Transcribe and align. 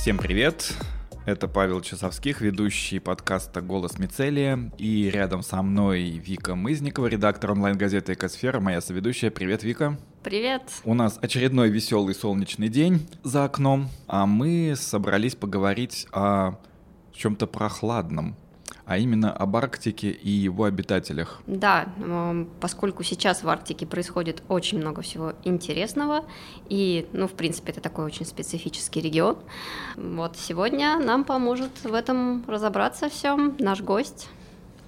Всем 0.00 0.16
привет! 0.16 0.72
Это 1.26 1.46
Павел 1.46 1.82
Часовских, 1.82 2.40
ведущий 2.40 2.98
подкаста 2.98 3.60
«Голос 3.60 3.98
Мицелия». 3.98 4.72
И 4.78 5.10
рядом 5.10 5.42
со 5.42 5.60
мной 5.60 6.04
Вика 6.12 6.54
Мызникова, 6.54 7.06
редактор 7.06 7.52
онлайн-газеты 7.52 8.14
«Экосфера», 8.14 8.60
моя 8.60 8.80
соведущая. 8.80 9.30
Привет, 9.30 9.62
Вика. 9.62 9.98
Привет. 10.22 10.62
У 10.84 10.94
нас 10.94 11.18
очередной 11.20 11.68
веселый 11.68 12.14
солнечный 12.14 12.70
день 12.70 13.06
за 13.24 13.44
окном, 13.44 13.90
а 14.06 14.24
мы 14.24 14.72
собрались 14.74 15.34
поговорить 15.34 16.06
о 16.12 16.54
чем-то 17.12 17.46
прохладном 17.46 18.36
а 18.90 18.98
именно 18.98 19.32
об 19.32 19.54
Арктике 19.54 20.10
и 20.10 20.30
его 20.30 20.64
обитателях. 20.64 21.42
Да, 21.46 21.86
поскольку 22.58 23.04
сейчас 23.04 23.44
в 23.44 23.48
Арктике 23.48 23.86
происходит 23.86 24.42
очень 24.48 24.78
много 24.78 25.02
всего 25.02 25.34
интересного, 25.44 26.24
и, 26.68 27.06
ну, 27.12 27.28
в 27.28 27.34
принципе, 27.34 27.70
это 27.70 27.80
такой 27.80 28.04
очень 28.06 28.26
специфический 28.26 29.00
регион. 29.00 29.36
Вот 29.94 30.36
сегодня 30.36 30.98
нам 30.98 31.22
поможет 31.22 31.70
в 31.84 31.94
этом 31.94 32.44
разобраться 32.48 33.08
всем 33.08 33.54
наш 33.60 33.80
гость. 33.80 34.28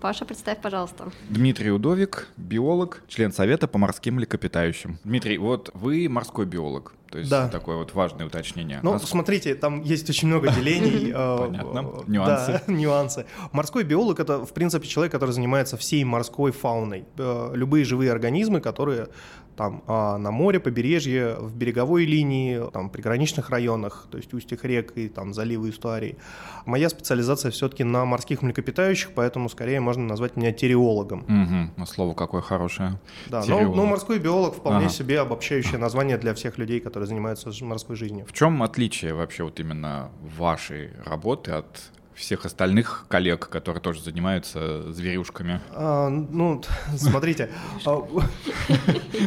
Паша, 0.00 0.24
представь, 0.24 0.60
пожалуйста. 0.60 1.12
Дмитрий 1.28 1.70
Удовик, 1.70 2.26
биолог, 2.36 3.04
член 3.06 3.32
Совета 3.32 3.68
по 3.68 3.78
морским 3.78 4.16
млекопитающим. 4.16 4.98
Дмитрий, 5.04 5.38
вот 5.38 5.70
вы 5.74 6.08
морской 6.08 6.44
биолог. 6.44 6.92
То 7.12 7.18
есть 7.18 7.30
да. 7.30 7.46
такое 7.46 7.76
вот 7.76 7.92
важное 7.92 8.24
уточнение. 8.26 8.80
Ну, 8.82 8.94
Нас... 8.94 9.04
смотрите, 9.04 9.54
там 9.54 9.82
есть 9.82 10.08
очень 10.08 10.28
много 10.28 10.50
делений. 10.50 11.12
Э, 11.22 11.36
Понятно. 11.46 12.04
Нюансы. 12.06 12.62
Да, 12.66 12.72
нюансы. 12.72 13.26
Морской 13.52 13.84
биолог— 13.84 14.18
это, 14.20 14.46
в 14.46 14.52
принципе, 14.54 14.86
человек, 14.86 15.12
который 15.12 15.32
занимается 15.32 15.76
всей 15.76 16.02
морской 16.04 16.52
фауной. 16.52 17.04
Э, 17.18 17.50
любые 17.54 17.84
живые 17.84 18.10
организмы, 18.12 18.60
которые 18.60 19.08
там 19.56 19.82
а 19.86 20.16
на 20.18 20.30
море, 20.30 20.60
побережье, 20.60 21.36
в 21.38 21.54
береговой 21.54 22.04
линии, 22.04 22.70
там 22.70 22.88
приграничных 22.88 23.50
районах, 23.50 24.06
то 24.10 24.16
есть 24.16 24.32
устьях 24.32 24.64
рек 24.64 24.92
и 24.96 25.08
там 25.08 25.34
заливы 25.34 25.70
истории. 25.70 26.16
Моя 26.64 26.88
специализация 26.88 27.50
все-таки 27.50 27.84
на 27.84 28.04
морских 28.04 28.42
млекопитающих, 28.42 29.10
поэтому 29.14 29.48
скорее 29.48 29.80
можно 29.80 30.04
назвать 30.04 30.36
меня 30.36 30.52
тереологом. 30.52 31.20
Угу, 31.20 31.72
ну, 31.76 31.86
слово 31.86 32.14
какое 32.14 32.40
хорошее. 32.40 32.98
Да, 33.26 33.44
но, 33.46 33.60
но 33.60 33.86
морской 33.86 34.18
биолог 34.18 34.54
вполне 34.54 34.86
ага. 34.86 34.94
себе 34.94 35.20
обобщающее 35.20 35.78
название 35.78 36.16
для 36.16 36.32
всех 36.34 36.58
людей, 36.58 36.80
которые 36.80 37.02
которые 37.02 37.08
занимаются 37.08 37.64
морской 37.64 37.96
жизнью. 37.96 38.26
В 38.28 38.32
чем 38.32 38.62
отличие 38.62 39.14
вообще 39.14 39.44
вот 39.44 39.58
именно 39.60 40.10
вашей 40.20 40.90
работы 41.04 41.52
от 41.52 41.90
всех 42.14 42.44
остальных 42.44 43.06
коллег, 43.08 43.48
которые 43.48 43.82
тоже 43.82 44.02
занимаются 44.02 44.92
зверюшками? 44.92 45.60
А, 45.70 46.08
ну, 46.08 46.62
смотрите. 46.96 47.50
А, 47.84 48.06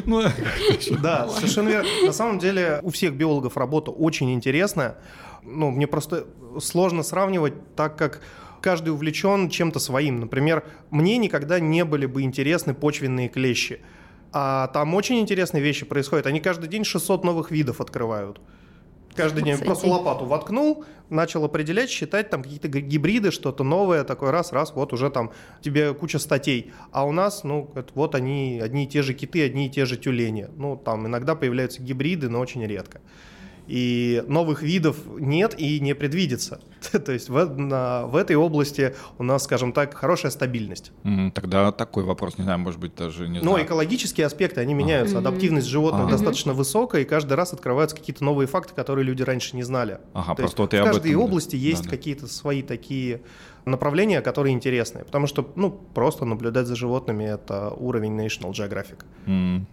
ну, 0.05 0.21
да, 1.01 1.27
совершенно 1.29 1.69
верно. 1.69 1.89
На 2.05 2.13
самом 2.13 2.39
деле 2.39 2.79
у 2.83 2.89
всех 2.89 3.13
биологов 3.15 3.57
работа 3.57 3.91
очень 3.91 4.33
интересная. 4.33 4.97
Ну, 5.43 5.71
мне 5.71 5.87
просто 5.87 6.25
сложно 6.59 7.03
сравнивать, 7.03 7.53
так 7.75 7.97
как 7.97 8.21
каждый 8.61 8.89
увлечен 8.89 9.49
чем-то 9.49 9.79
своим. 9.79 10.19
Например, 10.19 10.63
мне 10.89 11.17
никогда 11.17 11.59
не 11.59 11.85
были 11.85 12.05
бы 12.07 12.23
интересны 12.23 12.73
почвенные 12.73 13.29
клещи. 13.29 13.81
А 14.31 14.67
там 14.67 14.93
очень 14.95 15.19
интересные 15.19 15.61
вещи 15.61 15.85
происходят. 15.85 16.25
Они 16.25 16.39
каждый 16.39 16.67
день 16.67 16.83
600 16.83 17.23
новых 17.23 17.51
видов 17.51 17.79
открывают. 17.79 18.41
Каждый 19.15 19.43
день 19.43 19.57
просто 19.57 19.87
лопату 19.87 20.25
воткнул, 20.25 20.85
начал 21.09 21.45
определять, 21.45 21.89
считать 21.89 22.29
там 22.29 22.43
какие-то 22.43 22.67
гибриды, 22.67 23.31
что-то 23.31 23.63
новое, 23.63 24.03
такой 24.03 24.31
раз, 24.31 24.51
раз, 24.51 24.73
вот 24.75 24.93
уже 24.93 25.09
там 25.09 25.31
тебе 25.61 25.93
куча 25.93 26.19
статей. 26.19 26.73
А 26.91 27.05
у 27.05 27.11
нас, 27.11 27.43
ну, 27.43 27.71
вот 27.93 28.15
они, 28.15 28.59
одни 28.61 28.83
и 28.83 28.87
те 28.87 29.01
же 29.01 29.13
киты, 29.13 29.43
одни 29.43 29.67
и 29.67 29.69
те 29.69 29.85
же 29.85 29.97
тюлени. 29.97 30.49
Ну, 30.57 30.75
там 30.75 31.07
иногда 31.07 31.35
появляются 31.35 31.81
гибриды, 31.81 32.29
но 32.29 32.39
очень 32.39 32.65
редко 32.65 33.01
и 33.67 34.23
новых 34.27 34.61
видов 34.61 34.97
нет 35.17 35.55
и 35.57 35.79
не 35.79 35.95
предвидится. 35.95 36.59
То 36.91 37.11
есть 37.11 37.29
в, 37.29 37.45
на, 37.57 38.05
в 38.05 38.15
этой 38.15 38.35
области 38.35 38.95
у 39.17 39.23
нас, 39.23 39.43
скажем 39.43 39.73
так, 39.73 39.93
хорошая 39.93 40.31
стабильность. 40.31 40.91
Mm, 41.03 41.31
тогда 41.31 41.71
такой 41.71 42.03
вопрос, 42.03 42.37
не 42.37 42.43
знаю, 42.43 42.59
может 42.59 42.79
быть, 42.79 42.95
даже 42.95 43.27
не 43.27 43.39
знаю. 43.39 43.57
Но 43.57 43.63
экологические 43.63 44.27
аспекты, 44.27 44.61
они 44.61 44.73
меняются. 44.73 45.17
Ага. 45.17 45.29
Адаптивность 45.29 45.67
животных 45.67 46.03
ага. 46.03 46.11
достаточно 46.11 46.53
высокая, 46.53 47.01
и 47.01 47.05
каждый 47.05 47.33
раз 47.33 47.53
открываются 47.53 47.95
какие-то 47.95 48.23
новые 48.23 48.47
факты, 48.47 48.73
которые 48.73 49.05
люди 49.05 49.23
раньше 49.23 49.55
не 49.55 49.63
знали. 49.63 49.99
Ага, 50.13 50.35
То 50.35 50.43
просто 50.43 50.61
вот 50.61 50.73
в 50.73 50.83
каждой 50.83 51.11
этом, 51.11 51.23
области 51.23 51.55
да. 51.55 51.61
есть 51.61 51.83
да, 51.83 51.89
какие-то 51.89 52.27
свои 52.27 52.61
такие 52.61 53.21
направления, 53.65 54.21
которые 54.21 54.53
интересные. 54.53 55.05
Потому 55.05 55.27
что, 55.27 55.51
ну, 55.55 55.71
просто 55.71 56.25
наблюдать 56.25 56.67
за 56.67 56.75
животными— 56.75 57.23
это 57.25 57.69
уровень 57.71 58.19
National 58.19 58.51
Geographic. 58.51 59.03
Mm. 59.25 59.65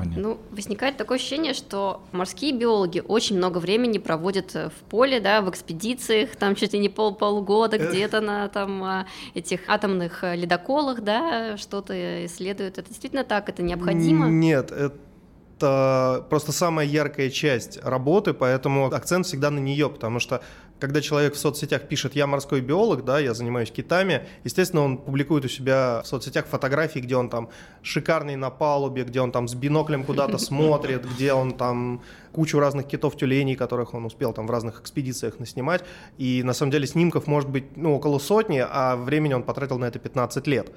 Понятно. 0.00 0.22
Ну, 0.22 0.38
возникает 0.50 0.96
такое 0.96 1.18
ощущение, 1.18 1.54
что 1.54 2.02
морские 2.12 2.52
биологи 2.52 3.02
очень 3.06 3.36
много 3.36 3.58
времени 3.58 3.98
проводят 3.98 4.54
э, 4.54 4.68
в 4.70 4.90
поле, 4.90 5.20
да, 5.20 5.42
в 5.42 5.50
экспедициях, 5.50 6.36
там 6.36 6.54
чуть 6.54 6.72
ли 6.72 6.78
не 6.78 6.88
пол 6.88 7.14
полгода 7.14 7.78
где-то 7.78 8.20
на 8.20 8.48
там 8.48 8.82
а, 8.82 9.06
этих 9.34 9.60
атомных 9.68 10.24
э, 10.24 10.36
ледоколах, 10.36 11.02
да, 11.02 11.56
что-то 11.56 12.26
исследуют. 12.26 12.78
Это 12.78 12.88
действительно 12.88 13.24
так? 13.24 13.48
Это 13.48 13.62
необходимо? 13.62 14.26
Нет, 14.28 14.70
это 14.72 16.26
просто 16.30 16.52
самая 16.52 16.86
яркая 16.86 17.28
часть 17.28 17.78
работы, 17.82 18.32
поэтому 18.32 18.86
акцент 18.86 19.26
всегда 19.26 19.50
на 19.50 19.58
нее, 19.58 19.90
потому 19.90 20.18
что 20.18 20.42
когда 20.80 21.00
человек 21.00 21.34
в 21.34 21.38
соцсетях 21.38 21.82
пишет 21.82 22.16
«я 22.16 22.26
морской 22.26 22.60
биолог», 22.60 23.04
да, 23.04 23.18
я 23.18 23.34
занимаюсь 23.34 23.70
китами, 23.70 24.26
естественно, 24.44 24.82
он 24.82 24.98
публикует 24.98 25.44
у 25.44 25.48
себя 25.48 26.00
в 26.02 26.06
соцсетях 26.06 26.46
фотографии, 26.46 27.00
где 27.00 27.16
он 27.16 27.28
там 27.28 27.50
шикарный 27.82 28.36
на 28.36 28.50
палубе, 28.50 29.04
где 29.04 29.20
он 29.20 29.30
там 29.30 29.46
с 29.46 29.54
биноклем 29.54 30.04
куда-то 30.04 30.38
смотрит, 30.50 31.04
где 31.04 31.32
он 31.32 31.52
там 31.52 32.02
кучу 32.32 32.58
разных 32.58 32.86
китов, 32.86 33.16
тюленей, 33.16 33.56
которых 33.56 33.94
он 33.94 34.06
успел 34.06 34.32
там 34.32 34.46
в 34.46 34.50
разных 34.50 34.80
экспедициях 34.80 35.38
наснимать. 35.38 35.84
И 36.18 36.42
на 36.42 36.54
самом 36.54 36.72
деле 36.72 36.86
снимков 36.86 37.26
может 37.26 37.50
быть 37.50 37.76
ну, 37.76 37.94
около 37.94 38.18
сотни, 38.18 38.64
а 38.66 38.96
времени 38.96 39.34
он 39.34 39.42
потратил 39.42 39.78
на 39.78 39.84
это 39.84 39.98
15 39.98 40.46
лет. 40.46 40.72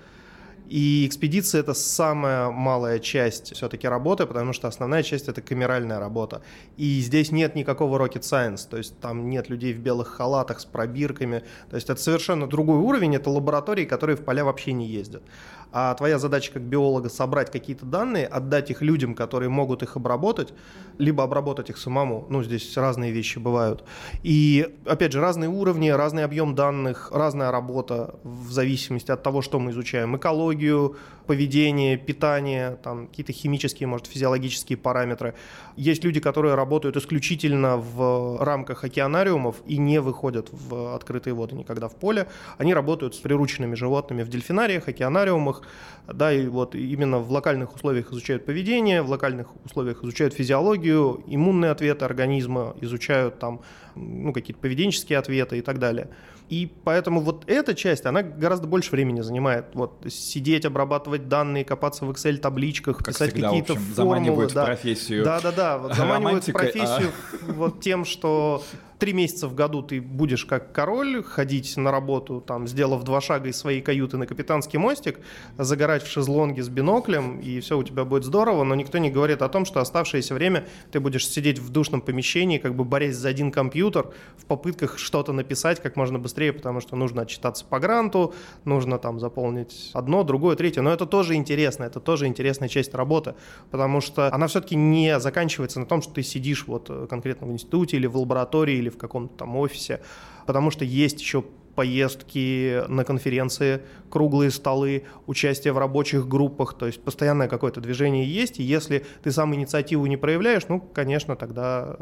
И 0.68 1.06
экспедиция 1.06 1.62
это 1.62 1.74
самая 1.74 2.50
малая 2.50 3.00
часть 3.00 3.53
все-таки 3.56 3.88
работы, 3.88 4.25
потому 4.25 4.53
что 4.53 4.68
основная 4.68 5.03
часть 5.03 5.28
это 5.28 5.41
камеральная 5.41 6.00
работа. 6.00 6.41
И 6.78 7.01
здесь 7.01 7.31
нет 7.31 7.56
никакого 7.56 7.97
rocket 7.97 8.22
science, 8.22 8.68
то 8.69 8.78
есть 8.78 9.00
там 9.00 9.29
нет 9.29 9.50
людей 9.50 9.74
в 9.74 9.79
белых 9.79 10.07
халатах 10.07 10.59
с 10.59 10.66
пробирками. 10.66 11.44
То 11.69 11.75
есть 11.75 11.90
это 11.90 12.01
совершенно 12.01 12.47
другой 12.47 12.78
уровень, 12.78 13.16
это 13.16 13.29
лаборатории, 13.29 13.85
которые 13.85 14.16
в 14.16 14.24
поля 14.24 14.46
вообще 14.46 14.74
не 14.74 14.88
ездят 14.88 15.24
а 15.73 15.94
твоя 15.95 16.19
задача 16.19 16.53
как 16.53 16.61
биолога 16.61 17.09
собрать 17.09 17.51
какие-то 17.51 17.85
данные, 17.85 18.28
отдать 18.28 18.69
их 18.69 18.84
людям, 18.84 19.16
которые 19.16 19.50
могут 19.50 19.81
их 19.81 19.95
обработать, 19.95 20.53
либо 21.00 21.23
обработать 21.23 21.72
их 21.72 21.78
самому. 21.78 22.28
Ну, 22.29 22.44
здесь 22.44 22.78
разные 22.78 23.11
вещи 23.11 23.39
бывают. 23.39 23.83
И, 24.22 24.78
опять 24.85 25.12
же, 25.12 25.19
разные 25.19 25.50
уровни, 25.50 25.89
разный 25.89 26.25
объем 26.25 26.53
данных, 26.53 27.09
разная 27.12 27.50
работа 27.50 28.19
в 28.23 28.51
зависимости 28.51 29.09
от 29.09 29.23
того, 29.23 29.41
что 29.41 29.59
мы 29.59 29.72
изучаем. 29.72 30.16
Экологию, 30.16 30.95
поведение, 31.25 31.97
питание, 31.97 32.78
там 32.83 33.07
какие-то 33.07 33.33
химические, 33.33 33.88
может, 33.88 34.06
физиологические 34.06 34.78
параметры. 34.78 35.33
Есть 35.75 36.03
люди, 36.03 36.19
которые 36.19 36.53
работают 36.53 36.97
исключительно 36.97 37.78
в 37.78 38.38
рамках 38.44 38.83
океанариумов 38.83 39.56
и 39.66 39.78
не 39.78 40.00
выходят 40.00 40.50
в 40.51 40.94
открытые 40.94 41.33
воды 41.33 41.56
никогда 41.56 41.88
в 41.88 41.95
поле. 41.95 42.28
Они 42.59 42.75
работают 42.75 43.16
с 43.16 43.17
прирученными 43.17 43.73
животными 43.73 44.22
в 44.22 44.29
дельфинариях, 44.29 44.88
океанариумах, 44.88 45.62
да, 46.07 46.34
и 46.34 46.47
вот 46.47 46.75
именно 46.75 47.19
в 47.19 47.31
локальных 47.31 47.75
условиях 47.75 48.12
изучают 48.12 48.46
поведение, 48.46 49.01
в 49.01 49.09
локальных 49.09 49.47
условиях 49.66 50.03
изучают 50.03 50.34
физиологию, 50.34 51.24
иммунные 51.28 51.72
ответы 51.72 52.03
организма, 52.03 52.75
изучают 52.81 53.40
там 53.40 53.62
ну, 53.96 54.34
какие-то 54.34 54.59
поведенческие 54.59 55.19
ответы 55.19 55.59
и 55.59 55.62
так 55.62 55.79
далее. 55.79 56.09
И 56.50 56.69
поэтому 56.84 57.22
вот 57.22 57.46
эта 57.47 57.74
часть, 57.74 58.06
она 58.06 58.22
гораздо 58.22 58.68
больше 58.68 58.91
времени 58.91 59.22
занимает. 59.22 59.68
Вот 59.74 60.06
сидеть, 60.09 60.66
обрабатывать 60.66 61.29
данные, 61.29 61.63
копаться 61.63 62.06
в 62.06 62.12
Excel-табличках, 62.12 62.97
как 62.97 63.07
писать 63.07 63.34
какие-то 63.34 63.75
формулы. 63.75 63.95
Заманивают 63.95 64.53
да. 64.53 64.66
профессию. 64.66 65.24
Да-да-да, 65.24 65.78
вот 65.78 65.94
заманивают 65.95 66.45
в 66.45 66.51
профессию 66.51 67.12
а... 67.47 67.51
вот 67.53 67.80
тем, 67.80 68.03
что 68.03 68.62
три 69.03 69.11
месяца 69.11 69.50
в 69.50 69.53
году 69.53 69.81
ты 69.81 70.00
будешь 70.00 70.45
как 70.45 70.71
король 70.71 71.21
ходить 71.23 71.75
на 71.75 71.91
работу, 71.91 72.39
там, 72.39 72.69
сделав 72.69 73.03
два 73.03 73.19
шага 73.19 73.50
из 73.50 73.57
своей 73.57 73.81
каюты 73.81 74.15
на 74.15 74.25
капитанский 74.25 74.79
мостик, 74.79 75.19
загорать 75.57 76.03
в 76.03 76.07
шезлонге 76.09 76.63
с 76.63 76.69
биноклем, 76.69 77.41
и 77.41 77.59
все 77.59 77.77
у 77.77 77.83
тебя 77.83 78.05
будет 78.05 78.23
здорово, 78.23 78.63
но 78.63 78.75
никто 78.75 79.00
не 79.00 79.11
говорит 79.11 79.41
о 79.41 79.50
том, 79.50 79.65
что 79.65 79.81
оставшееся 79.81 80.33
время 80.33 80.67
ты 80.94 81.01
будешь 81.01 81.27
сидеть 81.27 81.59
в 81.59 81.69
душном 81.69 82.00
помещении, 82.00 82.59
как 82.59 82.75
бы 82.75 82.85
борясь 82.85 83.17
за 83.17 83.27
один 83.27 83.51
компьютер, 83.51 84.13
в 84.38 84.45
попытках 84.45 84.97
что-то 84.97 85.33
написать 85.33 85.81
как 85.81 85.97
можно 85.97 86.17
быстрее, 86.17 86.53
потому 86.53 86.79
что 86.79 86.95
нужно 86.95 87.23
отчитаться 87.23 87.65
по 87.65 87.79
гранту, 87.79 88.33
нужно 88.63 89.00
там 89.00 89.19
заполнить 89.19 89.91
одно, 89.94 90.23
другое, 90.23 90.55
третье. 90.55 90.81
Но 90.81 90.94
это 90.94 91.05
тоже 91.05 91.35
интересно, 91.35 91.83
это 91.83 92.00
тоже 92.00 92.25
интересная 92.25 92.69
часть 92.69 92.94
работы, 92.94 93.35
потому 93.69 94.00
что 94.00 94.33
она 94.33 94.47
все-таки 94.47 94.77
не 94.77 95.19
заканчивается 95.19 95.81
на 95.81 95.85
том, 95.85 96.01
что 96.01 96.13
ты 96.13 96.23
сидишь 96.23 96.67
вот 96.67 96.89
конкретно 97.09 97.47
в 97.47 97.51
институте 97.51 97.97
или 97.97 98.07
в 98.07 98.15
лаборатории 98.15 98.77
или 98.77 98.93
в 98.94 98.98
каком-то 98.98 99.36
там 99.36 99.56
офисе, 99.57 100.01
потому 100.45 100.72
что 100.72 100.86
есть 100.86 101.19
еще 101.19 101.44
поездки 101.75 102.84
на 102.88 103.04
конференции, 103.04 103.81
круглые 104.10 104.51
столы, 104.51 105.04
участие 105.25 105.74
в 105.74 105.78
рабочих 105.78 106.28
группах, 106.28 106.75
то 106.78 106.86
есть 106.86 107.01
постоянное 107.01 107.48
какое-то 107.48 107.81
движение 107.81 108.25
есть, 108.25 108.60
и 108.60 108.63
если 108.63 109.06
ты 109.24 109.31
сам 109.31 109.56
инициативу 109.56 110.06
не 110.06 110.18
проявляешь, 110.18 110.68
ну, 110.69 110.80
конечно, 110.80 111.36
тогда 111.36 111.98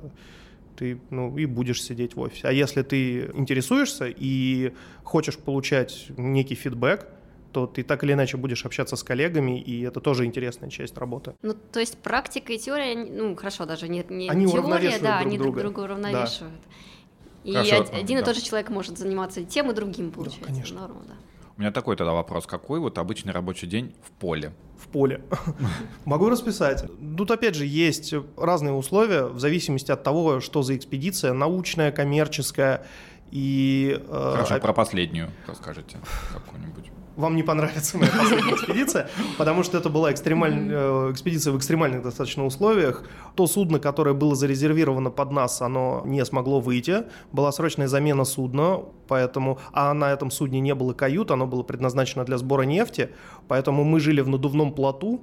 ты 0.76 1.00
ну, 1.10 1.38
и 1.38 1.46
будешь 1.46 1.84
сидеть 1.84 2.16
в 2.16 2.20
офисе. 2.20 2.48
А 2.48 2.52
если 2.52 2.82
ты 2.82 3.32
интересуешься 3.34 4.08
и 4.08 4.74
хочешь 5.04 5.38
получать 5.38 6.08
некий 6.18 6.56
фидбэк, 6.56 7.08
то 7.52 7.68
ты 7.68 7.84
так 7.84 8.04
или 8.04 8.14
иначе 8.14 8.38
будешь 8.38 8.66
общаться 8.66 8.96
с 8.96 9.04
коллегами, 9.04 9.60
и 9.60 9.82
это 9.82 10.00
тоже 10.00 10.26
интересная 10.26 10.70
часть 10.70 10.98
работы. 10.98 11.36
Ну, 11.42 11.54
то 11.54 11.80
есть 11.80 11.98
практика 11.98 12.54
и 12.54 12.58
теория, 12.58 12.96
ну, 12.96 13.36
хорошо, 13.36 13.66
даже 13.66 13.88
не, 13.88 14.06
не 14.10 14.30
они 14.30 14.48
теория, 14.48 15.00
да, 15.00 15.18
друг 15.18 15.28
они 15.28 15.38
друга. 15.38 15.62
друг 15.62 15.74
друга 15.74 15.86
уравновешивают. 15.86 16.62
Да. 16.64 17.50
И 17.50 17.54
Хорошо, 17.54 17.86
один 17.94 18.18
и 18.18 18.22
да. 18.22 18.26
тот 18.28 18.36
же 18.36 18.44
человек 18.44 18.70
может 18.70 18.98
заниматься 18.98 19.40
и 19.42 19.46
тем, 19.46 19.72
и 19.72 19.74
другим, 19.74 20.12
получается. 20.12 20.46
конечно. 20.46 20.82
Норма, 20.82 21.02
да. 21.08 21.14
У 21.58 21.62
меня 21.62 21.72
такой 21.72 21.96
тогда 21.96 22.14
вопрос. 22.14 22.46
Какой 22.46 22.80
вот 22.80 22.98
обычный 22.98 23.34
рабочий 23.34 23.68
день 23.68 23.94
в 24.04 24.12
поле? 24.12 24.54
в 24.82 24.88
поле. 24.88 25.22
Могу 26.06 26.30
расписать. 26.30 26.86
Тут 27.18 27.32
опять 27.32 27.56
же 27.56 27.66
есть 27.66 28.14
разные 28.36 28.74
условия 28.74 29.26
в 29.26 29.40
зависимости 29.40 29.92
от 29.92 30.04
того, 30.04 30.40
что 30.40 30.64
за 30.64 30.76
экспедиция, 30.76 31.34
научная, 31.34 31.92
коммерческая. 31.92 32.86
И 33.30 33.98
э, 33.98 34.32
Хорошо, 34.34 34.56
оп- 34.56 34.62
про 34.62 34.74
последнюю 34.74 35.30
расскажите 35.48 35.98
какую-нибудь. 36.34 36.92
Вам 37.16 37.36
не 37.36 37.44
понравится 37.44 37.98
моя 37.98 38.12
последняя 38.12 38.54
экспедиция, 38.54 39.10
потому 39.38 39.64
что 39.64 39.78
это 39.78 39.90
была 39.90 40.12
экстремаль- 40.12 40.70
э, 40.72 41.12
экспедиция 41.12 41.54
в 41.54 41.58
экстремальных 41.58 42.04
достаточно 42.04 42.46
условиях. 42.46 43.04
То 43.36 43.48
судно, 43.48 43.80
которое 43.80 44.14
было 44.14 44.36
зарезервировано 44.36 45.10
под 45.10 45.32
нас, 45.32 45.62
оно 45.62 46.04
не 46.06 46.24
смогло 46.26 46.60
выйти. 46.60 47.04
Была 47.32 47.52
срочная 47.52 47.88
замена 47.88 48.26
судна, 48.26 48.80
поэтому, 49.08 49.60
а 49.74 49.94
на 49.94 50.12
этом 50.12 50.32
судне 50.32 50.60
не 50.60 50.76
было 50.76 50.94
кают, 50.94 51.32
оно 51.32 51.48
было 51.48 51.64
предназначено 51.64 52.24
для 52.24 52.38
сбора 52.38 52.64
нефти, 52.64 53.10
поэтому 53.48 53.84
мы 53.84 54.00
жили 54.00 54.22
в 54.22 54.28
надувном 54.28 54.74
плоту, 54.74 55.22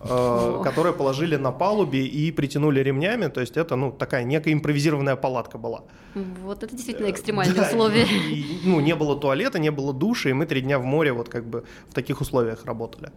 э, 0.00 0.06
О. 0.08 0.62
которое 0.64 0.92
положили 0.92 1.36
на 1.36 1.52
палубе 1.52 2.06
и 2.06 2.32
притянули 2.32 2.80
ремнями, 2.80 3.28
то 3.28 3.40
есть 3.40 3.56
это 3.56 3.76
ну 3.76 3.92
такая 3.92 4.24
некая 4.24 4.52
импровизированная 4.52 5.16
палатка 5.16 5.58
была. 5.58 5.82
Вот 6.14 6.62
это 6.62 6.74
действительно 6.74 7.10
экстремальные 7.10 7.56
Да, 7.56 7.68
условия. 7.68 8.04
И, 8.04 8.40
и, 8.40 8.60
ну, 8.64 8.80
не 8.80 8.94
было 8.94 9.18
туалета, 9.18 9.58
не 9.58 9.70
было 9.70 9.92
души, 9.92 10.30
и 10.30 10.32
мы 10.32 10.46
три 10.46 10.60
дня 10.60 10.78
в 10.78 10.84
море 10.84 11.12
вот 11.12 11.28
как 11.28 11.44
бы 11.44 11.64
в 11.88 11.94
таких 11.94 12.20
условиях 12.20 12.64
работали. 12.64 13.10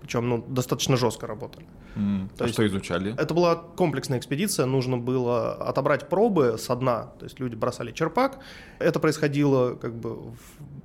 Причем, 0.00 0.28
ну, 0.28 0.44
достаточно 0.48 0.96
жестко 0.96 1.26
работали. 1.26 1.66
М, 1.96 2.30
То 2.36 2.44
а 2.44 2.46
есть- 2.46 2.54
что 2.54 2.66
изучали? 2.66 3.14
Это 3.18 3.34
была 3.34 3.54
комплексная 3.56 4.18
экспедиция, 4.18 4.66
нужно 4.66 4.96
было 4.96 5.52
отобрать 5.52 6.08
пробы 6.08 6.56
со 6.58 6.74
дна, 6.76 7.12
то 7.18 7.24
есть 7.24 7.38
люди 7.40 7.54
бросали 7.54 7.92
черпак. 7.92 8.38
Это 8.78 8.98
происходило 8.98 9.74
как 9.74 9.94
бы 9.94 10.14
в 10.16 10.34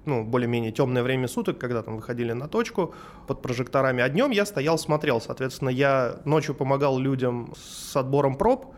ну, 0.05 0.23
более-менее 0.23 0.71
темное 0.71 1.01
время 1.01 1.27
суток, 1.27 1.57
когда 1.57 1.81
там 1.81 1.95
выходили 1.95 2.33
на 2.33 2.47
точку 2.47 2.93
под 3.27 3.41
прожекторами. 3.41 4.03
А 4.03 4.09
днем 4.09 4.29
я 4.31 4.45
стоял, 4.45 4.77
смотрел, 4.77 5.19
соответственно, 5.19 5.69
я 5.69 6.17
ночью 6.25 6.53
помогал 6.53 6.99
людям 6.99 7.53
с 7.57 7.95
отбором 7.95 8.35
проб, 8.35 8.75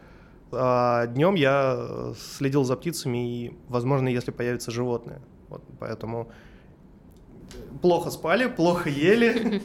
а 0.54 1.06
днем 1.08 1.36
я 1.36 2.14
следил 2.38 2.64
за 2.64 2.78
птицами 2.78 3.18
и, 3.46 3.58
возможно, 3.68 4.08
если 4.08 4.32
появятся 4.32 4.72
животные. 4.72 5.20
Вот, 5.50 5.64
поэтому 5.80 6.32
плохо 7.82 8.10
спали, 8.10 8.48
плохо 8.48 8.90
ели. 8.90 9.62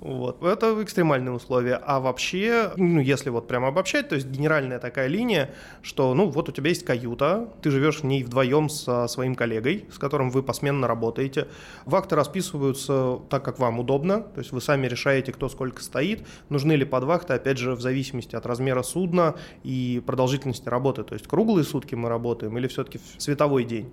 Вот. 0.00 0.42
Это 0.42 0.82
экстремальные 0.82 1.32
условия. 1.32 1.80
А 1.82 2.00
вообще, 2.00 2.72
ну, 2.76 3.00
если 3.00 3.30
вот 3.30 3.48
прямо 3.48 3.68
обобщать, 3.68 4.08
то 4.08 4.14
есть 4.14 4.26
генеральная 4.26 4.78
такая 4.78 5.06
линия, 5.06 5.50
что, 5.82 6.12
ну, 6.14 6.28
вот 6.28 6.48
у 6.48 6.52
тебя 6.52 6.68
есть 6.68 6.84
каюта, 6.84 7.48
ты 7.62 7.70
живешь 7.70 8.00
в 8.00 8.04
ней 8.04 8.22
вдвоем 8.22 8.68
со 8.68 9.08
своим 9.08 9.34
коллегой, 9.34 9.86
с 9.90 9.98
которым 9.98 10.30
вы 10.30 10.42
посменно 10.42 10.86
работаете. 10.86 11.48
Вахты 11.86 12.14
расписываются 12.14 13.20
так, 13.30 13.44
как 13.44 13.58
вам 13.58 13.78
удобно, 13.78 14.20
то 14.20 14.40
есть 14.40 14.52
вы 14.52 14.60
сами 14.60 14.86
решаете, 14.86 15.32
кто 15.32 15.48
сколько 15.48 15.82
стоит, 15.82 16.26
нужны 16.50 16.74
ли 16.74 16.84
подвахты, 16.84 17.32
опять 17.32 17.58
же, 17.58 17.74
в 17.74 17.80
зависимости 17.80 18.36
от 18.36 18.44
размера 18.44 18.82
судна 18.82 19.34
и 19.64 20.02
продолжительности 20.04 20.68
работы. 20.68 21.04
То 21.04 21.14
есть 21.14 21.26
круглые 21.26 21.64
сутки 21.64 21.94
мы 21.94 22.08
работаем 22.08 22.56
или 22.58 22.68
все-таки 22.68 23.00
световой 23.18 23.64
день. 23.64 23.90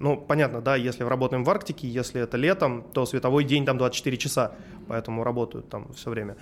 Ну, 0.00 0.16
понятно, 0.16 0.60
да, 0.60 0.76
если 0.76 1.02
работаем 1.02 1.42
в 1.42 1.50
Арктике, 1.50 1.88
если 1.88 2.20
это 2.20 2.36
летом, 2.36 2.84
то 2.92 3.04
световой 3.04 3.42
день 3.42 3.66
там 3.66 3.78
24 3.78 4.16
часа, 4.16 4.52
поэтому 4.86 5.24
работают 5.24 5.68
там 5.68 5.92
все 5.94 6.10
время. 6.10 6.36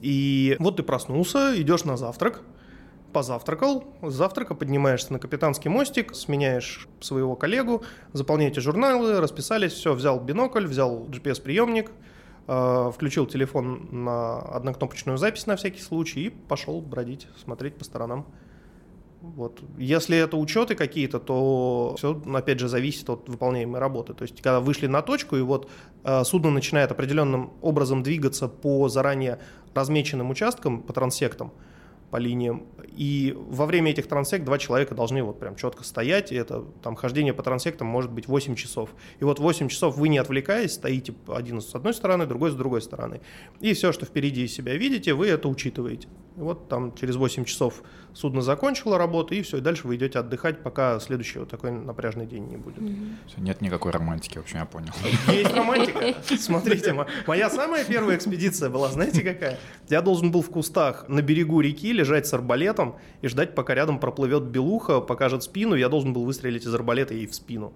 И 0.00 0.56
вот 0.58 0.76
ты 0.76 0.82
проснулся, 0.82 1.52
идешь 1.60 1.84
на 1.84 1.98
завтрак, 1.98 2.42
позавтракал, 3.12 3.84
с 4.00 4.14
завтрака 4.14 4.54
поднимаешься 4.54 5.12
на 5.12 5.18
капитанский 5.18 5.68
мостик, 5.68 6.14
сменяешь 6.14 6.88
своего 7.00 7.36
коллегу, 7.36 7.84
заполняете 8.14 8.62
журналы, 8.62 9.20
расписались, 9.20 9.72
все, 9.72 9.92
взял 9.92 10.18
бинокль, 10.18 10.66
взял 10.66 11.06
GPS-приемник, 11.06 11.90
э, 12.48 12.90
включил 12.94 13.26
телефон 13.26 13.88
на 13.92 14.38
однокнопочную 14.38 15.18
запись 15.18 15.46
на 15.46 15.56
всякий 15.56 15.80
случай 15.80 16.26
и 16.26 16.30
пошел 16.30 16.80
бродить, 16.80 17.28
смотреть 17.44 17.76
по 17.76 17.84
сторонам. 17.84 18.26
Вот. 19.22 19.60
Если 19.78 20.16
это 20.18 20.36
учеты 20.36 20.74
какие-то, 20.74 21.20
то 21.20 21.94
все, 21.96 22.20
опять 22.34 22.58
же, 22.58 22.68
зависит 22.68 23.08
от 23.08 23.28
выполняемой 23.28 23.80
работы. 23.80 24.14
То 24.14 24.22
есть, 24.22 24.42
когда 24.42 24.58
вышли 24.60 24.88
на 24.88 25.00
точку, 25.00 25.36
и 25.36 25.42
вот 25.42 25.70
э, 26.02 26.24
судно 26.24 26.50
начинает 26.50 26.90
определенным 26.90 27.52
образом 27.62 28.02
двигаться 28.02 28.48
по 28.48 28.88
заранее 28.88 29.38
размеченным 29.74 30.30
участкам, 30.30 30.82
по 30.82 30.92
трансектам, 30.92 31.52
по 32.10 32.16
линиям, 32.16 32.66
и 32.88 33.34
во 33.36 33.64
время 33.64 33.92
этих 33.92 34.06
трансект 34.06 34.44
два 34.44 34.58
человека 34.58 34.94
должны 34.94 35.22
вот 35.22 35.38
прям 35.38 35.56
четко 35.56 35.82
стоять, 35.84 36.30
и 36.30 36.34
это 36.34 36.64
там 36.82 36.94
хождение 36.94 37.32
по 37.32 37.42
трансектам 37.42 37.86
может 37.86 38.10
быть 38.10 38.26
8 38.28 38.54
часов. 38.54 38.90
И 39.20 39.24
вот 39.24 39.38
8 39.38 39.68
часов 39.68 39.96
вы 39.96 40.08
не 40.08 40.18
отвлекаясь, 40.18 40.74
стоите 40.74 41.14
один 41.28 41.60
с 41.60 41.74
одной 41.74 41.94
стороны, 41.94 42.26
другой 42.26 42.50
с 42.50 42.54
другой 42.54 42.82
стороны. 42.82 43.20
И 43.60 43.72
все, 43.72 43.92
что 43.92 44.04
впереди 44.04 44.46
себя 44.48 44.76
видите, 44.76 45.14
вы 45.14 45.28
это 45.28 45.48
учитываете. 45.48 46.08
И 46.36 46.40
вот 46.40 46.68
там 46.68 46.94
через 46.94 47.16
8 47.16 47.44
часов 47.44 47.82
судно 48.14 48.42
закончило 48.42 48.98
работу, 48.98 49.34
и 49.34 49.42
все, 49.42 49.58
и 49.58 49.60
дальше 49.60 49.86
вы 49.86 49.96
идете 49.96 50.18
отдыхать, 50.18 50.62
пока 50.62 50.98
следующий 51.00 51.38
вот 51.38 51.48
такой 51.50 51.70
напряжный 51.70 52.26
день 52.26 52.46
не 52.46 52.56
будет. 52.56 52.78
Всё, 53.26 53.40
Нет 53.40 53.60
никакой 53.60 53.92
романтики, 53.92 54.38
в 54.38 54.42
общем, 54.42 54.58
я 54.58 54.64
понял. 54.66 54.92
Есть 55.28 55.54
романтика. 55.54 56.14
Смотрите, 56.38 56.92
мо- 56.92 57.06
моя 57.26 57.50
самая 57.50 57.84
первая 57.84 58.16
экспедиция 58.16 58.70
была, 58.70 58.88
знаете 58.88 59.22
какая? 59.22 59.58
Я 59.88 60.02
должен 60.02 60.30
был 60.30 60.42
в 60.42 60.50
кустах 60.50 61.08
на 61.08 61.22
берегу 61.22 61.60
реки 61.60 61.92
лежать 61.92 62.26
с 62.26 62.34
арбалетом 62.34 62.96
и 63.20 63.28
ждать, 63.28 63.54
пока 63.54 63.74
рядом 63.74 63.98
проплывет 63.98 64.44
белуха, 64.44 65.00
покажет 65.00 65.42
спину, 65.42 65.74
я 65.74 65.88
должен 65.88 66.12
был 66.12 66.24
выстрелить 66.24 66.64
из 66.64 66.74
арбалета 66.74 67.14
ей 67.14 67.26
в 67.26 67.34
спину. 67.34 67.72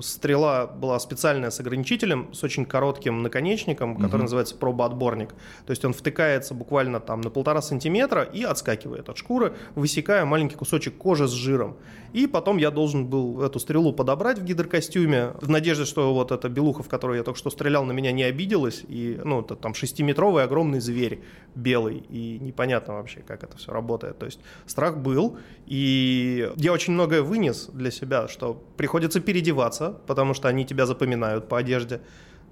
Стрела 0.00 0.66
была 0.66 0.98
специальная 0.98 1.50
с 1.50 1.60
ограничителем, 1.60 2.32
с 2.34 2.42
очень 2.42 2.64
коротким 2.66 3.22
наконечником, 3.22 3.94
который 3.96 4.16
Мгм. 4.16 4.22
называется 4.22 4.56
пробоотборник. 4.56 5.30
То 5.66 5.70
есть 5.70 5.84
он 5.84 5.92
втыкается 5.92 6.54
буквально 6.54 7.00
там 7.00 7.20
на 7.20 7.30
полтора 7.30 7.62
сантиметра 7.62 8.22
и 8.22 8.42
отскакивает 8.42 9.08
от 9.08 9.16
шкуры, 9.18 9.54
высекая 9.74 10.24
маленький 10.24 10.56
кусочек 10.56 10.96
кожи 10.96 11.28
с 11.28 11.32
жиром. 11.32 11.76
И 12.12 12.26
потом 12.28 12.58
я 12.58 12.70
должен 12.70 13.06
был 13.06 13.42
эту 13.42 13.58
стрелу 13.58 13.92
подобрать 13.92 14.38
в 14.38 14.44
гидрокостюме, 14.44 15.32
в 15.40 15.48
надежде, 15.50 15.84
что 15.84 16.14
вот 16.14 16.30
эта 16.30 16.48
белуха, 16.48 16.82
в 16.84 16.88
которую 16.88 17.18
я 17.18 17.24
только 17.24 17.38
что 17.38 17.50
стрелял, 17.50 17.84
на 17.84 17.92
меня 17.92 18.12
не 18.12 18.22
обиделась. 18.22 18.84
И, 18.86 19.20
ну, 19.24 19.40
это 19.40 19.56
там 19.56 19.74
шестиметровый 19.74 20.44
огромный 20.44 20.80
зверь 20.80 21.20
белый. 21.56 22.04
И 22.08 22.38
непонятно 22.40 22.94
вообще, 22.94 23.20
как 23.20 23.42
это 23.42 23.56
все 23.56 23.72
работает. 23.72 24.18
То 24.18 24.26
есть 24.26 24.38
страх 24.66 24.96
был. 24.98 25.36
И 25.66 26.50
я 26.56 26.72
очень 26.72 26.92
многое 26.92 27.22
вынес 27.22 27.68
для 27.72 27.90
себя, 27.90 28.28
что 28.28 28.62
приходится 28.76 29.20
переодеваться, 29.20 29.83
потому 29.90 30.34
что 30.34 30.48
они 30.48 30.64
тебя 30.64 30.86
запоминают 30.86 31.48
по 31.48 31.58
одежде. 31.58 32.00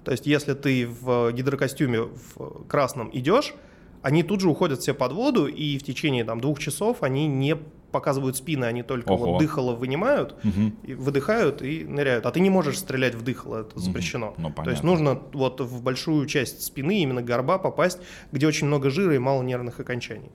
То 0.03 0.11
есть 0.11 0.25
если 0.27 0.53
ты 0.53 0.85
в 0.87 1.31
гидрокостюме 1.31 2.01
в 2.01 2.65
красном 2.67 3.09
идешь, 3.13 3.53
они 4.01 4.21
тут 4.23 4.41
же 4.41 4.49
уходят 4.49 4.81
все 4.81 4.93
под 4.93 5.13
воду, 5.13 5.47
и 5.47 5.77
в 5.77 5.83
течение 5.83 6.25
там, 6.25 6.41
двух 6.41 6.59
часов 6.59 7.03
они 7.03 7.25
не 7.27 7.55
показывают 7.91 8.35
спины, 8.35 8.65
они 8.65 8.81
только 8.83 9.11
Ого. 9.11 9.33
вот 9.33 9.39
дыхало 9.39 9.75
вынимают, 9.75 10.35
Мгм. 10.43 10.75
и 10.83 10.93
выдыхают 10.95 11.61
и 11.61 11.85
ныряют. 11.85 12.25
А 12.25 12.31
ты 12.31 12.39
не 12.39 12.49
можешь 12.49 12.79
стрелять 12.79 13.13
в 13.15 13.21
дыхало, 13.21 13.61
это 13.61 13.79
запрещено. 13.79 14.33
Ну, 14.37 14.51
То 14.51 14.71
есть 14.71 14.83
нужно 14.83 15.21
вот 15.31 15.61
в 15.61 15.81
большую 15.83 16.25
часть 16.25 16.63
спины, 16.63 17.01
именно 17.03 17.21
горба 17.21 17.59
попасть, 17.59 17.99
где 18.31 18.47
очень 18.47 18.67
много 18.67 18.89
жира 18.89 19.15
и 19.15 19.19
мало 19.19 19.43
нервных 19.43 19.79
окончаний. 19.79 20.31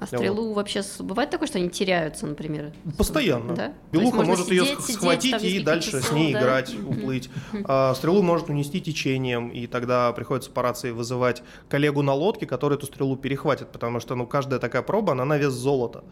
А 0.00 0.06
стрелу 0.06 0.54
вообще 0.54 0.82
с- 0.82 1.00
бывает 1.02 1.30
такое, 1.30 1.46
что 1.46 1.58
они 1.58 1.68
теряются, 1.68 2.26
например? 2.26 2.72
Постоянно. 2.96 3.54
Да? 3.54 3.72
Белуха 3.92 4.22
может 4.22 4.50
ее 4.50 4.64
сидеть, 4.64 4.80
сидеть 4.80 4.96
схватить 4.96 5.44
и 5.44 5.60
дальше 5.60 5.90
с 5.90 6.02
часов, 6.02 6.12
ней 6.16 6.32
да? 6.32 6.40
играть, 6.40 6.74
уплыть. 6.74 7.30
А 7.64 7.94
стрелу 7.94 8.22
может 8.22 8.48
унести 8.48 8.80
течением, 8.80 9.50
и 9.50 9.66
тогда 9.66 10.10
приходится 10.12 10.50
по 10.50 10.62
рации 10.62 10.90
вызывать 10.90 11.42
коллегу 11.68 12.02
на 12.02 12.14
лодке, 12.14 12.46
который 12.46 12.78
эту 12.78 12.86
стрелу 12.86 13.16
перехватит, 13.16 13.68
потому 13.72 14.00
что 14.00 14.14
ну, 14.14 14.26
каждая 14.26 14.58
такая 14.58 14.82
проба, 14.82 15.12
она 15.12 15.24
на 15.24 15.36
вес 15.36 15.52
золота. 15.52 16.02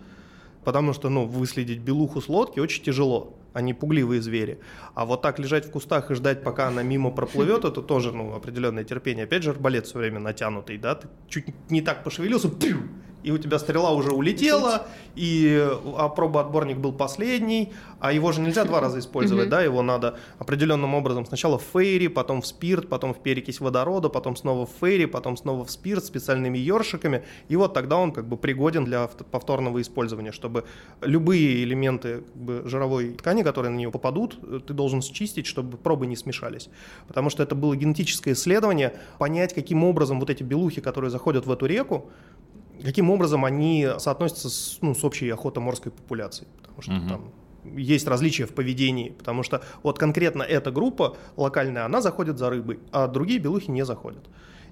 Потому 0.65 0.93
что, 0.93 1.09
ну, 1.09 1.25
выследить 1.25 1.79
белуху 1.79 2.21
с 2.21 2.29
лодки 2.29 2.61
очень 2.61 2.83
тяжело. 2.83 3.39
Они 3.55 3.73
пугливые 3.73 4.21
звери. 4.21 4.59
А 4.95 5.07
вот 5.07 5.23
так 5.23 5.39
лежать 5.39 5.65
в 5.65 5.71
кустах 5.71 6.11
и 6.11 6.15
ждать, 6.15 6.43
пока 6.43 6.69
она 6.69 6.83
мимо 6.83 7.11
проплывет, 7.11 7.65
это 7.65 7.81
тоже, 7.81 8.13
ну, 8.13 8.35
определенное 8.35 8.85
терпение. 8.85 9.25
Опять 9.25 9.45
же, 9.45 9.51
арбалет 9.51 9.87
все 9.87 9.99
время 9.99 10.19
натянутый, 10.21 10.77
да? 10.77 10.97
Ты 10.97 11.09
чуть 11.29 11.47
не 11.71 11.81
так 11.81 12.05
пошевелился, 12.05 12.51
и 13.23 13.31
у 13.31 13.39
тебя 13.39 13.59
стрела 13.59 13.93
уже 13.93 14.11
улетела, 14.13 14.87
и 15.15 15.69
а 15.97 16.09
пробоотборник 16.09 16.79
был 16.79 16.93
последний, 16.93 17.73
а 18.01 18.13
его 18.13 18.33
же 18.33 18.41
нельзя 18.41 18.65
два 18.65 18.81
раза 18.81 18.99
использовать, 19.01 19.49
да, 19.49 19.63
его 19.63 19.83
надо 19.83 20.19
определенным 20.39 20.95
образом 20.95 21.27
сначала 21.27 21.59
в 21.59 21.63
фейри, 21.63 22.07
потом 22.07 22.43
в 22.43 22.47
спирт, 22.47 22.89
потом 22.89 23.15
в 23.15 23.19
перекись 23.19 23.61
водорода, 23.61 24.09
потом 24.09 24.37
снова 24.37 24.67
в 24.67 24.71
фейри, 24.81 25.07
потом 25.07 25.37
снова 25.37 25.65
в 25.65 25.71
спирт 25.71 26.05
специальными 26.05 26.59
ёршиками, 26.59 27.25
и 27.49 27.57
вот 27.57 27.75
тогда 27.75 27.97
он 27.97 28.13
как 28.13 28.29
бы 28.29 28.37
пригоден 28.37 28.85
для 28.85 29.09
повторного 29.09 29.81
использования, 29.81 30.33
чтобы 30.33 30.65
любые 31.01 31.65
элементы 31.65 32.19
как 32.19 32.37
бы, 32.37 32.63
жировой 32.67 33.11
ткани, 33.15 33.43
которые 33.43 33.73
на 33.73 33.77
нее 33.77 33.91
попадут, 33.91 34.39
ты 34.67 34.73
должен 34.75 35.03
счистить, 35.03 35.47
чтобы 35.47 35.77
пробы 35.77 36.07
не 36.07 36.17
смешались. 36.17 36.69
Потому 37.07 37.31
что 37.31 37.43
это 37.43 37.55
было 37.55 37.75
генетическое 37.75 38.33
исследование, 38.33 38.95
понять, 39.19 39.55
каким 39.55 39.85
образом 39.85 40.21
вот 40.21 40.31
эти 40.31 40.43
белухи, 40.43 40.81
которые 40.81 41.11
заходят 41.11 41.47
в 41.47 41.51
эту 41.51 41.67
реку, 41.67 42.11
каким 42.83 43.11
образом 43.11 43.45
они 43.45 43.89
соотносятся 43.99 44.51
с, 44.51 44.79
ну, 44.81 44.95
с 44.95 45.05
общей 45.05 45.29
охотоморской 45.31 45.93
популяцией. 45.93 46.49
Потому 46.63 46.83
что 46.83 46.93
угу. 46.93 47.09
там 47.09 47.33
есть 47.77 48.07
различия 48.07 48.47
в 48.47 48.55
поведении, 48.55 49.11
потому 49.11 49.43
что 49.43 49.63
вот 49.83 49.99
конкретно 49.99 50.43
эта 50.43 50.71
группа 50.71 51.17
локальная, 51.37 51.85
она 51.85 52.01
заходит 52.01 52.39
за 52.39 52.51
рыбой, 52.51 52.79
а 52.93 53.09
другие 53.09 53.41
белухи 53.41 53.71
не 53.71 53.85
заходят. 53.85 54.25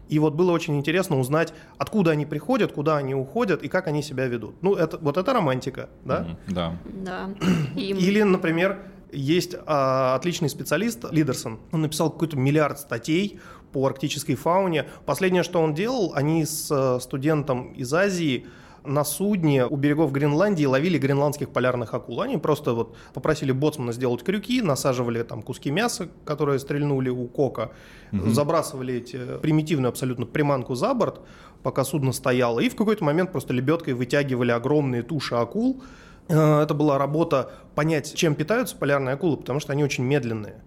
И 0.09 0.19
вот 0.21 0.35
было 0.35 0.53
очень 0.53 0.77
интересно 0.77 1.19
узнать, 1.19 1.53
откуда 1.79 2.13
они 2.13 2.27
приходят, 2.27 2.73
куда 2.73 2.97
они 2.97 3.15
уходят 3.15 3.63
и 3.63 3.69
как 3.69 3.89
они 3.89 4.03
себя 4.03 4.27
ведут. 4.27 4.55
Ну, 4.63 4.75
это, 4.75 4.99
вот 4.99 5.17
это 5.17 5.33
романтика, 5.33 5.89
да? 6.05 6.21
Mm-hmm, 6.21 6.55
да. 6.55 6.79
Да. 7.05 7.31
Или, 7.75 8.23
например, 8.23 8.79
есть 9.13 9.55
а, 9.67 10.15
отличный 10.15 10.49
специалист 10.49 11.05
Лидерсон. 11.11 11.59
Он 11.73 11.83
написал 11.83 12.11
какой-то 12.11 12.37
миллиард 12.37 12.79
статей 12.79 13.41
по 13.73 13.87
арктической 13.87 14.35
фауне. 14.35 14.87
Последнее, 15.05 15.43
что 15.43 15.61
он 15.61 15.75
делал, 15.75 16.13
они 16.15 16.45
с 16.45 16.71
э, 16.71 17.01
студентом 17.01 17.73
из 17.73 17.93
Азии 17.93 18.47
на 18.87 19.05
судне 19.05 19.67
у 19.67 19.77
берегов 19.77 20.13
Гренландии 20.13 20.65
ловили 20.65 20.99
гренландских 20.99 21.51
полярных 21.51 21.93
акул. 21.95 22.21
Они 22.21 22.37
просто 22.37 22.73
вот 22.73 22.97
попросили 23.13 23.53
боцмана 23.53 23.93
сделать 23.93 24.23
крюки, 24.23 24.63
насаживали 24.63 25.23
там 25.23 25.43
куски 25.43 25.71
мяса, 25.71 26.09
которые 26.25 26.59
стрельнули 26.59 27.09
у 27.09 27.27
кока, 27.27 27.73
угу. 28.13 28.31
забрасывали 28.31 28.95
эти 28.95 29.39
примитивную 29.43 29.91
абсолютно 29.91 30.27
приманку 30.27 30.75
за 30.75 30.95
борт, 30.95 31.21
пока 31.63 31.85
судно 31.85 32.13
стояло, 32.13 32.61
и 32.61 32.69
в 32.69 32.77
какой-то 32.77 33.05
момент 33.05 33.33
просто 33.33 33.53
лебедкой 33.53 33.95
вытягивали 33.95 34.53
огромные 34.53 35.03
туши 35.03 35.35
акул. 35.35 35.83
Э, 36.29 36.63
это 36.63 36.75
была 36.75 36.99
работа 36.99 37.51
понять, 37.75 38.15
чем 38.15 38.35
питаются 38.35 38.77
полярные 38.77 39.15
акулы, 39.15 39.37
потому 39.37 39.61
что 39.61 39.73
они 39.73 39.85
очень 39.85 40.05
медленные. 40.05 40.63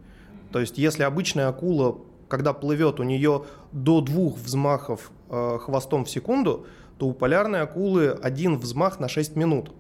То 0.52 0.60
есть, 0.60 0.78
если 0.78 1.04
обычная 1.04 1.48
акула 1.48 2.00
когда 2.30 2.54
плывет 2.54 3.00
у 3.00 3.04
нее 3.04 3.44
до 3.74 4.00
двух 4.00 4.38
взмахов 4.38 5.12
э, 5.30 5.58
хвостом 5.60 6.06
в 6.06 6.10
секунду, 6.10 6.66
то 6.98 7.08
у 7.08 7.14
полярной 7.14 7.62
акулы 7.62 8.10
один 8.10 8.58
взмах 8.58 9.00
на 9.00 9.10
6 9.10 9.36
минут. 9.36 9.72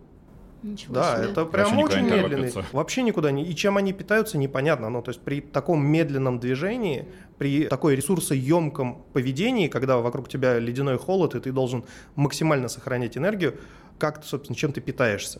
Ничего 0.62 0.95
да, 0.95 1.15
себе. 1.15 1.31
это 1.31 1.45
прям 1.45 1.77
Вообще 1.77 2.00
очень 2.00 2.09
медленный. 2.09 2.51
Вообще 2.74 3.01
никуда 3.03 3.31
не. 3.31 3.45
И 3.45 3.55
чем 3.55 3.77
они 3.77 3.93
питаются, 3.93 4.38
непонятно. 4.38 4.89
Ну, 4.89 5.01
то 5.01 5.09
есть 5.12 5.21
при 5.21 5.39
таком 5.39 5.86
медленном 5.86 6.39
движении, 6.39 7.07
при 7.38 7.67
такой 7.67 7.95
ресурсоемком 7.95 9.05
поведении, 9.13 9.69
когда 9.69 10.00
вокруг 10.00 10.27
тебя 10.27 10.59
ледяной 10.59 10.98
холод, 10.98 11.36
и 11.36 11.39
ты 11.39 11.53
должен 11.53 11.86
максимально 12.15 12.67
сохранять 12.67 13.15
энергию, 13.17 13.55
как, 13.98 14.25
собственно, 14.25 14.55
чем 14.57 14.74
ты 14.74 14.81
питаешься. 14.81 15.39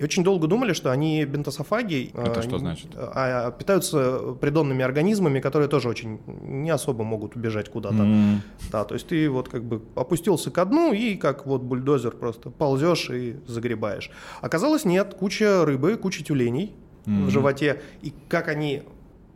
И 0.00 0.02
очень 0.02 0.24
долго 0.24 0.46
думали, 0.46 0.72
что 0.72 0.90
они 0.90 1.22
бентософаги. 1.26 2.10
Это 2.14 2.40
а, 2.40 2.42
что 2.42 2.58
значит? 2.58 2.88
а, 2.96 3.50
питаются 3.50 4.34
придонными 4.40 4.82
организмами, 4.82 5.40
которые 5.40 5.68
тоже 5.68 5.90
очень 5.90 6.20
не 6.26 6.70
особо 6.70 7.04
могут 7.04 7.36
убежать 7.36 7.68
куда-то. 7.68 8.04
М, 8.04 8.40
Да, 8.72 8.84
то 8.84 8.94
есть 8.94 9.08
ты 9.08 9.28
вот 9.28 9.50
как 9.50 9.62
бы 9.62 9.82
опустился 9.96 10.50
ко 10.50 10.64
дну 10.64 10.94
и 10.94 11.16
как 11.16 11.44
вот 11.44 11.60
бульдозер 11.60 12.12
просто 12.12 12.48
ползешь 12.48 13.10
и 13.10 13.36
загребаешь. 13.46 14.10
Оказалось, 14.40 14.86
нет, 14.86 15.12
куча 15.12 15.66
рыбы, 15.66 15.98
куча 15.98 16.24
тюленей 16.24 16.74
Мгм. 17.04 17.26
в 17.26 17.30
животе. 17.30 17.82
И 18.00 18.14
как 18.30 18.48
они 18.48 18.84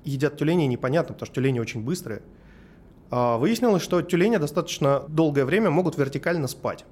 едят 0.02 0.38
тюленей, 0.38 0.66
непонятно, 0.66 1.12
потому 1.12 1.26
что 1.26 1.34
тюлени 1.34 1.58
очень 1.58 1.84
быстрые. 1.84 2.22
А 3.10 3.36
выяснилось, 3.36 3.82
что 3.82 4.00
тюлени 4.00 4.38
достаточно 4.38 5.04
долгое 5.08 5.44
время 5.44 5.68
могут 5.70 5.98
вертикально 5.98 6.48
спать, 6.48 6.86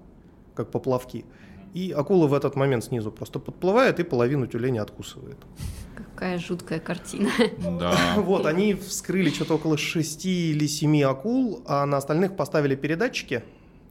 как 0.55 0.71
поплавки. 0.71 1.25
И 1.73 1.91
акула 1.91 2.27
в 2.27 2.35
этот 2.35 2.55
момент 2.55 2.85
снизу 2.85 3.11
просто 3.11 3.39
подплывает 3.39 3.99
и 3.99 4.03
половину 4.03 4.47
тюленя 4.47 4.83
откусывает. 4.83 5.39
Какая 5.97 6.39
жуткая 6.39 6.81
картина. 6.81 7.31
Да. 7.79 7.95
Вот, 8.17 8.47
они 8.47 8.75
вскрыли 8.75 9.31
что-то 9.31 9.55
около 9.55 9.79
6 9.79 10.27
или 10.27 10.67
7 10.67 11.03
акул, 11.05 11.63
а 11.67 11.87
на 11.87 11.97
остальных 11.97 12.37
поставили 12.37 12.75
передатчики 12.75 13.43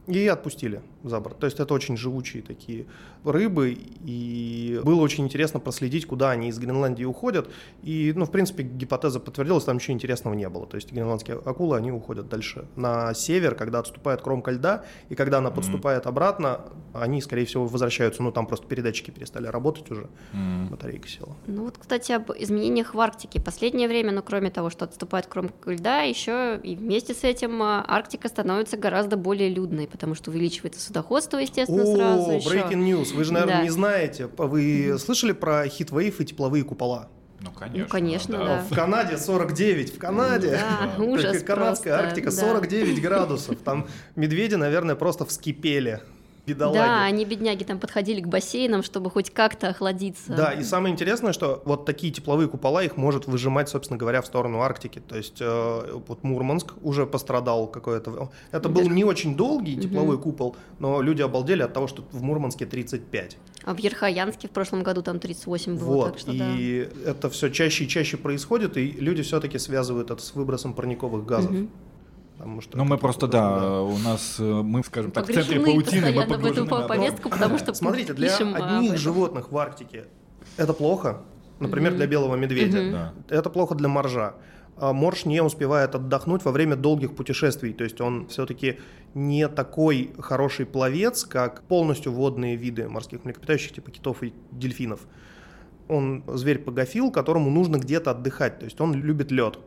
и 0.06 0.26
отпустили 0.26 0.82
за 1.04 1.20
борт. 1.20 1.38
То 1.38 1.46
есть 1.46 1.60
это 1.60 1.74
очень 1.74 1.96
живучие 1.96 2.42
такие 2.42 2.86
рыбы, 3.24 3.76
и 4.04 4.80
было 4.84 5.00
очень 5.00 5.24
интересно 5.24 5.60
проследить, 5.60 6.06
куда 6.06 6.30
они 6.30 6.48
из 6.48 6.58
Гренландии 6.58 7.04
уходят. 7.04 7.48
И, 7.82 8.12
ну, 8.16 8.24
в 8.24 8.30
принципе, 8.30 8.64
гипотеза 8.64 9.20
подтвердилась, 9.20 9.64
там 9.64 9.76
ничего 9.76 9.94
интересного 9.94 10.34
не 10.34 10.48
было. 10.48 10.66
То 10.66 10.76
есть 10.76 10.92
гренландские 10.92 11.36
акулы, 11.44 11.76
они 11.76 11.92
уходят 11.92 12.28
дальше 12.28 12.66
на 12.76 13.14
север, 13.14 13.54
когда 13.54 13.78
отступает 13.78 14.22
кромка 14.22 14.50
льда, 14.50 14.84
и 15.08 15.14
когда 15.14 15.38
она 15.38 15.50
подступает 15.50 16.06
обратно, 16.06 16.60
они, 16.94 17.20
скорее 17.22 17.44
всего, 17.44 17.66
возвращаются. 17.66 18.22
Ну, 18.22 18.32
там 18.32 18.46
просто 18.46 18.66
передатчики 18.66 19.10
перестали 19.12 19.46
работать 19.46 19.90
уже, 19.90 20.08
М. 20.32 20.68
батарейка 20.68 21.08
села. 21.08 21.36
Ну 21.46 21.64
вот, 21.64 21.78
кстати, 21.78 22.12
об 22.12 22.30
изменениях 22.32 22.94
в 22.94 23.00
Арктике. 23.00 23.40
Последнее 23.40 23.86
время, 23.88 24.12
ну 24.12 24.22
кроме 24.22 24.50
того, 24.50 24.70
что 24.70 24.84
отступает 24.84 25.26
кромка 25.26 25.70
льда, 25.70 26.00
еще 26.02 26.58
и 26.62 26.74
вместе 26.74 27.14
с 27.14 27.22
этим 27.24 27.62
а, 27.62 27.84
Арктика 27.86 28.28
становится 28.28 28.76
гораздо 28.76 29.16
более 29.16 29.48
людной, 29.48 29.86
потому 29.92 30.14
что 30.14 30.30
увеличивается 30.30 30.80
судоходство, 30.80 31.38
естественно, 31.38 31.84
сразу. 31.86 32.30
О, 32.30 32.32
ещё. 32.34 32.50
breaking 32.50 32.82
news. 32.84 33.14
Вы 33.14 33.24
же, 33.24 33.32
наверное, 33.32 33.58
Да. 33.58 33.62
не 33.62 33.70
знаете. 33.70 34.28
Вы 34.36 34.96
слышали 34.98 35.32
про 35.32 35.68
хитвейв 35.68 36.20
и 36.20 36.24
тепловые 36.24 36.64
купола? 36.64 37.08
Ну, 37.40 37.50
конечно. 37.50 37.88
конечно, 37.90 38.38
да. 38.38 38.64
В 38.70 38.74
Канаде 38.74 39.18
49, 39.18 39.94
в 39.94 39.98
Канаде. 39.98 40.50
Да, 40.52 40.94
Да. 40.96 41.02
ужас 41.02 41.42
канадская 41.42 41.96
просто, 41.96 42.08
Арктика 42.08 42.30
да. 42.30 42.36
49 42.36 43.02
градусов. 43.02 43.56
Там 43.64 43.86
медведи, 44.16 44.54
наверное, 44.54 44.94
просто 44.94 45.24
вскипели. 45.24 46.00
Бедолаги. 46.44 46.76
Да, 46.76 47.04
они, 47.04 47.24
бедняги, 47.24 47.62
там 47.62 47.78
подходили 47.78 48.20
к 48.20 48.26
бассейнам, 48.26 48.82
чтобы 48.82 49.10
хоть 49.10 49.30
как-то 49.30 49.68
охладиться. 49.68 50.34
Да, 50.34 50.52
и 50.52 50.64
самое 50.64 50.92
интересное, 50.92 51.32
что 51.32 51.62
вот 51.64 51.84
такие 51.84 52.12
тепловые 52.12 52.48
купола 52.48 52.82
их 52.82 52.96
может 52.96 53.26
выжимать, 53.26 53.68
собственно 53.68 53.96
говоря, 53.96 54.22
в 54.22 54.26
сторону 54.26 54.60
Арктики. 54.60 54.98
То 54.98 55.16
есть 55.16 55.38
э, 55.40 56.00
вот 56.08 56.24
Мурманск 56.24 56.72
уже 56.82 57.06
пострадал 57.06 57.68
какое-то... 57.68 58.30
Это 58.50 58.68
был 58.68 58.88
не 58.90 59.04
очень 59.04 59.36
долгий 59.36 59.76
тепловой 59.76 60.18
купол, 60.18 60.56
но 60.80 61.00
люди 61.00 61.22
обалдели 61.22 61.62
от 61.62 61.72
того, 61.72 61.86
что 61.86 62.04
в 62.10 62.22
Мурманске 62.22 62.66
35. 62.66 63.36
А 63.64 63.74
в 63.74 63.78
Ерхоянске 63.78 64.48
в 64.48 64.50
прошлом 64.50 64.82
году 64.82 65.02
там 65.02 65.20
38 65.20 65.78
было, 65.78 65.84
Вот, 65.84 66.10
так 66.12 66.18
что 66.18 66.32
да. 66.32 66.54
и 66.56 66.88
это 67.06 67.30
все 67.30 67.50
чаще 67.50 67.84
и 67.84 67.88
чаще 67.88 68.16
происходит, 68.16 68.76
и 68.76 68.90
люди 68.90 69.22
все-таки 69.22 69.58
связывают 69.58 70.10
это 70.10 70.20
с 70.20 70.34
выбросом 70.34 70.74
парниковых 70.74 71.24
газов. 71.24 71.52
Мгм. 71.52 71.70
Потому 72.38 72.60
что 72.60 72.76
Ну, 72.76 72.84
мы 72.84 72.98
просто, 72.98 73.26
да, 73.28 73.82
у 73.82 73.98
нас, 73.98 74.36
э, 74.38 74.42
мы, 74.42 74.82
скажем 74.82 75.10
так, 75.10 75.24
в 75.24 75.32
центре 75.32 75.60
Погружены 75.60 75.82
паутины, 75.82 76.12
мы 76.12 76.26
постоянно 76.26 76.42
в 76.42 76.46
эту 76.46 76.66
погружены, 76.66 76.88
повестку, 76.88 77.30
потому 77.30 77.58
что 77.58 77.74
Смотрите, 77.74 78.14
для 78.14 78.36
одних 78.36 78.98
животных 78.98 79.52
в 79.52 79.58
Арктике 79.58 80.06
это 80.56 80.72
плохо, 80.72 81.22
например, 81.60 81.94
для 81.94 82.06
белого 82.06 82.36
медведя. 82.36 83.12
Это 83.28 83.50
плохо 83.50 83.74
для 83.74 83.88
моржа. 83.88 84.34
А 84.76 84.92
Морж 84.92 85.26
не 85.26 85.42
успевает 85.42 85.94
отдохнуть 85.94 86.44
во 86.44 86.50
время 86.50 86.76
долгих 86.76 87.14
путешествий, 87.14 87.72
то 87.72 87.84
есть 87.84 88.00
он 88.00 88.26
все-таки 88.28 88.78
не 89.14 89.46
такой 89.48 90.12
хороший 90.18 90.64
пловец, 90.64 91.24
как 91.24 91.62
полностью 91.64 92.12
водные 92.12 92.56
виды 92.56 92.88
морских 92.88 93.24
млекопитающих, 93.24 93.74
типа 93.74 93.90
китов 93.90 94.22
и 94.22 94.32
дельфинов. 94.50 95.00
Он 95.88 96.24
зверь-пагофил, 96.26 97.10
которому 97.10 97.50
нужно 97.50 97.76
где-то 97.76 98.12
отдыхать, 98.12 98.60
то 98.60 98.64
есть 98.64 98.80
он 98.80 98.94
любит 98.94 99.30
лед. 99.30 99.58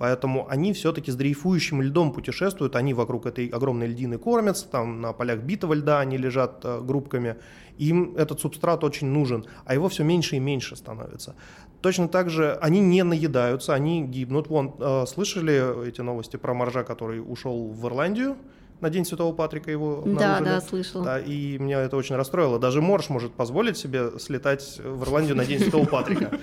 Поэтому 0.00 0.48
они 0.48 0.72
все-таки 0.72 1.10
с 1.10 1.14
дрейфующим 1.14 1.82
льдом 1.82 2.14
путешествуют, 2.14 2.74
они 2.74 2.94
вокруг 2.94 3.26
этой 3.26 3.48
огромной 3.48 3.86
льдины 3.86 4.16
кормятся, 4.16 4.66
там 4.66 5.02
на 5.02 5.12
полях 5.12 5.40
битого 5.40 5.74
льда 5.74 6.00
они 6.00 6.16
лежат 6.16 6.64
э, 6.64 6.80
группками. 6.80 7.36
Им 7.76 8.16
этот 8.16 8.40
субстрат 8.40 8.82
очень 8.82 9.08
нужен, 9.08 9.44
а 9.66 9.74
его 9.74 9.90
все 9.90 10.02
меньше 10.02 10.36
и 10.36 10.38
меньше 10.38 10.74
становится. 10.74 11.34
Точно 11.82 12.08
так 12.08 12.30
же 12.30 12.58
они 12.62 12.80
не 12.80 13.04
наедаются, 13.04 13.74
они 13.74 14.02
гибнут. 14.02 14.48
Вон, 14.48 14.72
э, 14.78 15.04
слышали 15.06 15.86
эти 15.86 16.00
новости 16.00 16.38
про 16.38 16.54
моржа, 16.54 16.82
который 16.82 17.20
ушел 17.20 17.68
в 17.68 17.86
Ирландию? 17.86 18.36
На 18.80 18.88
День 18.88 19.04
Святого 19.04 19.34
Патрика 19.34 19.70
его 19.70 20.02
Да, 20.06 20.38
обнаружили? 20.38 20.44
да, 20.46 20.60
слышал. 20.62 21.02
Да, 21.02 21.20
и 21.20 21.58
меня 21.58 21.82
это 21.82 21.98
очень 21.98 22.16
расстроило. 22.16 22.58
Даже 22.58 22.80
морж 22.80 23.10
может 23.10 23.32
позволить 23.34 23.76
себе 23.76 24.18
слетать 24.18 24.80
в 24.82 25.02
Ирландию 25.02 25.36
на 25.36 25.44
День 25.44 25.58
Святого 25.58 25.84
Патрика. 25.84 26.38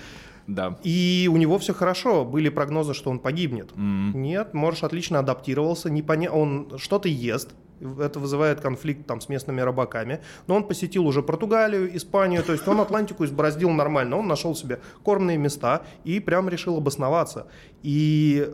Да. 0.47 0.79
И 0.83 1.29
у 1.31 1.37
него 1.37 1.59
все 1.59 1.73
хорошо. 1.73 2.23
Были 2.23 2.49
прогнозы, 2.49 2.93
что 2.93 3.09
он 3.09 3.19
погибнет. 3.19 3.71
М. 3.75 4.13
Нет, 4.15 4.53
Морж 4.53 4.83
отлично 4.83 5.19
адаптировался, 5.19 5.89
не 5.89 6.01
поня... 6.01 6.31
он 6.31 6.71
что-то 6.77 7.09
ест, 7.09 7.53
это 7.99 8.19
вызывает 8.19 8.61
конфликт 8.61 9.05
там 9.05 9.21
с 9.21 9.29
местными 9.29 9.61
рыбаками, 9.61 10.21
но 10.47 10.55
он 10.55 10.63
посетил 10.63 11.05
уже 11.05 11.21
Португалию, 11.21 11.95
Испанию, 11.95 12.43
то 12.43 12.53
есть 12.53 12.67
он 12.67 12.79
Атлантику 12.79 13.25
избороздил 13.25 13.69
нормально, 13.69 14.17
он 14.17 14.27
нашел 14.27 14.55
себе 14.55 14.79
кормные 15.03 15.37
места 15.37 15.83
и 16.03 16.19
прям 16.19 16.49
решил 16.49 16.77
обосноваться. 16.77 17.47
И 17.83 18.49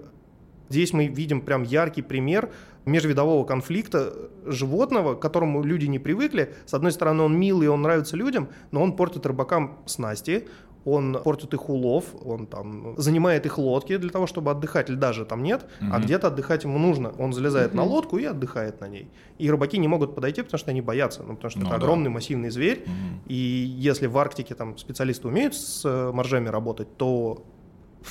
здесь 0.69 0.93
мы 0.93 1.07
видим 1.07 1.41
прям 1.41 1.63
яркий 1.63 2.01
пример 2.01 2.51
межвидового 2.85 3.45
конфликта 3.45 4.13
животного, 4.45 5.15
к 5.15 5.21
которому 5.21 5.63
люди 5.63 5.85
не 5.85 5.99
привыкли. 5.99 6.53
С 6.65 6.73
одной 6.73 6.91
стороны, 6.91 7.23
он 7.23 7.39
милый, 7.39 7.69
он 7.69 7.81
нравится 7.81 8.17
людям, 8.17 8.49
но 8.71 8.83
он 8.83 8.95
портит 8.95 9.25
рыбакам 9.25 9.79
снасти, 9.85 10.47
он 10.85 11.19
портит 11.23 11.53
их 11.53 11.69
улов, 11.69 12.05
он 12.23 12.45
там 12.45 12.95
занимает 12.97 13.45
их 13.45 13.57
лодки 13.57 13.97
для 13.97 14.09
того, 14.09 14.27
чтобы 14.27 14.51
отдыхать, 14.51 14.89
льда 14.89 15.13
же 15.13 15.25
там 15.25 15.43
нет, 15.43 15.65
угу. 15.81 15.89
а 15.93 15.99
где-то 15.99 16.27
отдыхать 16.27 16.63
ему 16.63 16.77
нужно. 16.77 17.13
Он 17.17 17.33
залезает 17.33 17.69
угу. 17.69 17.77
на 17.77 17.83
лодку 17.83 18.17
и 18.17 18.25
отдыхает 18.25 18.81
на 18.81 18.87
ней. 18.87 19.09
И 19.37 19.49
рыбаки 19.49 19.77
не 19.77 19.87
могут 19.87 20.15
подойти, 20.15 20.41
потому 20.41 20.59
что 20.59 20.71
они 20.71 20.81
боятся, 20.81 21.23
ну, 21.23 21.35
потому 21.35 21.51
что 21.51 21.59
ну, 21.59 21.67
это 21.67 21.77
да. 21.77 21.83
огромный 21.83 22.09
массивный 22.09 22.49
зверь, 22.49 22.83
угу. 22.83 23.23
и 23.27 23.35
если 23.35 24.07
в 24.07 24.17
Арктике 24.17 24.55
там 24.55 24.77
специалисты 24.77 25.27
умеют 25.27 25.55
с 25.55 25.85
э, 25.85 26.11
моржами 26.11 26.49
работать, 26.49 26.97
то 26.97 27.43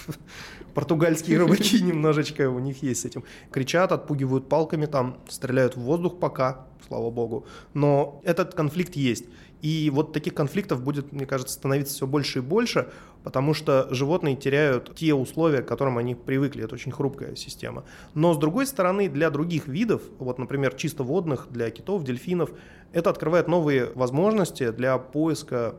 португальские 0.75 1.38
рыбаки 1.38 1.81
немножечко 1.83 2.49
у 2.49 2.59
них 2.59 2.83
есть 2.83 3.02
с 3.02 3.05
этим. 3.05 3.25
Кричат, 3.50 3.93
отпугивают 3.93 4.49
палками, 4.49 4.87
там 4.87 5.19
стреляют 5.29 5.76
в 5.76 5.81
воздух 5.81 6.19
пока, 6.19 6.67
слава 6.87 7.11
богу. 7.11 7.47
Но 7.75 8.21
этот 8.25 8.55
конфликт 8.55 8.97
есть. 8.97 9.26
И 9.62 9.90
вот 9.90 10.12
таких 10.12 10.35
конфликтов 10.35 10.83
будет, 10.83 11.12
мне 11.12 11.25
кажется, 11.25 11.54
становиться 11.54 11.95
все 11.95 12.07
больше 12.07 12.40
и 12.40 12.42
больше, 12.42 12.88
потому 13.23 13.54
что 13.54 13.87
животные 13.90 14.35
теряют 14.35 14.95
те 14.97 15.14
условия, 15.14 15.62
к 15.62 15.69
которым 15.69 15.99
они 15.99 16.16
привыкли. 16.16 16.64
Это 16.64 16.75
очень 16.75 16.90
хрупкая 16.90 17.37
система. 17.37 17.85
Но 18.14 18.35
с 18.35 18.38
другой 18.38 18.66
стороны, 18.66 19.09
для 19.09 19.31
других 19.31 19.69
видов, 19.69 20.02
вот, 20.19 20.38
например, 20.38 20.75
чисто 20.75 21.04
водных, 21.04 21.47
для 21.49 21.71
китов, 21.71 22.02
дельфинов, 22.02 22.50
это 22.92 23.11
открывает 23.11 23.47
новые 23.47 23.92
возможности 23.95 24.73
для 24.73 24.99
поиска 24.99 25.76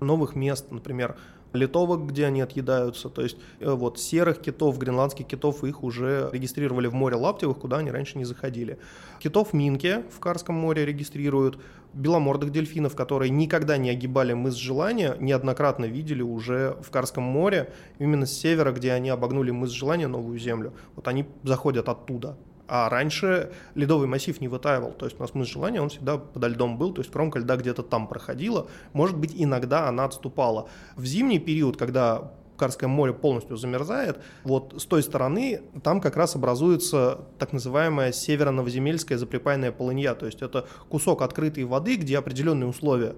новых 0.00 0.34
мест, 0.36 0.70
например, 0.70 1.16
литовок, 1.52 2.06
где 2.06 2.26
они 2.26 2.40
отъедаются. 2.40 3.08
То 3.08 3.22
есть 3.22 3.36
э, 3.60 3.70
вот 3.70 3.98
серых 3.98 4.40
китов, 4.40 4.78
гренландских 4.78 5.26
китов, 5.26 5.64
их 5.64 5.82
уже 5.82 6.30
регистрировали 6.32 6.86
в 6.86 6.94
море 6.94 7.16
Лаптевых, 7.16 7.58
куда 7.58 7.78
они 7.78 7.90
раньше 7.90 8.18
не 8.18 8.24
заходили. 8.24 8.78
Китов 9.18 9.52
Минке 9.52 10.04
в 10.10 10.20
Карском 10.20 10.54
море 10.54 10.84
регистрируют. 10.84 11.58
Беломордых 11.92 12.52
дельфинов, 12.52 12.94
которые 12.94 13.30
никогда 13.30 13.76
не 13.76 13.90
огибали 13.90 14.32
мыс 14.32 14.54
Желания, 14.54 15.16
неоднократно 15.18 15.86
видели 15.86 16.22
уже 16.22 16.76
в 16.82 16.90
Карском 16.90 17.24
море, 17.24 17.72
именно 17.98 18.26
с 18.26 18.32
севера, 18.32 18.70
где 18.70 18.92
они 18.92 19.08
обогнули 19.08 19.50
мыс 19.50 19.70
Желания, 19.70 20.06
Новую 20.06 20.38
Землю. 20.38 20.72
Вот 20.94 21.08
они 21.08 21.26
заходят 21.42 21.88
оттуда. 21.88 22.36
А 22.72 22.88
раньше 22.88 23.50
ледовый 23.74 24.06
массив 24.06 24.40
не 24.40 24.46
вытаивал. 24.46 24.92
То 24.92 25.04
есть 25.06 25.18
у 25.18 25.22
нас 25.22 25.34
мыс 25.34 25.48
желания, 25.48 25.82
он 25.82 25.88
всегда 25.88 26.18
подо 26.18 26.46
льдом 26.46 26.78
был, 26.78 26.94
то 26.94 27.00
есть 27.00 27.10
кромка 27.10 27.40
льда 27.40 27.56
где-то 27.56 27.82
там 27.82 28.06
проходила. 28.06 28.68
Может 28.92 29.16
быть, 29.16 29.32
иногда 29.34 29.88
она 29.88 30.04
отступала. 30.04 30.68
В 30.94 31.04
зимний 31.04 31.40
период, 31.40 31.76
когда 31.76 32.30
Карское 32.56 32.88
море 32.88 33.12
полностью 33.12 33.56
замерзает, 33.56 34.20
вот 34.44 34.74
с 34.80 34.84
той 34.84 35.02
стороны 35.02 35.62
там 35.82 36.00
как 36.00 36.16
раз 36.16 36.36
образуется 36.36 37.22
так 37.38 37.52
называемая 37.52 38.12
северо-новоземельская 38.12 39.18
запрепайная 39.18 39.72
полынья, 39.72 40.14
то 40.14 40.26
есть 40.26 40.40
это 40.40 40.68
кусок 40.88 41.22
открытой 41.22 41.64
воды, 41.64 41.96
где 41.96 42.18
определенные 42.18 42.68
условия 42.68 43.16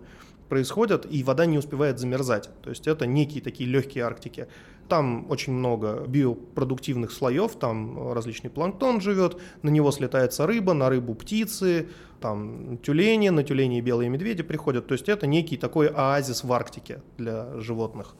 происходят, 0.48 1.06
и 1.10 1.22
вода 1.22 1.46
не 1.46 1.58
успевает 1.58 1.98
замерзать. 1.98 2.50
То 2.62 2.70
есть 2.70 2.86
это 2.86 3.06
некие 3.06 3.42
такие 3.42 3.68
легкие 3.68 4.04
Арктики. 4.04 4.48
Там 4.88 5.30
очень 5.30 5.52
много 5.52 6.04
биопродуктивных 6.06 7.12
слоев, 7.12 7.56
там 7.56 8.12
различный 8.12 8.50
планктон 8.50 9.00
живет, 9.00 9.40
на 9.62 9.70
него 9.70 9.90
слетается 9.90 10.46
рыба, 10.46 10.74
на 10.74 10.90
рыбу 10.90 11.14
птицы, 11.14 11.88
там 12.20 12.78
тюлени, 12.78 13.30
на 13.30 13.42
тюлени 13.42 13.80
белые 13.80 14.10
медведи 14.10 14.42
приходят. 14.42 14.86
То 14.86 14.92
есть 14.92 15.08
это 15.08 15.26
некий 15.26 15.56
такой 15.56 15.88
оазис 15.88 16.44
в 16.44 16.52
Арктике 16.52 17.02
для 17.16 17.58
животных. 17.60 18.14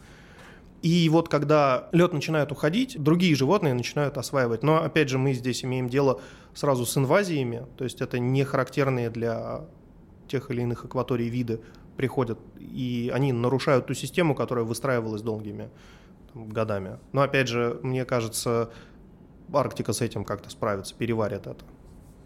И 0.82 1.08
вот 1.08 1.28
когда 1.28 1.88
лед 1.92 2.12
начинает 2.12 2.50
уходить, 2.50 3.00
другие 3.00 3.36
животные 3.36 3.72
начинают 3.72 4.18
осваивать. 4.18 4.64
Но 4.64 4.82
опять 4.82 5.08
же 5.08 5.18
мы 5.18 5.32
здесь 5.32 5.64
имеем 5.64 5.88
дело 5.88 6.20
сразу 6.54 6.84
с 6.84 6.96
инвазиями, 6.96 7.66
то 7.76 7.84
есть 7.84 8.00
это 8.00 8.18
не 8.18 8.44
характерные 8.44 9.08
для 9.10 9.64
тех 10.26 10.50
или 10.50 10.62
иных 10.62 10.84
акваторий 10.84 11.28
виды 11.28 11.60
приходят, 11.96 12.38
и 12.58 13.10
они 13.14 13.32
нарушают 13.32 13.86
ту 13.86 13.94
систему, 13.94 14.34
которая 14.34 14.64
выстраивалась 14.64 15.22
долгими 15.22 15.70
там, 16.32 16.48
годами. 16.48 16.98
Но 17.12 17.22
опять 17.22 17.48
же, 17.48 17.78
мне 17.82 18.04
кажется, 18.04 18.70
Арктика 19.52 19.92
с 19.92 20.00
этим 20.00 20.24
как-то 20.24 20.50
справится, 20.50 20.94
переварит 20.94 21.46
это. 21.46 21.64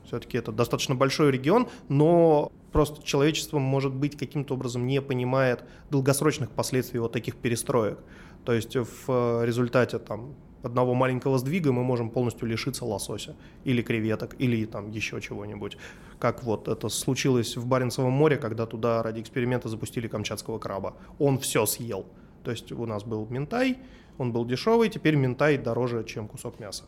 Все-таки 0.04 0.38
это 0.38 0.52
достаточно 0.52 0.94
большой 0.94 1.32
регион, 1.32 1.68
но 1.88 2.52
просто 2.70 3.02
человечество, 3.02 3.58
может 3.58 3.92
быть, 3.92 4.16
каким-то 4.16 4.54
образом 4.54 4.86
не 4.86 5.02
понимает 5.02 5.64
долгосрочных 5.90 6.50
последствий 6.50 7.00
вот 7.00 7.12
таких 7.12 7.34
перестроек. 7.36 7.98
То 8.44 8.52
есть 8.52 8.76
в 8.76 9.44
результате 9.44 9.98
там, 9.98 10.36
одного 10.62 10.94
маленького 10.94 11.38
сдвига 11.38 11.72
мы 11.72 11.82
можем 11.84 12.10
полностью 12.10 12.48
лишиться 12.48 12.84
лосося 12.84 13.36
или 13.64 13.82
креветок, 13.82 14.36
или 14.38 14.64
там 14.64 14.90
еще 14.90 15.20
чего-нибудь. 15.20 15.76
Как 16.18 16.42
вот 16.42 16.68
это 16.68 16.88
случилось 16.88 17.56
в 17.56 17.66
Баренцевом 17.66 18.12
море, 18.12 18.36
когда 18.36 18.66
туда 18.66 19.02
ради 19.02 19.20
эксперимента 19.20 19.68
запустили 19.68 20.08
камчатского 20.08 20.58
краба. 20.58 20.94
Он 21.18 21.38
все 21.38 21.66
съел. 21.66 22.06
То 22.42 22.50
есть 22.50 22.72
у 22.72 22.86
нас 22.86 23.04
был 23.04 23.26
ментай, 23.28 23.78
он 24.18 24.32
был 24.32 24.44
дешевый, 24.44 24.88
теперь 24.88 25.16
ментай 25.16 25.58
дороже, 25.58 26.04
чем 26.04 26.28
кусок 26.28 26.60
мяса, 26.60 26.84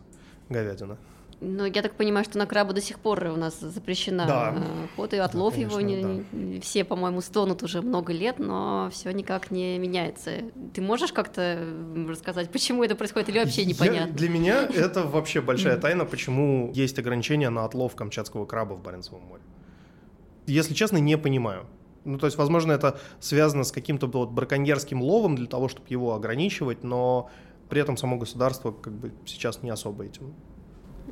говядина. 0.49 0.99
Ну, 1.41 1.65
я 1.67 1.83
так 1.83 1.93
понимаю, 1.93 2.25
что 2.25 2.37
на 2.37 2.47
краба 2.47 2.73
до 2.73 2.81
сих 2.81 2.99
пор 2.99 3.23
у 3.27 3.37
нас 3.37 3.61
запрещена 3.61 4.27
да. 4.27 4.57
охота 4.85 5.17
и 5.17 5.19
отлов 5.21 5.55
да, 5.55 5.61
конечно, 5.61 5.79
его. 5.79 6.25
Не, 6.33 6.57
да. 6.57 6.61
Все, 6.61 6.85
по-моему, 6.85 7.21
стонут 7.21 7.63
уже 7.63 7.81
много 7.81 8.13
лет, 8.13 8.41
но 8.41 8.89
все 8.93 9.13
никак 9.13 9.53
не 9.53 9.79
меняется. 9.79 10.33
Ты 10.75 10.83
можешь 10.83 11.13
как-то 11.13 11.65
рассказать, 12.09 12.51
почему 12.51 12.83
это 12.83 12.97
происходит, 12.97 13.29
или 13.29 13.39
вообще 13.39 13.65
непонятно? 13.65 14.11
Я, 14.11 14.13
для 14.13 14.29
меня 14.29 14.67
это 14.75 15.05
вообще 15.05 15.41
большая 15.41 15.77
тайна, 15.77 16.05
почему 16.05 16.73
есть 16.75 16.99
ограничения 16.99 17.51
на 17.51 17.65
отлов 17.65 17.95
камчатского 17.95 18.45
краба 18.45 18.75
в 18.75 18.83
Баренцевом 18.83 19.23
море. 19.23 19.43
Если 20.47 20.75
честно, 20.75 20.97
не 20.97 21.17
понимаю. 21.17 21.67
Ну, 22.05 22.19
то 22.19 22.27
есть, 22.27 22.37
возможно, 22.39 22.73
это 22.73 22.99
связано 23.21 23.63
с 23.63 23.71
каким-то 23.71 24.09
вот 24.09 24.31
браконьерским 24.31 25.01
ловом 25.01 25.37
для 25.37 25.47
того, 25.47 25.69
чтобы 25.69 25.87
его 25.89 26.15
ограничивать, 26.15 26.83
но 26.83 27.31
при 27.69 27.81
этом 27.81 27.97
само 27.97 28.17
государство 28.17 28.73
как 28.73 28.95
бы 28.95 29.13
сейчас 29.25 29.63
не 29.63 29.71
особо 29.71 30.05
этим 30.05 30.35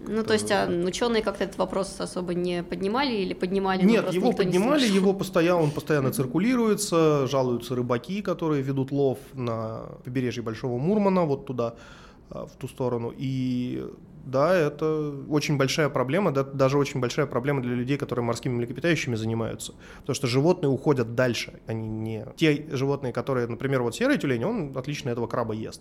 ну, 0.06 0.24
то 0.24 0.32
есть, 0.32 0.50
а 0.50 0.68
ученые 0.68 1.22
как-то 1.22 1.44
этот 1.44 1.58
вопрос 1.58 2.00
особо 2.00 2.34
не 2.34 2.62
поднимали 2.62 3.14
или 3.14 3.34
поднимали? 3.34 3.84
Нет, 3.84 4.12
его 4.12 4.32
поднимали, 4.32 4.86
его 4.86 5.12
постоянно, 5.12 5.62
он 5.62 5.70
постоянно 5.70 6.12
циркулируется, 6.12 7.26
жалуются 7.26 7.74
рыбаки, 7.74 8.22
которые 8.22 8.62
ведут 8.62 8.92
лов 8.92 9.18
на 9.34 9.86
побережье 10.04 10.42
Большого 10.42 10.78
Мурмана, 10.78 11.22
вот 11.24 11.46
туда, 11.46 11.74
а, 12.30 12.46
в 12.46 12.52
ту 12.56 12.68
сторону. 12.68 13.12
И 13.16 13.84
да, 14.26 14.54
это 14.56 15.14
очень 15.28 15.56
большая 15.56 15.88
проблема, 15.88 16.32
да, 16.32 16.42
даже 16.42 16.78
очень 16.78 17.00
большая 17.00 17.26
проблема 17.26 17.62
для 17.62 17.74
людей, 17.74 17.96
которые 17.96 18.24
морскими 18.24 18.54
млекопитающими 18.54 19.14
занимаются. 19.14 19.72
Потому 20.00 20.14
что 20.14 20.26
животные 20.26 20.68
уходят 20.68 21.14
дальше, 21.14 21.60
они 21.66 21.88
не... 21.88 22.26
Те 22.36 22.66
животные, 22.70 23.12
которые, 23.12 23.46
например, 23.46 23.82
вот 23.82 23.94
серый 23.94 24.18
тюлень, 24.18 24.44
он 24.44 24.76
отлично 24.76 25.10
этого 25.10 25.28
краба 25.28 25.54
ест. 25.54 25.80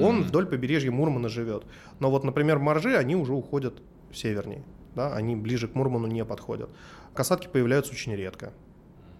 Он 0.00 0.20
mm-hmm. 0.20 0.24
вдоль 0.24 0.46
побережья 0.46 0.90
Мурмана 0.90 1.28
живет. 1.28 1.64
Но 2.00 2.10
вот, 2.10 2.24
например, 2.24 2.58
моржи, 2.58 2.96
они 2.96 3.16
уже 3.16 3.32
уходят 3.32 3.82
севернее. 4.12 4.62
Да, 4.94 5.14
они 5.14 5.36
ближе 5.36 5.68
к 5.68 5.74
Мурману 5.74 6.06
не 6.06 6.24
подходят. 6.24 6.70
Касатки 7.14 7.48
появляются 7.48 7.92
очень 7.92 8.14
редко. 8.14 8.52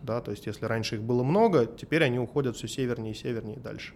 Да, 0.03 0.21
то 0.21 0.31
есть, 0.31 0.47
если 0.47 0.67
раньше 0.67 0.97
их 0.97 1.03
было 1.03 1.23
много, 1.23 1.67
теперь 1.67 2.05
они 2.05 2.19
уходят 2.19 2.57
все 2.57 2.69
севернее 2.69 3.13
и 3.13 3.17
севернее 3.17 3.59
дальше. 3.59 3.95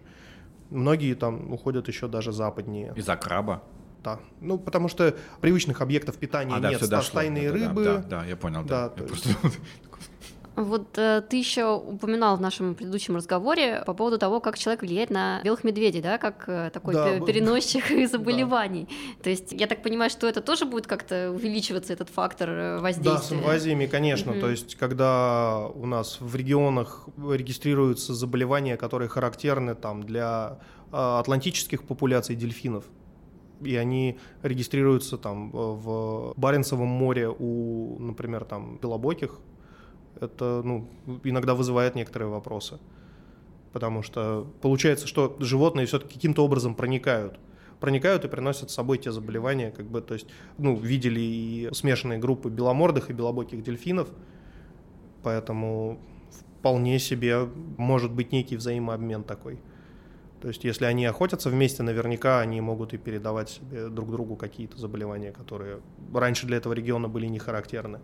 Многие 0.69 1.13
там 1.13 1.53
уходят 1.53 1.87
еще 1.87 2.07
даже 2.07 2.31
западнее. 2.31 2.93
Из-за 2.95 3.15
краба? 3.15 3.63
Да. 4.03 4.19
Ну, 4.39 4.57
потому 4.57 4.87
что 4.87 5.15
привычных 5.41 5.81
объектов 5.81 6.17
питания 6.17 6.55
а, 6.55 6.59
нет. 6.59 6.87
Да, 6.89 7.01
стайные 7.01 7.51
рыбы. 7.51 7.83
Да, 7.83 7.97
да, 7.97 8.03
да, 8.21 8.25
я 8.25 8.35
понял, 8.35 8.63
да. 8.63 8.89
да 8.89 9.01
я 9.01 9.07
просто... 9.07 9.29
Вот 10.55 10.97
э, 10.97 11.21
ты 11.29 11.37
еще 11.37 11.75
упоминал 11.75 12.37
в 12.37 12.41
нашем 12.41 12.75
предыдущем 12.75 13.15
разговоре 13.15 13.83
по 13.85 13.93
поводу 13.93 14.17
того, 14.17 14.39
как 14.39 14.57
человек 14.57 14.81
влияет 14.81 15.09
на 15.09 15.41
белых 15.43 15.63
медведей, 15.63 16.01
да, 16.01 16.17
как 16.17 16.43
э, 16.47 16.69
такой 16.73 16.93
да, 16.93 17.19
переносчик 17.19 18.09
заболеваний. 18.11 18.87
Да. 19.17 19.23
То 19.23 19.29
есть 19.29 19.51
я 19.51 19.67
так 19.67 19.81
понимаю, 19.81 20.09
что 20.09 20.27
это 20.27 20.41
тоже 20.41 20.65
будет 20.65 20.87
как-то 20.87 21.31
увеличиваться 21.31 21.93
этот 21.93 22.09
фактор 22.09 22.49
э, 22.49 22.79
воздействия. 22.79 23.13
Да, 23.13 23.21
с 23.21 23.31
инвазиями, 23.31 23.85
конечно. 23.85 24.31
Mm-hmm. 24.31 24.41
То 24.41 24.49
есть 24.49 24.75
когда 24.75 25.67
у 25.73 25.85
нас 25.85 26.17
в 26.19 26.35
регионах 26.35 27.07
регистрируются 27.17 28.13
заболевания, 28.13 28.77
которые 28.77 29.07
характерны 29.07 29.75
там 29.75 30.03
для 30.03 30.59
э, 30.91 30.97
атлантических 30.97 31.83
популяций 31.83 32.35
дельфинов, 32.35 32.85
и 33.61 33.75
они 33.75 34.17
регистрируются 34.41 35.17
там 35.17 35.51
в 35.51 36.33
Баренцевом 36.37 36.87
море 36.87 37.29
у, 37.29 37.97
например, 37.99 38.45
там 38.45 38.77
белобоких 38.77 39.39
это 40.19 40.61
ну, 40.63 40.87
иногда 41.23 41.55
вызывает 41.55 41.95
некоторые 41.95 42.29
вопросы. 42.29 42.79
Потому 43.73 44.01
что 44.01 44.51
получается, 44.61 45.07
что 45.07 45.35
животные 45.39 45.85
все-таки 45.85 46.15
каким-то 46.15 46.43
образом 46.43 46.75
проникают. 46.75 47.39
Проникают 47.79 48.25
и 48.25 48.27
приносят 48.27 48.71
с 48.71 48.73
собой 48.73 48.97
те 48.97 49.11
заболевания, 49.11 49.71
как 49.71 49.85
бы, 49.85 50.01
то 50.01 50.13
есть, 50.13 50.27
ну, 50.57 50.75
видели 50.75 51.21
и 51.21 51.69
смешанные 51.71 52.19
группы 52.19 52.49
беломордых 52.49 53.09
и 53.09 53.13
белобоких 53.13 53.63
дельфинов, 53.63 54.09
поэтому 55.23 55.97
вполне 56.59 56.99
себе 56.99 57.47
может 57.77 58.11
быть 58.11 58.33
некий 58.33 58.57
взаимообмен 58.57 59.23
такой. 59.23 59.59
То 60.41 60.47
есть, 60.47 60.63
если 60.63 60.85
они 60.85 61.05
охотятся 61.05 61.49
вместе, 61.49 61.83
наверняка 61.83 62.39
они 62.39 62.59
могут 62.61 62.93
и 62.93 62.97
передавать 62.97 63.49
себе 63.49 63.87
друг 63.87 64.11
другу 64.11 64.35
какие-то 64.35 64.77
заболевания, 64.77 65.31
которые 65.31 65.79
раньше 66.13 66.47
для 66.47 66.57
этого 66.57 66.73
региона 66.73 67.07
были 67.07 67.27
не 67.27 67.39
характерны. 67.39 67.99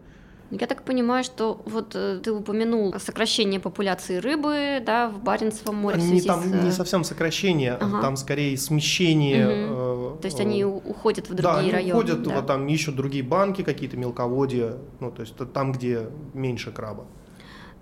Я 0.51 0.67
так 0.67 0.83
понимаю, 0.83 1.23
что 1.23 1.61
вот 1.65 1.95
э, 1.95 2.19
ты 2.23 2.31
упомянул 2.31 2.93
сокращение 2.99 3.59
популяции 3.59 4.17
рыбы, 4.17 4.81
да, 4.85 5.09
в 5.09 5.23
Баренцевом 5.23 5.75
море. 5.75 6.01
Не, 6.01 6.21
там 6.21 6.43
с... 6.43 6.45
не 6.45 6.71
совсем 6.71 7.03
сокращение, 7.03 7.73
ага. 7.73 8.01
там 8.01 8.15
скорее 8.15 8.55
смещение. 8.57 9.67
Угу. 9.67 10.17
Э, 10.17 10.21
то 10.21 10.25
есть 10.25 10.39
они 10.39 10.63
уходят 10.63 11.29
в 11.29 11.33
другие 11.33 11.53
да, 11.53 11.59
они 11.59 11.71
районы. 11.71 11.99
Уходят, 11.99 12.23
да, 12.23 12.41
там 12.41 12.67
ищут 12.67 12.95
другие 12.95 13.23
банки, 13.23 13.63
какие-то 13.63 13.97
мелководья, 13.97 14.77
ну 14.99 15.11
то 15.11 15.21
есть 15.21 15.35
там, 15.53 15.71
где 15.71 16.09
меньше 16.33 16.71
краба. 16.71 17.05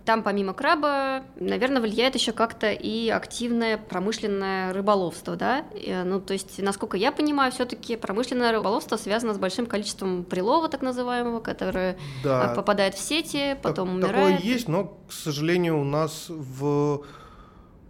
Там 0.06 0.22
помимо 0.22 0.54
краба, 0.54 1.24
наверное, 1.40 1.82
влияет 1.82 2.16
еще 2.16 2.34
как-то 2.34 2.72
и 2.72 3.10
активное 3.10 3.78
промышленное 3.78 4.74
рыболовство, 4.74 5.36
да? 5.36 5.66
Ну, 6.04 6.20
то 6.20 6.34
есть, 6.34 6.62
насколько 6.62 6.98
я 6.98 7.12
понимаю, 7.12 7.52
все-таки 7.52 7.96
промышленное 7.96 8.52
рыболовство 8.52 8.98
связано 8.98 9.34
с 9.34 9.38
большим 9.38 9.66
количеством 9.66 10.26
прилова, 10.26 10.68
так 10.68 10.82
называемого, 10.82 11.40
которое 11.40 11.98
да. 12.24 12.54
попадает 12.54 12.96
в 12.96 13.00
сети, 13.00 13.58
потом 13.62 14.02
так, 14.02 14.10
умирает. 14.10 14.36
Такое 14.38 14.54
есть, 14.54 14.68
но, 14.68 14.98
к 15.08 15.14
сожалению, 15.14 15.80
у 15.80 15.86
нас 15.86 16.26
в 16.28 17.04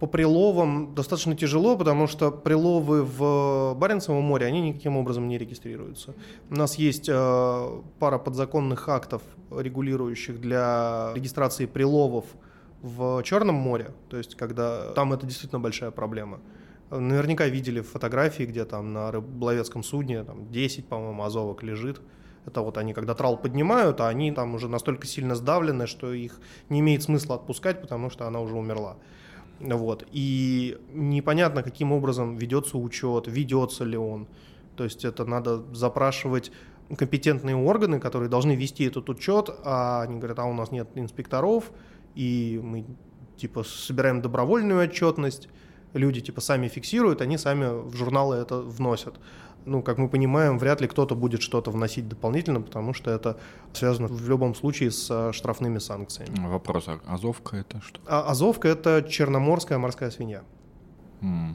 по 0.04 0.10
приловам 0.10 0.94
достаточно 0.94 1.34
тяжело, 1.34 1.78
потому 1.78 2.06
что 2.06 2.30
приловы 2.30 3.04
в 3.04 3.74
Баренцевом 3.74 4.22
море, 4.22 4.44
они 4.44 4.60
никаким 4.60 4.98
образом 4.98 5.28
не 5.28 5.38
регистрируются. 5.38 6.14
У 6.50 6.54
нас 6.54 6.74
есть 6.74 7.08
э, 7.08 7.80
пара 7.98 8.18
подзаконных 8.18 8.86
актов, 8.90 9.22
регулирующих 9.50 10.42
для 10.42 11.10
регистрации 11.14 11.64
приловов 11.64 12.26
в 12.82 13.22
Черном 13.22 13.54
море, 13.54 13.92
то 14.10 14.18
есть 14.18 14.34
когда 14.34 14.92
там 14.92 15.14
это 15.14 15.24
действительно 15.24 15.58
большая 15.58 15.90
проблема. 15.90 16.40
Наверняка 16.90 17.46
видели 17.46 17.80
фотографии, 17.80 18.42
где 18.42 18.66
там 18.66 18.92
на 18.92 19.10
рыболовецком 19.10 19.82
судне 19.82 20.22
там 20.22 20.52
10, 20.52 20.86
по-моему, 20.86 21.22
азовок 21.24 21.62
лежит. 21.62 22.02
Это 22.44 22.60
вот 22.60 22.76
они, 22.76 22.92
когда 22.92 23.14
трал 23.14 23.38
поднимают, 23.38 24.02
а 24.02 24.08
они 24.08 24.32
там 24.32 24.54
уже 24.54 24.68
настолько 24.68 25.06
сильно 25.06 25.34
сдавлены, 25.34 25.86
что 25.86 26.12
их 26.12 26.38
не 26.68 26.80
имеет 26.80 27.02
смысла 27.02 27.36
отпускать, 27.36 27.80
потому 27.80 28.10
что 28.10 28.26
она 28.26 28.40
уже 28.40 28.54
умерла. 28.54 28.98
Вот. 29.60 30.06
И 30.12 30.78
непонятно, 30.92 31.62
каким 31.62 31.92
образом 31.92 32.36
ведется 32.36 32.78
учет, 32.78 33.26
ведется 33.26 33.84
ли 33.84 33.96
он. 33.96 34.26
То 34.76 34.84
есть 34.84 35.04
это 35.04 35.24
надо 35.24 35.62
запрашивать 35.72 36.50
компетентные 36.96 37.56
органы, 37.56 38.00
которые 38.00 38.28
должны 38.28 38.56
вести 38.56 38.84
этот 38.84 39.08
учет, 39.08 39.48
а 39.64 40.02
они 40.02 40.18
говорят, 40.18 40.38
а 40.38 40.44
у 40.44 40.52
нас 40.52 40.70
нет 40.70 40.88
инспекторов, 40.94 41.70
и 42.14 42.60
мы 42.62 42.84
типа 43.36 43.64
собираем 43.64 44.20
добровольную 44.20 44.84
отчетность, 44.84 45.48
люди 45.92 46.20
типа 46.20 46.40
сами 46.40 46.68
фиксируют, 46.68 47.20
они 47.20 47.38
сами 47.38 47.88
в 47.88 47.96
журналы 47.96 48.36
это 48.36 48.60
вносят 48.60 49.14
ну, 49.66 49.82
как 49.82 49.98
мы 49.98 50.08
понимаем, 50.08 50.58
вряд 50.58 50.80
ли 50.80 50.88
кто-то 50.88 51.14
будет 51.14 51.42
что-то 51.42 51.70
вносить 51.70 52.08
дополнительно, 52.08 52.60
потому 52.60 52.94
что 52.94 53.10
это 53.10 53.38
связано 53.72 54.08
в 54.08 54.28
любом 54.28 54.54
случае 54.54 54.90
с 54.90 55.08
э, 55.10 55.32
штрафными 55.32 55.78
санкциями. 55.78 56.46
Вопрос, 56.46 56.88
а 56.88 57.00
Азовка 57.06 57.56
это 57.56 57.80
что? 57.80 58.00
А 58.06 58.30
Азовка 58.30 58.68
это 58.68 59.04
черноморская 59.08 59.78
морская 59.78 60.10
свинья. 60.10 60.42
Mm. 61.20 61.54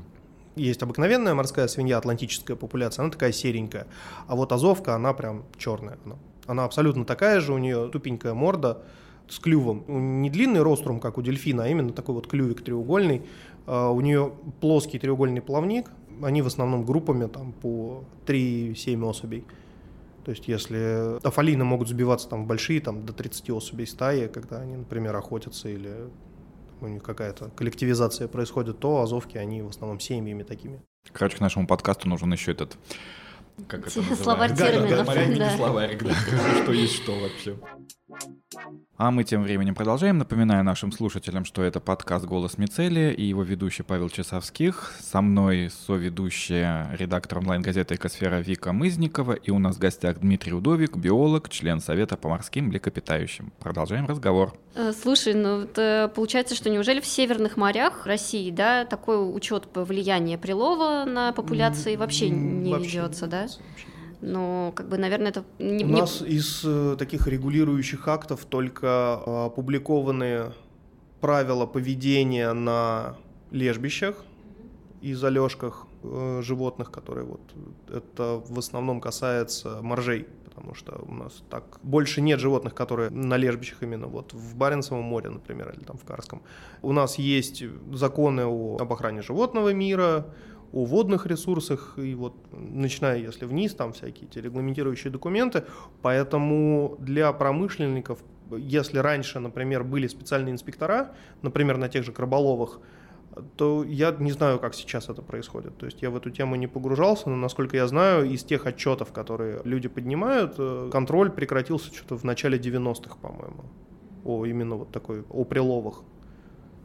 Есть 0.55 0.81
обыкновенная 0.83 1.33
морская 1.33 1.67
свинья, 1.67 1.97
атлантическая 1.97 2.57
популяция, 2.57 3.03
она 3.03 3.11
такая 3.11 3.31
серенькая. 3.31 3.87
А 4.27 4.35
вот 4.35 4.51
Азовка, 4.51 4.95
она 4.95 5.13
прям 5.13 5.45
черная. 5.57 5.97
Она, 6.05 6.15
она 6.47 6.65
абсолютно 6.65 7.05
такая 7.05 7.39
же, 7.39 7.53
у 7.53 7.57
нее 7.57 7.89
тупенькая 7.89 8.33
морда 8.33 8.81
с 9.29 9.39
клювом. 9.39 9.83
Не 10.21 10.29
длинный 10.29 10.61
рострум, 10.61 10.99
как 10.99 11.17
у 11.17 11.21
дельфина, 11.21 11.65
а 11.65 11.67
именно 11.67 11.93
такой 11.93 12.15
вот 12.15 12.27
клювик 12.27 12.63
треугольный. 12.63 13.21
А, 13.67 13.89
у 13.91 14.01
нее 14.01 14.33
плоский 14.59 14.97
треугольный 14.97 15.41
плавник, 15.41 15.91
они 16.21 16.41
в 16.41 16.47
основном 16.47 16.86
группами 16.86 17.27
там 17.27 17.51
по 17.53 18.03
3-7 18.25 19.03
особей. 19.05 19.45
То 20.25 20.32
есть 20.32 20.47
если 20.47 21.17
афалины 21.25 21.63
могут 21.63 21.88
сбиваться 21.88 22.29
там 22.29 22.43
в 22.43 22.47
большие, 22.47 22.82
там 22.82 23.05
до 23.05 23.13
30 23.13 23.49
особей 23.51 23.88
стаи, 23.88 24.27
когда 24.27 24.60
они, 24.60 24.77
например, 24.77 25.15
охотятся 25.15 25.69
или 25.69 26.10
у 26.82 26.88
них 26.88 27.03
какая-то 27.03 27.49
коллективизация 27.55 28.27
происходит, 28.27 28.79
то 28.79 29.01
азовки, 29.01 29.38
они 29.38 29.62
в 29.62 29.69
основном 29.69 29.99
семьями 29.99 30.43
такими. 30.43 30.82
Короче, 31.12 31.38
к 31.38 31.39
нашему 31.39 31.67
подкасту 31.67 32.08
нужен 32.08 32.32
еще 32.32 32.51
этот 32.51 32.77
как 33.67 33.88
это 33.88 34.15
Словарь 34.15 34.55
терминов. 34.55 35.05
Да, 35.05 35.58
словарик, 35.58 36.03
да. 36.03 36.13
Что 36.63 36.71
есть 36.71 36.95
что 36.95 37.19
вообще. 37.19 37.58
А 38.99 39.12
мы 39.12 39.23
тем 39.23 39.43
временем 39.43 39.75
продолжаем. 39.75 40.17
Напоминаю 40.17 40.62
нашим 40.65 40.91
слушателям, 40.91 41.45
что 41.45 41.63
это 41.63 41.79
подкаст 41.79 42.25
«Голос 42.25 42.57
Мицелия» 42.57 43.12
и 43.12 43.23
его 43.23 43.43
ведущий 43.43 43.81
Павел 43.81 44.09
Часовских. 44.09 44.93
Со 44.99 45.21
мной 45.21 45.69
соведущая 45.88 46.93
редактор 46.99 47.38
онлайн-газеты 47.38 47.95
«Экосфера» 47.95 48.41
Вика 48.41 48.73
Мызникова. 48.73 49.31
И 49.31 49.51
у 49.51 49.59
нас 49.59 49.77
в 49.77 49.79
гостях 49.79 50.19
Дмитрий 50.19 50.51
Удовик, 50.51 50.97
биолог, 50.97 51.47
член 51.47 51.79
Совета 51.79 52.17
по 52.17 52.27
морским 52.27 52.65
млекопитающим. 52.65 53.53
Продолжаем 53.59 54.05
разговор. 54.05 54.53
Э, 54.75 54.91
слушай, 54.91 55.33
ну 55.33 55.62
это 55.62 56.12
получается, 56.13 56.53
что 56.55 56.69
неужели 56.69 56.99
в 56.99 57.05
северных 57.05 57.55
морях 57.55 58.05
России 58.05 58.51
да, 58.51 58.83
такой 58.83 59.15
учет 59.33 59.69
влияния 59.75 60.38
прилова 60.38 61.05
на 61.05 61.31
популяции 61.31 61.95
вообще 61.95 62.29
не 62.29 62.73
вообще 62.73 62.97
ведется, 62.97 63.27
да? 63.27 63.43
Вообще 63.43 63.88
но, 64.21 64.73
как 64.75 64.89
бы, 64.89 64.97
наверное, 64.97 65.29
это 65.29 65.43
не... 65.60 65.86
У 65.86 65.88
нас 65.88 66.21
из 66.21 66.62
э, 66.65 66.95
таких 66.97 67.27
регулирующих 67.27 68.08
актов 68.08 68.45
только 68.45 69.21
э, 69.25 69.45
опубликованы 69.45 70.51
правила 71.21 71.65
поведения 71.65 72.51
на 72.53 73.15
лежбищах 73.51 74.15
и 75.01 75.13
залежках 75.13 75.88
э, 76.03 76.41
животных, 76.43 76.91
которые 76.91 77.25
вот 77.25 77.41
это 77.88 78.41
в 78.45 78.60
основном 78.60 78.99
касается 78.99 79.79
моржей, 79.82 80.27
потому 80.45 80.75
что 80.75 81.01
у 81.08 81.13
нас 81.13 81.41
так 81.49 81.79
больше 81.82 82.19
нет 82.19 82.41
животных, 82.41 82.75
которые 82.75 83.10
на 83.12 83.38
лежбищах 83.38 83.84
именно 83.84 84.08
вот 84.08 84.34
в 84.34 84.58
Баренцевом 84.58 85.05
море, 85.05 85.29
например, 85.29 85.73
или 85.75 85.84
там 85.86 85.97
в 85.97 86.03
Карском. 86.03 86.41
У 86.82 86.91
нас 86.91 87.17
есть 87.17 87.63
законы 87.93 88.45
о, 88.45 88.77
об 88.79 88.91
охране 88.91 89.21
животного 89.21 89.73
мира, 89.73 90.25
о 90.71 90.86
водных 90.86 91.25
ресурсах, 91.25 91.95
и 91.97 92.13
вот 92.15 92.34
начиная, 92.51 93.17
если 93.17 93.45
вниз, 93.45 93.73
там 93.73 93.93
всякие 93.93 94.27
эти 94.29 94.39
регламентирующие 94.39 95.12
документы, 95.12 95.63
поэтому 96.01 96.95
для 96.99 97.32
промышленников, 97.34 98.19
если 98.51 98.99
раньше, 98.99 99.39
например, 99.39 99.84
были 99.84 100.08
специальные 100.08 100.53
инспектора, 100.53 101.12
например, 101.41 101.77
на 101.77 101.89
тех 101.89 102.03
же 102.03 102.12
краболовах, 102.12 102.79
то 103.55 103.84
я 103.84 104.15
не 104.19 104.32
знаю, 104.32 104.60
как 104.60 104.73
сейчас 104.73 105.10
это 105.10 105.21
происходит. 105.21 105.77
То 105.77 105.86
есть 105.86 106.01
я 106.01 106.10
в 106.10 106.17
эту 106.17 106.29
тему 106.29 106.55
не 106.55 106.67
погружался, 106.67 107.29
но, 107.29 107.36
насколько 107.36 107.77
я 107.77 107.88
знаю, 107.88 108.29
из 108.29 108.43
тех 108.43 108.65
отчетов, 108.65 109.12
которые 109.12 109.62
люди 109.63 109.88
поднимают, 109.88 110.55
э, 110.58 110.89
контроль 110.91 111.29
прекратился 111.29 111.93
что-то 111.93 112.17
в 112.17 112.23
начале 112.23 112.58
90-х, 112.58 113.15
по-моему, 113.21 113.65
о 114.25 114.45
именно 114.45 114.75
вот 114.75 114.91
такой, 114.91 115.23
о 115.29 115.43
приловах. 115.45 116.03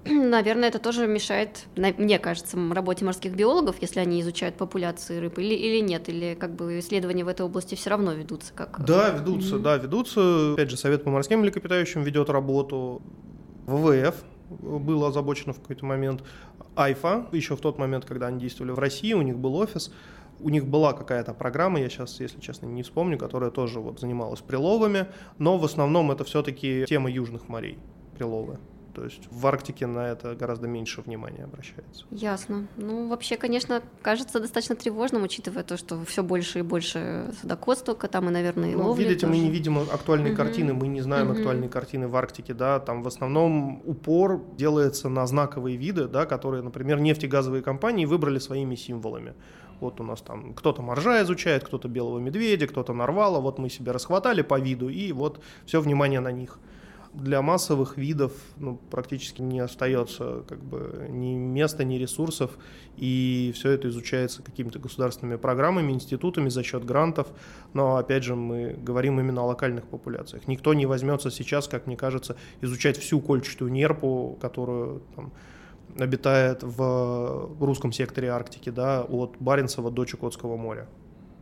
Наверное, 0.09 0.69
это 0.69 0.79
тоже 0.79 1.07
мешает, 1.07 1.67
мне 1.77 2.19
кажется, 2.19 2.59
работе 2.73 3.05
морских 3.05 3.35
биологов, 3.35 3.77
если 3.81 4.01
они 4.01 4.21
изучают 4.21 4.57
популяции 4.57 5.19
рыб, 5.19 5.38
или, 5.38 5.55
или 5.55 5.81
нет, 5.81 6.09
или 6.09 6.37
как 6.38 6.55
бы 6.55 6.79
исследования 6.79 7.25
в 7.25 7.29
этой 7.29 7.47
области 7.47 7.75
все 7.75 7.90
равно 7.90 8.12
ведутся 8.12 8.53
как... 8.55 8.85
Да, 8.85 9.11
ведутся, 9.11 9.57
mm-hmm. 9.57 9.62
да, 9.62 9.77
ведутся. 9.77 10.53
Опять 10.53 10.71
же, 10.71 10.77
Совет 10.77 11.05
по 11.05 11.11
морским 11.11 11.40
млекопитающим 11.40 12.03
ведет 12.03 12.29
работу. 12.29 13.01
ВВФ 13.67 14.14
был 14.61 15.05
озабочен 15.07 15.55
в 15.55 15.61
какой-то 15.61 15.87
момент. 15.87 16.23
Айфа, 16.77 17.27
еще 17.33 17.57
в 17.57 17.61
тот 17.61 17.79
момент, 17.79 18.05
когда 18.05 18.27
они 18.27 18.40
действовали 18.40 18.73
в 18.73 18.79
России, 18.79 19.14
у 19.14 19.23
них 19.23 19.38
был 19.38 19.55
офис, 19.57 19.90
у 20.40 20.51
них 20.51 20.67
была 20.67 20.93
какая-то 20.93 21.33
программа, 21.33 21.81
я 21.81 21.88
сейчас, 21.88 22.21
если 22.21 22.40
честно, 22.40 22.67
не 22.67 22.83
вспомню, 22.83 23.17
которая 23.17 23.51
тоже 23.51 23.81
вот 23.81 24.01
занималась 24.01 24.40
приловами, 24.40 25.07
но 25.38 25.57
в 25.57 25.64
основном 25.64 26.11
это 26.11 26.25
все-таки 26.25 26.85
тема 26.87 27.11
южных 27.11 27.49
морей, 27.49 27.79
приловы. 28.19 28.59
То 28.94 29.04
есть 29.04 29.22
в 29.30 29.46
Арктике 29.46 29.87
на 29.87 30.09
это 30.09 30.35
гораздо 30.35 30.68
меньше 30.68 31.02
внимания 31.02 31.44
обращается. 31.44 32.04
Ясно. 32.11 32.66
Ну, 32.76 33.09
вообще, 33.09 33.37
конечно, 33.37 33.83
кажется 34.02 34.38
достаточно 34.40 34.76
тревожным, 34.76 35.24
учитывая 35.24 35.64
то, 35.64 35.76
что 35.76 36.04
все 36.04 36.22
больше 36.22 36.61
и 36.61 36.62
больше 36.62 37.33
судоходства, 37.40 37.94
там 37.94 38.28
и, 38.28 38.33
наверное, 38.33 38.70
и 38.70 38.74
ну, 38.76 38.87
ловли 38.87 39.02
Видите, 39.02 39.26
тоже. 39.26 39.33
мы 39.33 39.38
не 39.38 39.50
видим 39.50 39.78
актуальные 39.78 40.33
угу. 40.33 40.37
картины, 40.37 40.74
мы 40.74 40.87
не 40.87 41.00
знаем 41.00 41.30
угу. 41.30 41.38
актуальные 41.38 41.68
картины 41.68 42.07
в 42.07 42.14
Арктике, 42.16 42.54
да, 42.54 42.78
там 42.78 43.02
в 43.02 43.09
основном 43.09 43.83
упор 43.85 44.40
делается 44.57 45.09
на 45.09 45.26
знаковые 45.26 45.76
виды, 45.76 46.07
да, 46.07 46.24
которые, 46.26 46.62
например, 46.62 47.00
нефтегазовые 47.00 47.62
компании 47.62 48.04
выбрали 48.04 48.38
своими 48.38 48.76
символами. 48.76 49.35
Вот 49.80 50.00
у 50.00 50.04
нас 50.04 50.20
там 50.20 50.54
кто-то 50.54 50.83
моржа 50.83 51.22
изучает, 51.22 51.64
кто-то 51.64 51.88
белого 51.88 52.18
медведя, 52.18 52.68
кто-то 52.68 52.92
нарвала, 52.92 53.40
вот 53.40 53.59
мы 53.59 53.68
себе 53.68 53.92
расхватали 53.92 54.42
по 54.42 54.59
виду, 54.59 54.88
и 54.88 55.12
вот 55.12 55.40
все 55.66 55.80
внимание 55.80 56.20
на 56.20 56.30
них 56.30 56.59
для 57.14 57.42
массовых 57.42 57.96
видов 57.96 58.33
ну, 58.57 58.77
практически 58.90 59.40
не 59.40 59.61
остается 59.61 60.42
как 60.48 60.62
бы 60.62 61.07
ни 61.09 61.35
места, 61.35 61.85
ни 61.85 61.94
ресурсов, 61.96 62.59
и 62.96 63.53
все 63.55 63.70
это 63.70 63.88
изучается 63.88 64.42
какими-то 64.42 64.79
государственными 64.79 65.37
программами, 65.37 65.92
институтами 65.92 66.48
за 66.48 66.62
счет 66.62 66.85
грантов, 66.85 67.29
но 67.72 67.96
опять 67.96 68.24
же 68.24 68.35
мы 68.35 68.77
говорим 68.83 69.20
именно 69.20 69.42
о 69.42 69.46
локальных 69.46 69.85
популяциях. 69.85 70.48
Никто 70.48 70.74
не 70.74 70.87
возьмется 70.87 71.31
сейчас, 71.31 71.68
как 71.68 71.87
мне 71.87 71.96
кажется, 71.96 72.37
изучать 72.61 72.98
всю 72.98 73.20
кольчатую 73.20 73.70
нерпу, 73.70 74.37
которую 74.40 75.03
там, 75.14 75.33
обитает 75.98 76.62
в 76.62 77.57
русском 77.61 77.92
секторе 77.92 78.31
Арктики, 78.31 78.70
да, 78.70 79.03
от 79.03 79.37
Баренцева 79.38 79.90
до 79.90 80.05
Чукотского 80.05 80.57
моря. 80.57 80.88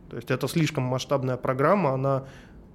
То 0.09 0.17
есть 0.17 0.29
это 0.29 0.47
слишком 0.47 0.83
масштабная 0.83 1.37
программа, 1.37 1.91
она 1.91 2.25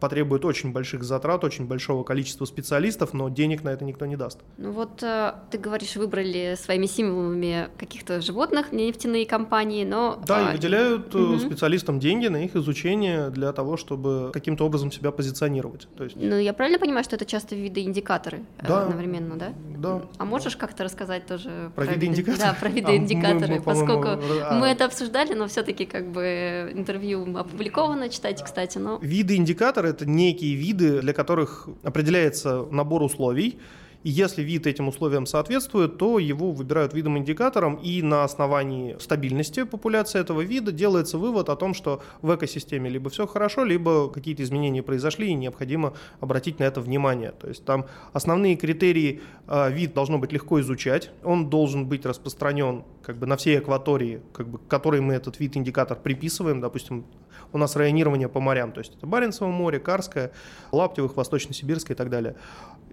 потребует 0.00 0.44
очень 0.44 0.72
больших 0.72 1.04
затрат, 1.04 1.44
очень 1.44 1.66
большого 1.66 2.04
количества 2.04 2.44
специалистов, 2.44 3.12
но 3.12 3.28
денег 3.28 3.62
на 3.64 3.70
это 3.70 3.84
никто 3.84 4.06
не 4.06 4.16
даст. 4.16 4.40
Ну 4.56 4.72
вот 4.72 5.02
э, 5.02 5.34
ты 5.50 5.58
говоришь, 5.58 5.96
выбрали 5.96 6.56
своими 6.60 6.86
символами 6.86 7.68
каких-то 7.78 8.20
животных 8.20 8.72
нефтяные 8.72 9.26
компании, 9.26 9.84
но... 9.84 10.22
Да, 10.26 10.50
и 10.50 10.56
выделяют 10.56 11.14
угу. 11.14 11.38
специалистам 11.38 11.98
деньги 11.98 12.28
на 12.28 12.44
их 12.44 12.56
изучение 12.56 13.30
для 13.30 13.52
того, 13.52 13.76
чтобы 13.76 14.30
каким-то 14.32 14.64
образом 14.66 14.92
себя 14.92 15.10
позиционировать. 15.10 15.88
То 15.96 16.04
есть... 16.04 16.16
Ну 16.16 16.38
я 16.38 16.52
правильно 16.52 16.78
понимаю, 16.78 17.04
что 17.04 17.16
это 17.16 17.24
часто 17.24 17.54
виды 17.54 17.82
индикаторы 17.82 18.44
э, 18.58 18.66
да. 18.66 18.82
одновременно, 18.82 19.36
да? 19.36 19.52
Да. 19.78 20.02
А 20.18 20.24
можешь 20.24 20.56
как-то 20.56 20.84
рассказать 20.84 21.26
тоже 21.26 21.70
про, 21.74 21.84
про 21.84 21.92
виды 21.92 22.06
индикаторы? 22.06 22.38
Да, 22.38 22.56
про 22.58 22.68
виды 22.68 22.92
а, 22.92 22.96
индикаторы, 22.96 23.54
мы, 23.54 23.58
мы, 23.58 23.62
поскольку 23.62 24.08
а... 24.08 24.54
мы 24.54 24.68
это 24.68 24.84
обсуждали, 24.84 25.34
но 25.34 25.46
все-таки 25.48 25.86
как 25.86 26.10
бы 26.10 26.70
интервью 26.74 27.36
опубликовано, 27.36 28.08
читайте, 28.08 28.44
кстати, 28.44 28.78
но... 28.78 28.98
Виды 29.00 29.36
индикаторы 29.36 29.87
это 29.88 30.06
некие 30.06 30.54
виды, 30.54 31.00
для 31.00 31.12
которых 31.12 31.68
определяется 31.82 32.66
набор 32.70 33.02
условий, 33.02 33.58
и 34.04 34.10
если 34.10 34.42
вид 34.42 34.66
этим 34.66 34.88
условиям 34.88 35.26
соответствует, 35.26 35.98
то 35.98 36.18
его 36.18 36.52
выбирают 36.52 36.94
видом 36.94 37.18
индикатором, 37.18 37.74
и 37.76 38.00
на 38.02 38.24
основании 38.24 38.96
стабильности 39.00 39.64
популяции 39.64 40.20
этого 40.20 40.42
вида 40.42 40.70
делается 40.70 41.18
вывод 41.18 41.48
о 41.48 41.56
том, 41.56 41.74
что 41.74 42.00
в 42.22 42.34
экосистеме 42.34 42.88
либо 42.88 43.10
все 43.10 43.26
хорошо, 43.26 43.64
либо 43.64 44.08
какие-то 44.08 44.42
изменения 44.42 44.82
произошли, 44.82 45.28
и 45.28 45.34
необходимо 45.34 45.94
обратить 46.20 46.60
на 46.60 46.64
это 46.64 46.80
внимание. 46.80 47.32
То 47.32 47.48
есть 47.48 47.64
там 47.64 47.86
основные 48.12 48.56
критерии 48.56 49.20
э, 49.48 49.72
вид 49.72 49.94
должно 49.94 50.18
быть 50.18 50.32
легко 50.32 50.60
изучать, 50.60 51.10
он 51.24 51.50
должен 51.50 51.86
быть 51.86 52.06
распространен 52.06 52.84
как 53.02 53.16
бы 53.16 53.26
на 53.26 53.36
всей 53.36 53.58
акватории, 53.58 54.20
как 54.32 54.48
бы, 54.48 54.58
к 54.58 54.66
которой 54.68 55.00
мы 55.00 55.14
этот 55.14 55.40
вид 55.40 55.56
индикатор 55.56 55.98
приписываем, 55.98 56.60
допустим, 56.60 57.04
у 57.52 57.58
нас 57.58 57.76
районирование 57.76 58.28
по 58.28 58.40
морям, 58.40 58.72
то 58.72 58.80
есть 58.80 58.94
это 58.96 59.06
Баренцево 59.06 59.48
море, 59.48 59.78
Карское, 59.78 60.32
Лаптевых, 60.72 61.16
Восточно-Сибирское 61.16 61.94
и 61.94 61.96
так 61.96 62.10
далее. 62.10 62.36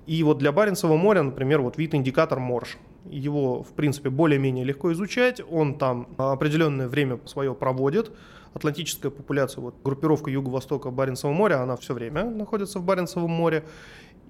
И 0.08 0.22
вот 0.24 0.38
для 0.38 0.52
Баренцева 0.52 0.96
моря, 0.96 1.24
например, 1.24 1.62
вот 1.62 1.78
вид 1.78 1.96
индикатор 1.96 2.40
морж. 2.40 2.78
Его, 3.06 3.64
в 3.64 3.74
принципе, 3.74 4.10
более-менее 4.10 4.66
легко 4.66 4.92
изучать. 4.94 5.42
Он 5.50 5.78
там 5.78 6.08
определенное 6.18 6.88
время 6.88 7.20
свое 7.26 7.54
проводит. 7.54 8.12
Атлантическая 8.54 9.12
популяция, 9.12 9.62
вот 9.62 9.76
группировка 9.84 10.32
юго-востока 10.32 10.90
Баренцева 10.90 11.34
моря, 11.34 11.62
она 11.62 11.76
все 11.76 11.94
время 11.94 12.24
находится 12.24 12.80
в 12.80 12.84
Баренцевом 12.86 13.30
море. 13.30 13.66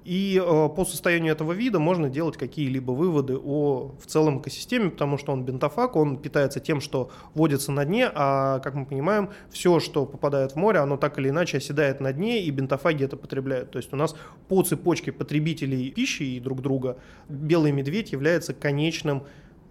И 0.05 0.39
э, 0.39 0.69
по 0.69 0.85
состоянию 0.85 1.33
этого 1.33 1.51
вида 1.53 1.79
можно 1.79 2.09
делать 2.09 2.37
какие-либо 2.37 2.91
выводы 2.91 3.37
о 3.37 3.95
в 3.99 4.05
целом 4.05 4.39
экосистеме, 4.39 4.91
потому 4.91 5.17
что 5.17 5.33
он 5.33 5.43
бентофаг, 5.43 5.95
он 5.95 6.17
питается 6.17 6.59
тем, 6.59 6.79
что 6.79 7.09
водится 7.33 7.71
на 7.71 7.85
дне, 7.85 8.11
а, 8.13 8.59
как 8.59 8.75
мы 8.75 8.85
понимаем, 8.85 9.31
все, 9.49 9.79
что 9.79 10.05
попадает 10.05 10.51
в 10.51 10.57
море, 10.57 10.77
оно 10.77 10.97
так 10.97 11.17
или 11.17 11.29
иначе 11.29 11.57
оседает 11.57 12.01
на 12.01 12.13
дне, 12.13 12.43
и 12.43 12.51
бентофаги 12.51 13.03
это 13.03 13.17
потребляют. 13.17 13.71
То 13.71 13.79
есть 13.79 13.91
у 13.93 13.95
нас 13.95 14.15
по 14.47 14.61
цепочке 14.61 15.11
потребителей 15.11 15.89
пищи 15.89 16.21
и 16.21 16.39
друг 16.39 16.61
друга 16.61 16.99
белый 17.27 17.71
медведь 17.71 18.11
является 18.11 18.53
конечным 18.53 19.23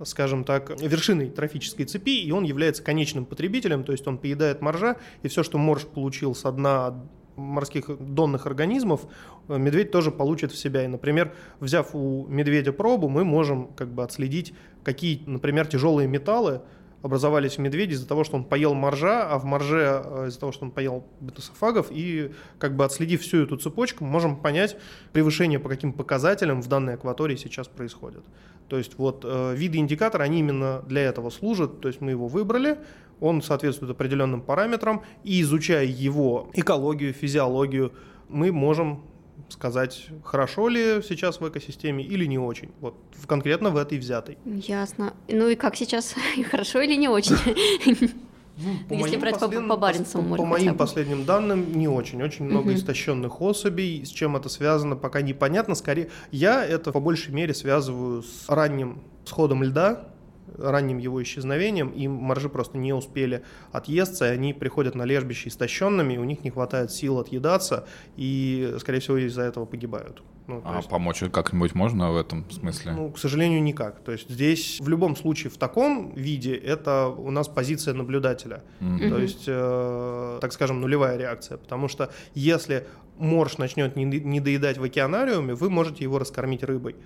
скажем 0.03 0.42
так, 0.42 0.81
вершиной 0.81 1.31
трофической 1.31 1.87
цепи, 1.87 2.20
и 2.20 2.33
он 2.33 2.42
является 2.42 2.83
конечным 2.83 3.25
потребителем, 3.25 3.85
то 3.85 3.92
есть 3.92 4.05
он 4.09 4.18
поедает 4.18 4.61
моржа, 4.61 4.97
и 5.23 5.29
все, 5.29 5.44
что 5.44 5.57
морж 5.57 5.83
получил 5.83 6.35
со 6.35 6.51
дна 6.51 7.01
морских 7.37 7.90
донных 7.99 8.47
организмов 8.47 9.07
э, 9.49 9.59
медведь 9.59 9.90
тоже 9.90 10.11
получит 10.11 10.53
в 10.53 10.57
себя. 10.57 10.85
И, 10.85 10.87
например, 10.87 11.35
взяв 11.61 11.94
у 11.94 12.27
медведя 12.29 12.73
пробу, 12.73 13.09
мы 13.09 13.25
можем 13.25 13.68
как 13.68 13.88
бы 13.88 14.03
отследить, 14.03 14.55
какие, 14.83 15.23
например, 15.27 15.66
тяжелые 15.66 16.09
металлы 16.09 16.62
образовались 17.05 17.57
в 17.57 17.59
медведе 17.59 17.92
из-за 17.92 18.09
того, 18.09 18.25
что 18.25 18.37
он 18.37 18.44
поел 18.44 18.73
моржа, 18.73 19.31
а 19.31 19.38
в 19.38 19.44
морже 19.44 20.03
э, 20.03 20.29
из-за 20.29 20.40
того, 20.40 20.53
что 20.53 20.64
он 20.64 20.70
поел 20.70 21.05
бетасофагов, 21.20 21.88
и 21.90 22.33
как 22.59 22.77
бы 22.77 22.85
отследив 22.85 23.20
всю 23.20 23.42
эту 23.42 23.59
цепочку, 23.59 24.05
мы 24.05 24.11
можем 24.11 24.37
понять 24.37 24.79
превышение 25.12 25.59
по 25.59 25.68
каким 25.68 25.92
показателям 25.92 26.62
в 26.62 26.68
данной 26.68 26.94
акватории 26.94 27.37
сейчас 27.37 27.68
происходит. 27.68 28.25
То 28.68 28.79
есть 28.79 28.97
вот 28.97 29.23
э, 29.27 29.55
виды 29.55 29.77
индикатора, 29.77 30.23
они 30.23 30.38
именно 30.38 30.83
для 30.87 31.03
этого 31.03 31.29
служат, 31.29 31.83
то 31.83 31.88
есть 31.88 32.01
мы 32.01 32.12
его 32.12 32.27
выбрали, 32.27 32.79
он 33.20 33.42
соответствует 33.42 33.92
определенным 33.92 34.40
параметрам, 34.40 35.03
и 35.22 35.40
изучая 35.42 35.87
его 35.87 36.50
экологию, 36.55 37.12
физиологию, 37.12 37.92
мы 38.29 38.53
можем 38.53 39.03
сказать, 39.48 40.07
хорошо 40.24 40.68
ли 40.68 41.03
сейчас 41.03 41.40
в 41.40 41.48
экосистеме 41.48 42.05
или 42.05 42.24
не 42.24 42.38
очень. 42.38 42.70
Вот 42.81 42.96
конкретно 43.27 43.70
в 43.70 43.77
этой 43.77 43.98
взятой. 43.98 44.38
Ясно. 44.44 45.14
Ну 45.29 45.48
и 45.48 45.55
как 45.55 45.77
сейчас? 45.77 46.14
Хорошо 46.50 46.81
или 46.81 46.94
не 46.94 47.09
очень? 47.09 47.37
Ну, 48.57 48.77
по 48.88 48.94
Если 48.94 49.16
брать 49.16 49.40
по, 49.40 49.48
по 49.48 49.77
Баренцеву 49.77 50.22
морю. 50.22 50.42
По 50.42 50.46
моим 50.46 50.77
последним 50.77 51.24
данным, 51.24 51.77
не 51.77 51.88
очень. 51.88 52.22
Очень 52.22 52.44
много 52.44 52.68
угу. 52.68 52.77
истощенных 52.77 53.40
особей. 53.40 54.05
С 54.05 54.11
чем 54.11 54.37
это 54.37 54.48
связано, 54.48 54.94
пока 54.94 55.22
непонятно. 55.22 55.74
Скорее, 55.74 56.11
я 56.31 56.64
это 56.64 56.92
по 56.92 57.00
большей 57.00 57.35
мере 57.35 57.53
связываю 57.53 58.22
с 58.22 58.48
ранним 58.48 59.03
сходом 59.24 59.64
льда 59.64 60.13
ранним 60.57 60.99
его 60.99 61.23
исчезновением, 61.23 61.89
и 61.91 62.09
моржи 62.09 62.49
просто 62.49 62.79
не 62.79 62.93
успели 62.93 63.43
отъесться, 63.73 64.27
и 64.27 64.35
они 64.35 64.53
приходят 64.53 64.95
на 64.95 65.05
лежбище 65.05 65.49
истощенными, 65.49 66.17
у 66.17 66.25
них 66.25 66.45
не 66.45 66.51
хватает 66.51 66.91
сил 66.91 67.19
отъедаться, 67.19 67.87
и, 68.17 68.75
скорее 68.79 69.01
всего, 69.01 69.17
из-за 69.19 69.43
этого 69.43 69.65
погибают. 69.65 70.23
Ну, 70.47 70.61
а 70.65 70.77
есть, 70.77 70.89
помочь 70.91 71.23
как-нибудь 71.33 71.75
можно 71.75 72.13
в 72.13 72.17
этом 72.17 72.49
смысле? 72.51 72.93
Ну, 72.93 73.11
к 73.11 73.19
сожалению, 73.19 73.63
никак. 73.63 74.01
То 74.01 74.13
есть 74.13 74.29
здесь 74.29 74.79
в 74.79 74.89
любом 74.89 75.17
случае 75.17 75.51
в 75.51 75.57
таком 75.57 76.15
виде 76.15 76.55
это 76.55 77.09
у 77.09 77.31
нас 77.31 77.49
позиция 77.49 77.95
наблюдателя. 77.95 78.63
Mm-hmm. 78.81 79.09
То 79.09 79.19
есть, 79.19 79.45
э, 79.47 80.39
так 80.43 80.53
скажем, 80.53 80.83
нулевая 80.83 81.17
реакция. 81.17 81.57
Потому 81.57 81.89
что 81.89 82.11
если 82.35 82.87
морж 83.17 83.57
начнет 83.57 83.97
не, 83.97 84.05
не 84.05 84.41
доедать 84.41 84.77
в 84.77 84.85
океанариуме, 84.85 85.55
вы 85.55 85.71
можете 85.71 86.05
его 86.05 86.19
раскормить 86.19 86.63
рыбой. 86.63 86.97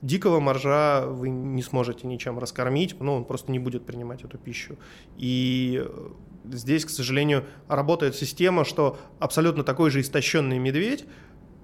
Дикого 0.00 0.38
моржа 0.38 1.06
вы 1.06 1.28
не 1.28 1.62
сможете 1.62 2.06
ничем 2.06 2.38
раскормить, 2.38 2.94
ну, 3.00 3.14
он 3.14 3.24
просто 3.24 3.50
не 3.50 3.58
будет 3.58 3.84
принимать 3.84 4.22
эту 4.22 4.38
пищу. 4.38 4.76
И 5.16 5.84
здесь, 6.44 6.84
к 6.84 6.90
сожалению, 6.90 7.44
работает 7.66 8.14
система, 8.14 8.64
что 8.64 8.96
абсолютно 9.18 9.64
такой 9.64 9.90
же 9.90 10.00
истощенный 10.00 10.58
медведь 10.58 11.04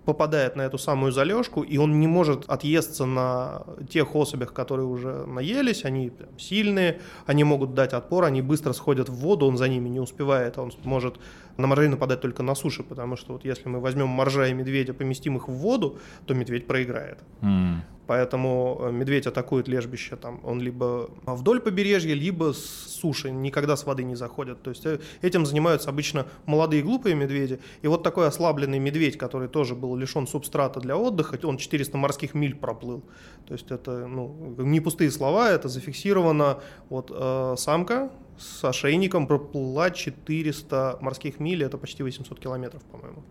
попадает 0.05 0.57
на 0.57 0.62
эту 0.62 0.79
самую 0.79 1.12
залежку, 1.12 1.62
и 1.62 1.79
он 1.79 1.99
не 1.99 2.07
может 2.07 2.44
отъесться 2.49 3.07
на 3.07 3.62
тех 3.88 4.14
особях, 4.14 4.53
которые 4.53 4.87
уже 4.87 5.25
наелись, 5.27 5.85
они 5.85 6.12
сильные, 6.38 7.01
они 7.27 7.44
могут 7.44 7.75
дать 7.75 7.92
отпор, 7.92 8.25
они 8.25 8.42
быстро 8.42 8.73
сходят 8.73 9.09
в 9.09 9.14
воду, 9.14 9.47
он 9.47 9.57
за 9.57 9.68
ними 9.68 9.88
не 9.88 10.01
успевает, 10.01 10.59
он 10.59 10.73
может 10.83 11.16
на 11.57 11.66
моржей 11.66 11.88
нападать 11.88 12.20
только 12.20 12.42
на 12.42 12.55
суше, 12.55 12.83
потому 12.83 13.16
что 13.16 13.33
вот 13.33 13.44
если 13.44 13.68
мы 13.68 13.81
возьмем 13.81 14.09
моржа 14.09 14.49
и 14.49 14.53
медведя, 14.53 14.92
поместим 14.92 15.37
их 15.37 15.49
в 15.49 15.53
воду, 15.53 15.99
то 16.27 16.35
медведь 16.35 16.66
проиграет. 16.66 17.20
Mm. 17.40 17.77
Поэтому 18.06 18.78
э, 18.80 18.92
медведь 18.92 19.26
атакует 19.26 19.68
лежбище, 19.68 20.16
там, 20.16 20.40
он 20.44 20.60
либо 20.60 21.10
вдоль 21.26 21.60
побережья, 21.60 22.14
либо 22.14 22.52
с 22.52 22.94
суши, 23.04 23.30
никогда 23.30 23.76
с 23.76 23.84
воды 23.86 24.04
не 24.04 24.14
заходят. 24.14 24.62
То 24.62 24.70
есть 24.70 24.84
э, 24.86 25.00
этим 25.22 25.46
занимаются 25.46 25.90
обычно 25.90 26.26
молодые 26.46 26.82
глупые 26.82 27.14
медведи. 27.14 27.60
И 27.82 27.88
вот 27.88 28.02
такой 28.02 28.26
ослабленный 28.26 28.78
медведь, 28.78 29.16
который 29.16 29.48
тоже 29.48 29.74
был 29.74 29.96
лишен 29.96 30.26
субстрата 30.26 30.80
для 30.80 30.96
отдыха, 30.96 31.38
он 31.44 31.56
400 31.56 31.96
морских 31.96 32.34
миль 32.34 32.54
проплыл. 32.54 33.02
То 33.46 33.54
есть 33.54 33.70
это 33.70 34.06
ну, 34.06 34.54
не 34.58 34.80
пустые 34.80 35.10
слова, 35.10 35.50
это 35.50 35.68
зафиксировано. 35.68 36.60
Вот 36.90 37.10
э, 37.14 37.54
самка 37.56 38.10
с 38.38 38.64
ошейником 38.64 39.26
проплыла 39.26 39.90
400 39.90 40.98
морских 41.00 41.40
миль, 41.40 41.62
это 41.62 41.78
почти 41.78 42.02
800 42.02 42.38
километров, 42.38 42.82
по-моему. 42.84 43.22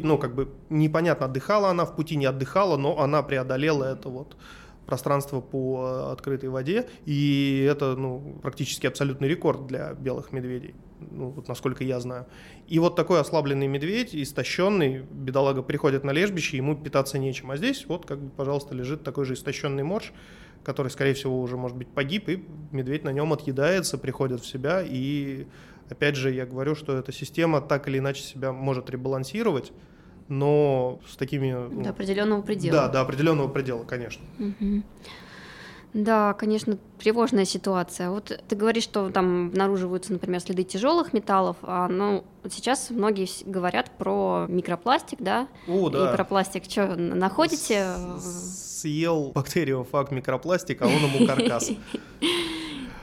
Вот, 0.00 0.04
ну, 0.04 0.18
как 0.18 0.34
бы 0.34 0.48
непонятно, 0.70 1.26
отдыхала 1.26 1.70
она 1.70 1.84
в 1.84 1.94
пути, 1.96 2.16
не 2.16 2.26
отдыхала, 2.26 2.76
но 2.76 3.00
она 3.00 3.22
преодолела 3.22 3.84
это 3.84 4.08
вот 4.08 4.36
пространство 4.88 5.42
по 5.42 5.84
э, 5.86 6.12
открытой 6.12 6.48
воде, 6.48 6.88
и 7.04 7.68
это 7.70 7.94
ну, 7.94 8.38
практически 8.42 8.86
абсолютный 8.86 9.28
рекорд 9.28 9.66
для 9.66 9.92
белых 9.92 10.32
медведей, 10.32 10.74
ну, 11.10 11.28
вот 11.28 11.46
насколько 11.46 11.84
я 11.84 12.00
знаю. 12.00 12.24
И 12.68 12.78
вот 12.78 12.96
такой 12.96 13.20
ослабленный 13.20 13.66
медведь, 13.66 14.14
истощенный, 14.14 15.02
бедолага 15.10 15.62
приходит 15.62 16.04
на 16.04 16.12
лежбище, 16.12 16.56
ему 16.56 16.74
питаться 16.74 17.18
нечем. 17.18 17.50
А 17.50 17.58
здесь 17.58 17.84
вот, 17.86 18.06
как 18.06 18.18
бы, 18.18 18.30
пожалуйста, 18.30 18.74
лежит 18.74 19.04
такой 19.04 19.26
же 19.26 19.34
истощенный 19.34 19.82
морж, 19.82 20.14
который, 20.64 20.88
скорее 20.88 21.12
всего, 21.12 21.38
уже, 21.38 21.58
может 21.58 21.76
быть, 21.76 21.88
погиб, 21.88 22.30
и 22.30 22.42
медведь 22.72 23.04
на 23.04 23.12
нем 23.12 23.34
отъедается, 23.34 23.98
приходит 23.98 24.40
в 24.40 24.46
себя, 24.46 24.82
и 24.82 25.46
Опять 25.90 26.16
же, 26.16 26.30
я 26.30 26.46
говорю, 26.46 26.74
что 26.74 26.96
эта 26.96 27.12
система 27.12 27.60
так 27.60 27.88
или 27.88 27.98
иначе 27.98 28.22
себя 28.22 28.52
может 28.52 28.90
ребалансировать, 28.90 29.72
но 30.28 31.00
с 31.08 31.16
такими... 31.16 31.52
Ну, 31.52 31.82
до 31.82 31.90
определенного 31.90 32.42
предела. 32.42 32.82
Да, 32.82 32.88
до 32.88 33.00
определенного 33.00 33.48
предела, 33.48 33.84
конечно. 33.84 34.22
Угу. 34.38 34.82
Да, 35.94 36.34
конечно, 36.34 36.78
тревожная 36.98 37.46
ситуация. 37.46 38.10
Вот 38.10 38.38
ты 38.46 38.56
говоришь, 38.56 38.84
что 38.84 39.08
там 39.08 39.48
обнаруживаются, 39.48 40.12
например, 40.12 40.40
следы 40.40 40.62
тяжелых 40.62 41.14
металлов, 41.14 41.56
а 41.62 41.88
ну 41.88 42.24
сейчас 42.50 42.90
многие 42.90 43.26
говорят 43.50 43.90
про 43.96 44.44
микропластик, 44.48 45.18
да? 45.20 45.48
О, 45.66 45.88
да. 45.88 46.10
И 46.12 46.14
про 46.14 46.24
пластик 46.24 46.64
что 46.64 46.94
находите? 46.96 47.86
съел 48.20 49.32
бактериофаг 49.34 50.10
микропластик, 50.12 50.82
а 50.82 50.86
он 50.86 50.92
ему 50.92 51.26
каркас. 51.26 51.70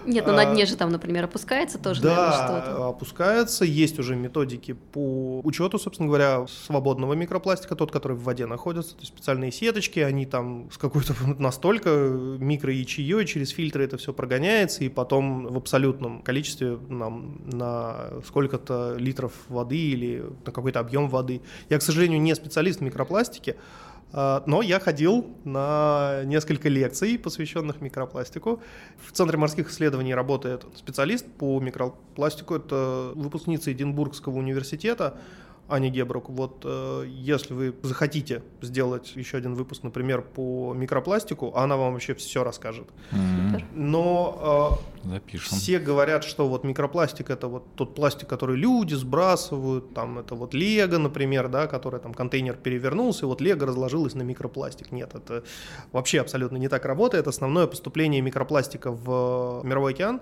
Нет, 0.06 0.26
но 0.26 0.32
ну 0.32 0.38
на 0.38 0.46
дне 0.46 0.65
же 0.65 0.76
там, 0.76 0.89
например, 0.89 1.26
опускается 1.26 1.78
тоже, 1.78 2.02
да, 2.02 2.32
что-то. 2.32 2.88
опускается. 2.89 3.65
Есть 3.65 4.00
уже 4.00 4.15
методики 4.15 4.74
по 4.74 5.41
учету, 5.44 5.80
собственно 5.80 6.08
говоря, 6.08 6.46
свободного 6.48 7.13
микропластика, 7.13 7.76
тот, 7.76 7.91
который 7.91 8.18
в 8.18 8.24
воде 8.24 8.46
находится. 8.46 8.96
То 8.96 9.02
есть 9.02 9.13
специальные 9.13 9.52
сеточки, 9.52 10.00
они 10.00 10.26
там 10.26 10.70
с 10.72 10.78
какой-то 10.78 11.13
настолько 11.39 11.89
микро-ячеей 11.89 13.26
через 13.26 13.50
фильтры 13.50 13.84
это 13.84 13.98
все 13.98 14.13
прогоняется, 14.13 14.84
и 14.84 14.89
потом 14.89 15.48
в 15.48 15.58
абсолютном 15.58 16.22
количестве 16.22 16.78
нам 16.89 17.41
на 17.46 18.22
сколько-то 18.26 18.96
литров 18.98 19.34
воды 19.50 19.78
или 19.78 20.26
на 20.46 20.52
какой-то 20.52 20.80
объем 20.80 21.10
воды. 21.10 21.41
Я, 21.70 21.80
к 21.80 21.82
сожалению, 21.82 22.22
не 22.22 22.36
специалист 22.36 22.80
в 22.80 22.84
микропластике, 22.84 23.56
а, 23.56 23.85
но 24.15 24.62
я 24.62 24.80
ходил 24.80 25.36
на 25.43 26.21
несколько 26.23 26.69
лекций, 26.69 27.19
посвященных 27.19 27.82
микропластику. 27.82 28.62
В 28.97 29.12
Центре 29.12 29.38
морских 29.38 29.69
исследований 29.69 30.15
работает 30.15 30.65
специалист 30.75 31.25
по 31.25 31.60
микропластику. 31.60 32.56
Это 32.56 33.12
выпускница 33.13 33.73
Эдинбургского 33.73 34.38
университета. 34.38 35.17
Аня 35.67 35.89
Гебрук. 35.89 36.30
Вот 36.30 36.62
э, 36.63 37.06
если 37.08 37.54
вы 37.54 37.75
захотите 37.82 38.43
сделать 38.62 39.15
еще 39.15 39.38
один 39.38 39.56
выпуск, 39.56 39.84
например, 39.84 40.21
по 40.21 40.73
микропластику, 40.75 41.56
она 41.56 41.75
вам 41.75 41.93
вообще 41.93 42.13
все 42.13 42.43
расскажет. 42.43 42.88
Mm-hmm. 43.12 43.63
Но 43.73 44.80
э, 45.04 45.10
Запишем. 45.10 45.58
все 45.58 45.80
говорят, 45.80 46.23
что 46.23 46.47
вот 46.47 46.63
микропластик 46.63 47.32
это 47.32 47.47
вот 47.47 47.63
тот 47.75 47.95
пластик, 47.95 48.28
который 48.28 48.58
люди 48.58 48.93
сбрасывают, 48.93 49.93
там 49.93 50.19
это 50.19 50.36
вот 50.36 50.54
Лего, 50.54 50.97
например, 50.97 51.49
да, 51.49 51.65
который 51.65 51.99
там 51.99 52.13
контейнер 52.13 52.56
перевернулся, 52.56 53.25
и 53.25 53.28
вот 53.28 53.41
Лего 53.41 53.65
разложилось 53.65 54.13
на 54.13 54.21
микропластик. 54.21 54.91
Нет, 54.91 55.15
это 55.15 55.43
вообще 55.91 56.21
абсолютно 56.21 56.58
не 56.58 56.69
так 56.69 56.86
работает. 56.86 57.28
Основное 57.28 57.65
поступление 57.65 58.21
микропластика 58.21 58.91
в 58.91 59.62
мировой 59.63 59.93
океан 59.93 60.21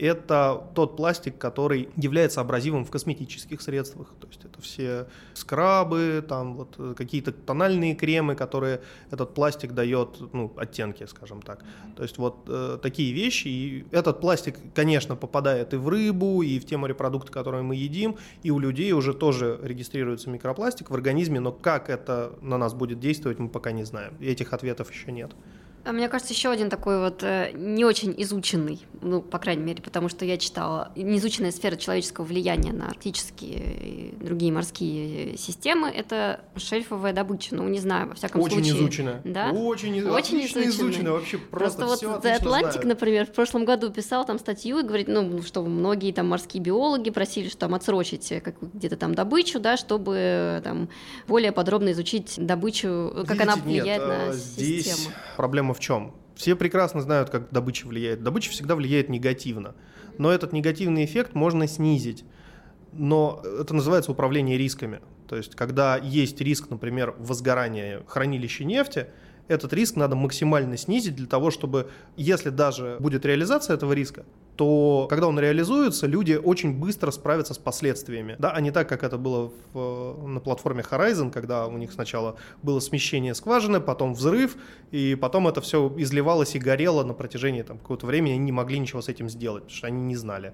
это 0.00 0.66
тот 0.74 0.96
пластик, 0.96 1.36
который 1.38 1.88
является 1.96 2.40
абразивом 2.40 2.84
в 2.84 2.90
косметических 2.90 3.60
средствах. 3.60 4.08
То 4.20 4.26
есть 4.28 4.44
это 4.44 4.60
все 4.62 5.06
скрабы, 5.34 6.24
там 6.26 6.56
вот 6.56 6.74
э, 6.78 6.94
какие-то 6.96 7.32
тональные 7.32 7.94
кремы, 7.94 8.34
которые 8.34 8.80
этот 9.10 9.34
пластик 9.34 9.72
дает, 9.72 10.08
ну, 10.32 10.52
оттенки, 10.56 11.04
скажем 11.04 11.42
так. 11.42 11.64
То 11.96 12.02
есть 12.02 12.18
вот 12.18 12.46
э, 12.48 12.78
такие 12.82 13.12
вещи. 13.12 13.48
И 13.48 13.86
этот 13.90 14.20
пластик, 14.20 14.56
конечно, 14.74 15.16
попадает 15.16 15.74
и 15.74 15.76
в 15.76 15.88
рыбу, 15.88 16.42
и 16.42 16.58
в 16.58 16.64
те 16.64 16.76
морепродукты, 16.76 17.30
которые 17.30 17.62
мы 17.62 17.76
едим, 17.76 18.16
и 18.42 18.50
у 18.50 18.58
людей 18.58 18.92
уже 18.92 19.12
тоже 19.12 19.58
регистрируется 19.62 20.30
микропластик 20.30 20.90
в 20.90 20.94
организме, 20.94 21.40
но 21.40 21.52
как 21.52 21.90
это 21.90 22.32
на 22.40 22.56
нас 22.58 22.74
будет 22.74 23.00
действовать, 23.00 23.38
мы 23.38 23.48
пока 23.48 23.72
не 23.72 23.84
знаем. 23.84 24.14
И 24.20 24.26
этих 24.26 24.52
ответов 24.52 24.90
еще 24.90 25.12
нет. 25.12 25.32
А 25.84 25.92
мне 25.92 26.08
кажется, 26.08 26.34
еще 26.34 26.50
один 26.50 26.68
такой 26.68 27.00
вот 27.00 27.22
э, 27.22 27.52
не 27.54 27.84
очень 27.84 28.14
изученный, 28.18 28.80
ну, 29.00 29.22
по 29.22 29.38
крайней 29.38 29.62
мере, 29.62 29.82
потому 29.82 30.08
что 30.08 30.24
я 30.24 30.36
читала, 30.36 30.92
неизученная 30.94 31.52
сфера 31.52 31.76
человеческого 31.76 32.26
влияния 32.26 32.72
на 32.72 32.88
арктические 32.88 33.58
и 33.80 34.14
другие 34.20 34.52
морские 34.52 35.38
системы, 35.38 35.88
это 35.88 36.40
шельфовая 36.56 37.12
добыча. 37.12 37.54
Ну, 37.54 37.66
не 37.68 37.78
знаю, 37.78 38.08
во 38.08 38.14
всяком 38.14 38.42
очень 38.42 38.64
случае. 38.64 38.74
Изученная. 38.74 39.20
Да? 39.24 39.50
Очень, 39.50 40.02
очень 40.02 40.40
изученная. 40.40 40.68
изученная. 40.68 41.12
Вообще 41.12 41.38
просто, 41.38 41.86
просто 41.86 42.08
вот 42.08 42.24
The 42.24 42.40
Atlantic, 42.40 42.86
например, 42.86 43.26
в 43.26 43.32
прошлом 43.32 43.64
году 43.64 43.90
писал 43.90 44.26
там 44.26 44.38
статью 44.38 44.80
и 44.80 44.82
говорит, 44.82 45.08
ну, 45.08 45.42
что 45.42 45.62
многие 45.62 46.12
там 46.12 46.28
морские 46.28 46.62
биологи 46.62 47.10
просили, 47.10 47.48
что 47.48 47.58
там 47.58 47.74
отсрочить 47.74 48.30
э, 48.32 48.42
где-то 48.74 48.96
там 48.96 49.14
добычу, 49.14 49.58
да, 49.58 49.76
чтобы 49.78 50.14
э, 50.16 50.60
там 50.62 50.90
более 51.26 51.52
подробно 51.52 51.92
изучить 51.92 52.34
добычу, 52.36 53.12
как 53.26 53.30
Видите, 53.30 53.42
она 53.42 53.56
влияет 53.56 54.02
нет, 54.02 54.08
на 54.08 54.28
а 54.28 54.32
здесь 54.32 54.86
систему. 54.86 55.14
Проблема 55.36 55.69
проблема 55.70 55.74
в 55.74 55.80
чем? 55.80 56.14
Все 56.34 56.56
прекрасно 56.56 57.00
знают, 57.00 57.30
как 57.30 57.50
добыча 57.50 57.86
влияет. 57.86 58.22
Добыча 58.22 58.50
всегда 58.50 58.74
влияет 58.74 59.08
негативно. 59.08 59.74
Но 60.18 60.30
этот 60.30 60.52
негативный 60.52 61.04
эффект 61.04 61.34
можно 61.34 61.66
снизить. 61.66 62.24
Но 62.92 63.42
это 63.60 63.74
называется 63.74 64.12
управление 64.12 64.58
рисками. 64.58 65.00
То 65.28 65.36
есть, 65.36 65.54
когда 65.54 65.96
есть 65.96 66.40
риск, 66.40 66.70
например, 66.70 67.14
возгорания 67.18 68.02
хранилища 68.06 68.64
нефти, 68.64 69.06
этот 69.48 69.72
риск 69.72 69.96
надо 69.96 70.16
максимально 70.16 70.76
снизить 70.76 71.14
для 71.16 71.26
того, 71.26 71.50
чтобы, 71.50 71.90
если 72.16 72.50
даже 72.50 72.96
будет 73.00 73.24
реализация 73.26 73.74
этого 73.74 73.92
риска, 73.92 74.24
то 74.60 75.06
когда 75.08 75.26
он 75.26 75.40
реализуется, 75.40 76.06
люди 76.06 76.34
очень 76.34 76.78
быстро 76.78 77.10
справятся 77.12 77.54
с 77.54 77.58
последствиями. 77.58 78.36
Да, 78.38 78.50
а 78.50 78.60
не 78.60 78.70
так, 78.70 78.90
как 78.90 79.04
это 79.04 79.16
было 79.16 79.50
в, 79.72 80.26
на 80.28 80.38
платформе 80.38 80.82
Horizon, 80.82 81.30
когда 81.30 81.66
у 81.66 81.78
них 81.78 81.92
сначала 81.92 82.36
было 82.62 82.78
смещение 82.80 83.34
скважины, 83.34 83.80
потом 83.80 84.12
взрыв, 84.12 84.58
и 84.90 85.16
потом 85.18 85.48
это 85.48 85.62
все 85.62 85.90
изливалось 85.96 86.56
и 86.56 86.58
горело 86.58 87.04
на 87.04 87.14
протяжении 87.14 87.62
там, 87.62 87.78
какого-то 87.78 88.04
времени, 88.04 88.32
они 88.32 88.44
не 88.44 88.52
могли 88.52 88.78
ничего 88.78 89.00
с 89.00 89.08
этим 89.08 89.30
сделать, 89.30 89.62
потому 89.62 89.76
что 89.78 89.86
они 89.86 90.02
не 90.02 90.16
знали. 90.16 90.52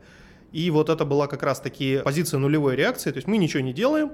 И 0.52 0.70
вот 0.70 0.88
это 0.88 1.04
была 1.04 1.26
как 1.26 1.42
раз-таки 1.42 2.00
позиция 2.04 2.38
нулевой 2.38 2.76
реакции, 2.76 3.10
то 3.10 3.16
есть 3.16 3.26
мы 3.26 3.38
ничего 3.38 3.64
не 3.64 3.72
делаем, 3.72 4.12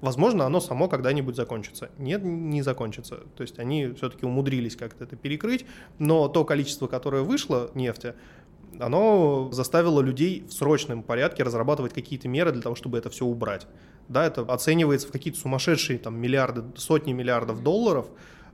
возможно, 0.00 0.46
оно 0.46 0.60
само 0.60 0.88
когда-нибудь 0.88 1.36
закончится. 1.36 1.90
Нет, 1.98 2.22
не 2.24 2.62
закончится. 2.62 3.20
То 3.36 3.42
есть 3.42 3.58
они 3.58 3.92
все-таки 3.96 4.26
умудрились 4.26 4.76
как-то 4.76 5.04
это 5.04 5.16
перекрыть, 5.16 5.66
но 5.98 6.28
то 6.28 6.44
количество, 6.44 6.86
которое 6.86 7.22
вышло 7.22 7.70
нефти, 7.74 8.14
оно 8.78 9.50
заставило 9.52 10.00
людей 10.00 10.44
в 10.48 10.52
срочном 10.52 11.02
порядке 11.02 11.42
разрабатывать 11.42 11.92
какие-то 11.92 12.28
меры 12.28 12.52
для 12.52 12.62
того, 12.62 12.74
чтобы 12.74 12.98
это 12.98 13.10
все 13.10 13.24
убрать. 13.24 13.66
Да, 14.08 14.26
это 14.26 14.42
оценивается 14.42 15.08
в 15.08 15.12
какие-то 15.12 15.38
сумасшедшие 15.38 15.98
там, 15.98 16.16
миллиарды, 16.16 16.64
сотни 16.76 17.12
миллиардов 17.12 17.62
долларов, 17.62 18.06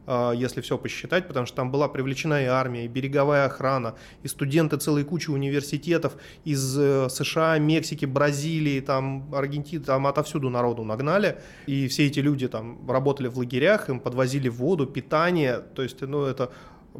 а, 0.07 0.33
если 0.33 0.61
все 0.61 0.79
посчитать, 0.79 1.27
потому 1.27 1.47
что 1.47 1.57
там 1.57 1.73
была 1.73 1.89
привлечена 1.89 2.43
и 2.43 2.47
армия, 2.47 2.85
и 2.85 2.89
береговая 2.89 3.47
охрана, 3.47 3.97
и 4.23 4.29
студенты 4.29 4.77
целой 4.77 5.05
кучи 5.05 5.31
университетов 5.31 6.17
из 6.45 6.79
э, 6.79 7.09
США, 7.11 7.59
Мексики, 7.59 8.05
Бразилии, 8.05 8.81
там, 8.81 9.35
Аргентины, 9.35 9.83
там 9.83 10.07
отовсюду 10.07 10.49
народу 10.49 10.85
нагнали, 10.85 11.39
и 11.67 11.89
все 11.89 12.07
эти 12.07 12.21
люди 12.21 12.47
там 12.47 12.89
работали 12.89 13.27
в 13.27 13.37
лагерях, 13.39 13.89
им 13.89 13.99
подвозили 13.99 14.49
воду, 14.49 14.87
питание, 14.87 15.59
то 15.75 15.83
есть, 15.83 16.01
ну, 16.03 16.25
это 16.25 16.53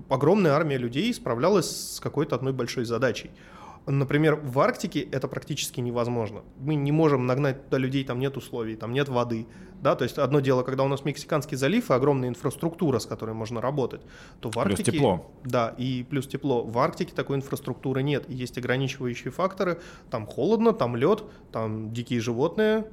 огромная 0.09 0.53
армия 0.53 0.79
людей 0.79 1.13
справлялась 1.13 1.95
с 1.97 2.01
какой-то 2.01 2.35
одной 2.37 2.53
большой 2.53 2.85
задачей. 2.85 3.31
Например, 3.87 4.35
в 4.35 4.59
Арктике 4.59 5.01
это 5.01 5.29
практически 5.29 5.79
невозможно. 5.79 6.43
Мы 6.59 6.75
не 6.75 6.91
можем 6.91 7.27
нагнать 7.27 7.67
туда 7.67 7.79
людей, 7.79 8.03
там 8.03 8.19
нет 8.19 8.37
условий, 8.37 8.75
там 8.75 8.93
нет 8.93 9.09
воды. 9.09 9.47
Да? 9.81 9.95
То 9.95 10.03
есть 10.03 10.19
одно 10.19 10.41
дело, 10.41 10.65
когда 10.65 10.83
у 10.83 10.89
нас 10.89 11.05
Мексиканский 11.05 11.57
залив 11.57 11.89
и 11.91 11.95
огромная 11.95 12.29
инфраструктура, 12.29 12.99
с 12.99 13.07
которой 13.07 13.35
можно 13.35 13.61
работать, 13.61 14.01
то 14.41 14.51
в 14.51 14.59
Арктике... 14.59 14.91
Плюс 14.91 14.95
тепло. 14.97 15.31
Да, 15.45 15.73
и 15.79 16.03
плюс 16.03 16.27
тепло. 16.27 16.65
В 16.65 16.77
Арктике 16.79 17.13
такой 17.15 17.37
инфраструктуры 17.37 18.03
нет. 18.03 18.29
есть 18.29 18.59
ограничивающие 18.59 19.31
факторы. 19.31 19.79
Там 20.11 20.27
холодно, 20.27 20.73
там 20.73 20.97
лед, 20.97 21.23
там 21.53 21.93
дикие 21.93 22.19
животные, 22.19 22.87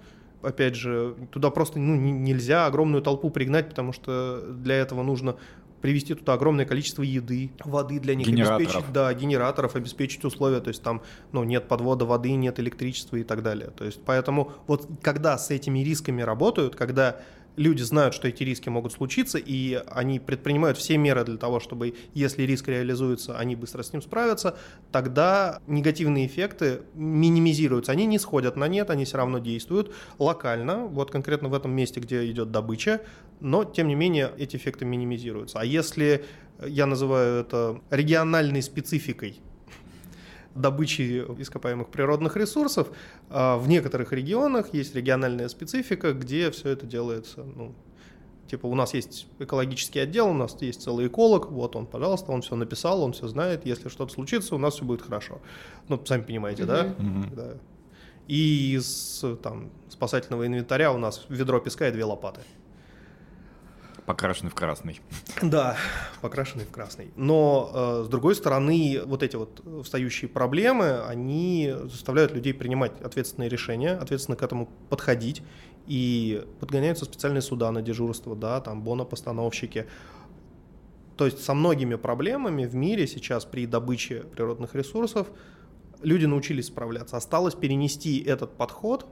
опять 0.43 0.75
же, 0.75 1.15
туда 1.31 1.49
просто 1.49 1.79
ну, 1.79 1.95
нельзя 1.95 2.65
огромную 2.65 3.01
толпу 3.01 3.29
пригнать, 3.29 3.69
потому 3.69 3.93
что 3.93 4.41
для 4.41 4.75
этого 4.75 5.01
нужно 5.01 5.37
привезти 5.83 6.15
туда 6.15 6.33
огромное 6.33 6.65
количество 6.65 7.03
еды, 7.03 7.51
воды 7.65 7.99
для 7.99 8.15
них, 8.15 8.25
обеспечить, 8.29 8.93
да, 8.93 9.13
генераторов, 9.13 9.75
обеспечить 9.75 10.23
условия, 10.23 10.61
то 10.61 10.69
есть 10.69 10.81
там, 10.81 11.01
ну, 11.33 11.43
нет 11.43 11.67
подвода 11.67 12.05
воды, 12.05 12.31
нет 12.31 12.57
электричества 12.61 13.17
и 13.17 13.23
так 13.23 13.43
далее. 13.43 13.69
То 13.69 13.83
есть 13.83 13.99
поэтому 14.05 14.53
вот 14.65 14.87
когда 15.01 15.37
с 15.37 15.51
этими 15.51 15.79
рисками 15.79 16.21
работают, 16.21 16.77
когда 16.77 17.17
люди 17.55 17.81
знают, 17.81 18.13
что 18.13 18.27
эти 18.27 18.43
риски 18.43 18.69
могут 18.69 18.93
случиться, 18.93 19.37
и 19.37 19.81
они 19.87 20.19
предпринимают 20.19 20.77
все 20.77 20.97
меры 20.97 21.23
для 21.23 21.37
того, 21.37 21.59
чтобы, 21.59 21.95
если 22.13 22.43
риск 22.43 22.67
реализуется, 22.67 23.37
они 23.37 23.55
быстро 23.55 23.83
с 23.83 23.93
ним 23.93 24.01
справятся, 24.01 24.57
тогда 24.91 25.59
негативные 25.67 26.27
эффекты 26.27 26.81
минимизируются. 26.93 27.91
Они 27.91 28.05
не 28.05 28.19
сходят 28.19 28.55
на 28.55 28.67
нет, 28.67 28.89
они 28.89 29.05
все 29.05 29.17
равно 29.17 29.39
действуют 29.39 29.93
локально, 30.19 30.85
вот 30.85 31.11
конкретно 31.11 31.49
в 31.49 31.53
этом 31.53 31.71
месте, 31.71 31.99
где 31.99 32.29
идет 32.29 32.51
добыча, 32.51 33.01
но, 33.39 33.63
тем 33.63 33.87
не 33.87 33.95
менее, 33.95 34.31
эти 34.37 34.55
эффекты 34.55 34.85
минимизируются. 34.85 35.59
А 35.59 35.65
если 35.65 36.25
я 36.65 36.85
называю 36.85 37.41
это 37.41 37.81
региональной 37.89 38.61
спецификой, 38.61 39.41
добычи 40.55 41.25
ископаемых 41.39 41.89
природных 41.89 42.35
ресурсов. 42.37 42.89
А 43.29 43.57
в 43.57 43.67
некоторых 43.67 44.11
регионах 44.11 44.73
есть 44.73 44.95
региональная 44.95 45.49
специфика, 45.49 46.13
где 46.13 46.51
все 46.51 46.69
это 46.69 46.85
делается 46.85 47.43
ну, 47.43 47.75
Типа 48.47 48.67
у 48.67 48.75
нас 48.75 48.93
есть 48.93 49.25
экологический 49.39 49.99
отдел, 49.99 50.27
у 50.27 50.33
нас 50.33 50.55
есть 50.61 50.83
целый 50.83 51.07
эколог, 51.07 51.49
вот 51.49 51.75
он, 51.75 51.87
пожалуйста, 51.87 52.31
он 52.31 52.41
все 52.41 52.55
написал, 52.55 53.01
он 53.01 53.13
все 53.13 53.27
знает, 53.27 53.65
если 53.65 53.89
что-то 53.89 54.13
случится, 54.13 54.53
у 54.53 54.57
нас 54.57 54.75
все 54.75 54.85
будет 54.85 55.01
хорошо. 55.01 55.41
Ну, 55.87 55.99
сами 56.05 56.21
понимаете, 56.21 56.65
да? 56.65 56.85
Mm-hmm. 56.85 57.35
да? 57.35 57.53
И 58.27 58.75
из 58.75 59.25
там, 59.41 59.71
спасательного 59.89 60.45
инвентаря 60.45 60.91
у 60.91 60.97
нас 60.97 61.25
ведро 61.29 61.59
песка 61.59 61.87
и 61.87 61.91
две 61.91 62.03
лопаты. 62.03 62.41
Покрашенный 64.05 64.51
в 64.51 64.55
красный. 64.55 64.99
Да, 65.41 65.77
покрашенный 66.21 66.65
в 66.65 66.71
красный. 66.71 67.11
Но, 67.15 67.71
э, 67.73 68.03
с 68.05 68.09
другой 68.09 68.35
стороны, 68.35 69.01
вот 69.05 69.23
эти 69.23 69.37
вот 69.37 69.61
встающие 69.83 70.29
проблемы, 70.29 71.01
они 71.03 71.73
заставляют 71.83 72.33
людей 72.33 72.53
принимать 72.53 72.91
ответственные 73.01 73.49
решения, 73.49 73.93
ответственно 73.93 74.35
к 74.35 74.43
этому 74.43 74.69
подходить. 74.89 75.41
И 75.85 76.45
подгоняются 76.59 77.05
специальные 77.05 77.41
суда 77.41 77.71
на 77.71 77.81
дежурство, 77.81 78.35
да, 78.35 78.61
там 78.61 78.83
бонопостановщики. 78.83 79.87
То 81.17 81.25
есть 81.25 81.43
со 81.43 81.53
многими 81.53 81.95
проблемами 81.95 82.65
в 82.65 82.75
мире 82.75 83.05
сейчас 83.05 83.45
при 83.45 83.65
добыче 83.65 84.23
природных 84.35 84.75
ресурсов 84.75 85.27
люди 86.01 86.25
научились 86.25 86.67
справляться. 86.67 87.17
Осталось 87.17 87.55
перенести 87.55 88.21
этот 88.21 88.55
подход 88.55 89.05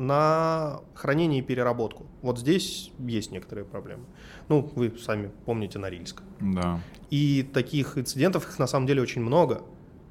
на 0.00 0.80
хранение 0.94 1.40
и 1.40 1.42
переработку. 1.42 2.06
Вот 2.22 2.38
здесь 2.38 2.90
есть 2.98 3.30
некоторые 3.30 3.64
проблемы. 3.64 4.04
Ну, 4.48 4.70
вы 4.74 4.92
сами 4.98 5.30
помните 5.44 5.78
Норильск. 5.78 6.22
Да. 6.40 6.80
И 7.10 7.48
таких 7.52 7.98
инцидентов 7.98 8.48
их 8.48 8.58
на 8.58 8.66
самом 8.66 8.86
деле 8.86 9.02
очень 9.02 9.20
много. 9.20 9.62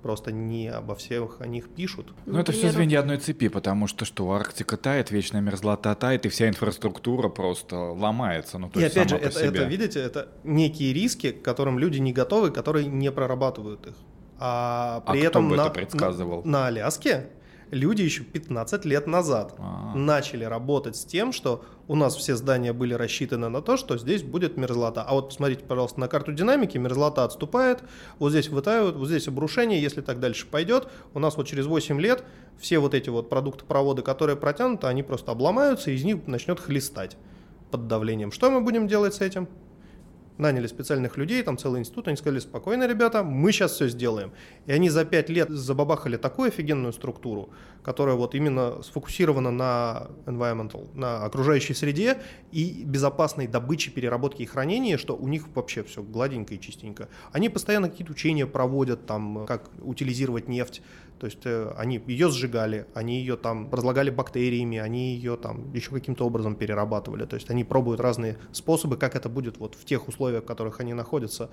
Просто 0.03 0.31
не 0.31 0.69
обо 0.69 0.95
всех 0.95 1.41
о 1.41 1.47
них 1.47 1.67
пишут. 1.69 2.13
Ну, 2.25 2.39
это 2.39 2.53
все 2.53 2.71
звенья 2.71 2.99
одной 3.01 3.17
цепи, 3.17 3.49
потому 3.49 3.87
что 3.87 4.05
что, 4.05 4.31
Арктика 4.31 4.77
тает, 4.77 5.11
вечная 5.11 5.41
мерзлота 5.41 5.93
тает, 5.95 6.25
и 6.25 6.29
вся 6.29 6.47
инфраструктура 6.47 7.27
просто 7.27 7.75
ломается. 7.75 8.59
Ну, 8.59 8.69
то 8.69 8.79
и 8.79 8.83
есть 8.83 8.95
опять 8.95 9.09
же, 9.09 9.17
это, 9.17 9.31
себе. 9.31 9.47
это, 9.47 9.63
видите, 9.65 9.99
это 9.99 10.29
некие 10.45 10.93
риски, 10.93 11.31
к 11.31 11.41
которым 11.41 11.79
люди 11.79 11.97
не 11.97 12.13
готовы, 12.13 12.51
которые 12.51 12.85
не 12.85 13.11
прорабатывают 13.11 13.87
их. 13.87 13.95
А 14.37 15.03
А 15.05 15.11
при 15.11 15.19
кто 15.19 15.27
этом 15.27 15.49
бы 15.49 15.57
на, 15.57 15.63
это 15.63 15.71
предсказывал? 15.71 16.43
на, 16.45 16.51
на 16.51 16.67
Аляске 16.67 17.27
люди 17.71 18.01
еще 18.01 18.23
15 18.23 18.85
лет 18.85 19.07
назад 19.07 19.55
А. 19.57 19.93
начали 19.95 20.43
работать 20.43 20.95
с 20.95 21.05
тем, 21.05 21.31
что 21.31 21.63
у 21.87 21.95
нас 21.95 22.15
все 22.15 22.35
здания 22.35 22.73
были 22.73 22.93
рассчитаны 22.93 23.49
на 23.49 23.61
то, 23.61 23.77
что 23.77 23.97
здесь 23.97 24.23
будет 24.23 24.57
мерзлота. 24.57 25.03
А 25.03 25.13
вот 25.13 25.29
посмотрите, 25.29 25.63
пожалуйста, 25.63 25.99
на 25.99 26.07
карту 26.07 26.31
динамики, 26.31 26.77
мерзлота 26.77 27.23
отступает, 27.23 27.83
вот 28.19 28.31
здесь 28.31 28.49
вытаивают, 28.49 28.95
вот 28.95 29.07
здесь 29.07 29.27
обрушение, 29.27 29.81
если 29.81 30.01
так 30.01 30.19
дальше 30.19 30.45
пойдет, 30.45 30.87
у 31.13 31.19
нас 31.19 31.37
вот 31.37 31.47
через 31.47 31.65
8 31.65 31.99
лет 31.99 32.23
все 32.59 32.79
вот 32.79 32.93
эти 32.93 33.09
вот 33.09 33.29
продукты-проводы, 33.29 34.01
которые 34.01 34.35
протянуты, 34.35 34.87
они 34.87 35.03
просто 35.03 35.31
обломаются, 35.31 35.91
и 35.91 35.95
из 35.95 36.03
них 36.03 36.27
начнет 36.27 36.59
хлестать 36.59 37.17
под 37.71 37.87
давлением. 37.87 38.31
Что 38.31 38.49
мы 38.49 38.61
будем 38.61 38.87
делать 38.87 39.13
с 39.13 39.21
этим? 39.21 39.47
Наняли 40.39 40.67
специальных 40.67 41.17
людей, 41.17 41.43
там 41.43 41.57
целый 41.57 41.81
институт, 41.81 42.07
они 42.07 42.17
сказали, 42.17 42.39
спокойно, 42.39 42.87
ребята, 42.87 43.23
мы 43.23 43.51
сейчас 43.51 43.73
все 43.73 43.87
сделаем. 43.89 44.31
И 44.65 44.71
они 44.71 44.89
за 44.89 45.05
пять 45.05 45.29
лет 45.29 45.49
забабахали 45.49 46.17
такую 46.17 46.47
офигенную 46.47 46.93
структуру, 46.93 47.49
которая 47.83 48.15
вот 48.15 48.33
именно 48.35 48.81
сфокусирована 48.81 49.51
на 49.51 50.07
environmental, 50.25 50.89
на 50.95 51.25
окружающей 51.25 51.73
среде 51.73 52.17
и 52.51 52.83
безопасной 52.85 53.47
добыче, 53.47 53.91
переработке 53.91 54.43
и 54.43 54.45
хранении, 54.45 54.95
что 54.95 55.15
у 55.15 55.27
них 55.27 55.47
вообще 55.53 55.83
все 55.83 56.01
гладенько 56.01 56.55
и 56.55 56.59
чистенько. 56.59 57.09
Они 57.31 57.49
постоянно 57.49 57.89
какие-то 57.89 58.13
учения 58.13 58.47
проводят, 58.47 59.05
там, 59.05 59.45
как 59.45 59.69
утилизировать 59.81 60.47
нефть, 60.47 60.81
то 61.19 61.25
есть 61.25 61.45
э, 61.45 61.73
они 61.77 62.01
ее 62.07 62.29
сжигали, 62.29 62.85
они 62.93 63.19
ее 63.19 63.35
там 63.35 63.69
разлагали 63.71 64.09
бактериями, 64.09 64.77
они 64.77 65.15
ее 65.15 65.35
там 65.35 65.73
еще 65.73 65.91
каким-то 65.91 66.25
образом 66.25 66.55
перерабатывали. 66.55 67.25
То 67.25 67.35
есть 67.35 67.49
они 67.49 67.63
пробуют 67.65 67.99
разные 67.99 68.37
способы, 68.53 68.95
как 68.95 69.15
это 69.15 69.27
будет 69.27 69.57
вот 69.57 69.75
в 69.75 69.83
тех 69.83 70.07
условиях, 70.07 70.43
в 70.43 70.47
которых 70.47 70.79
они 70.79 70.93
находятся, 70.93 71.49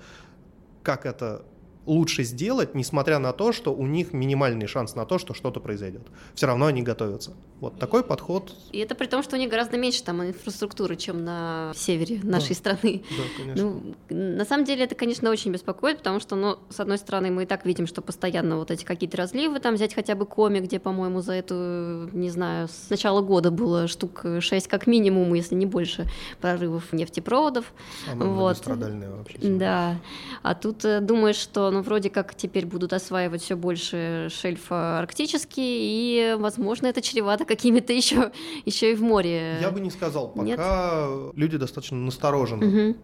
как 0.83 1.05
это 1.05 1.45
лучше 1.87 2.23
сделать, 2.23 2.75
несмотря 2.75 3.17
на 3.19 3.33
то, 3.33 3.51
что 3.51 3.73
у 3.73 3.87
них 3.87 4.13
минимальный 4.13 4.67
шанс 4.67 4.95
на 4.95 5.05
то, 5.05 5.17
что 5.17 5.33
что-то 5.33 5.59
произойдет. 5.59 6.03
Все 6.35 6.45
равно 6.45 6.67
они 6.67 6.83
готовятся. 6.83 7.31
Вот 7.59 7.79
такой 7.79 8.03
подход. 8.03 8.53
И 8.71 8.77
это 8.79 8.93
при 8.93 9.07
том, 9.07 9.23
что 9.23 9.35
у 9.35 9.39
них 9.39 9.49
гораздо 9.49 9.77
меньше 9.77 10.03
там 10.03 10.23
инфраструктуры, 10.23 10.95
чем 10.95 11.23
на 11.23 11.71
севере 11.75 12.19
нашей 12.21 12.49
Да. 12.49 12.55
страны. 12.55 13.03
Да, 13.09 13.23
конечно. 13.37 13.63
Ну, 14.09 14.15
на 14.37 14.45
самом 14.45 14.65
деле 14.65 14.83
это, 14.83 14.93
конечно, 14.93 15.29
очень 15.31 15.51
беспокоит, 15.51 15.99
потому 15.99 16.19
что, 16.19 16.35
ну, 16.35 16.57
с 16.69 16.79
одной 16.79 16.97
стороны, 16.97 17.31
мы 17.31 17.43
и 17.43 17.45
так 17.45 17.65
видим, 17.65 17.87
что 17.87 18.01
постоянно 18.01 18.57
вот 18.57 18.69
эти 18.69 18.83
какие-то 18.85 19.17
разливы, 19.17 19.59
там 19.59 19.75
взять 19.75 19.93
хотя 19.95 20.13
бы 20.15 20.25
Коми, 20.25 20.59
где, 20.59 20.79
по-моему, 20.79 21.21
за 21.21 21.33
эту, 21.33 22.09
не 22.13 22.29
знаю, 22.29 22.67
с 22.67 22.89
начала 22.89 23.21
года 23.21 23.49
было 23.49 23.87
штук 23.87 24.25
6 24.39 24.67
как 24.67 24.85
минимум, 24.85 25.33
если 25.33 25.55
не 25.55 25.65
больше, 25.65 26.05
прорывов 26.41 26.91
нефтепроводов. 26.93 27.73
Самое 28.05 28.29
вот. 28.31 28.65
вообще. 28.67 29.37
Да. 29.41 29.95
А 30.43 30.53
тут 30.53 30.85
э, 30.85 30.99
думаешь, 30.99 31.37
что, 31.37 31.71
ну, 31.77 31.83
вроде 31.83 32.09
как 32.09 32.33
теперь 32.33 32.65
будут 32.65 32.91
осваивать 32.91 33.41
все 33.43 33.55
больше 33.55 34.29
шельф 34.31 34.71
арктический, 34.71 35.61
и, 35.63 36.35
возможно, 36.39 36.87
это 36.87 37.03
чревато 37.03 37.45
какими-то 37.45 37.93
еще, 37.93 38.31
еще 38.65 38.93
и 38.93 38.95
в 38.95 39.03
море. 39.03 39.59
Я 39.61 39.69
бы 39.69 39.79
не 39.79 39.91
сказал, 39.91 40.29
пока 40.29 40.43
Нет? 40.43 41.35
люди 41.35 41.57
достаточно 41.57 41.97
насторожены. 41.97 42.65
Мгм. 42.65 42.97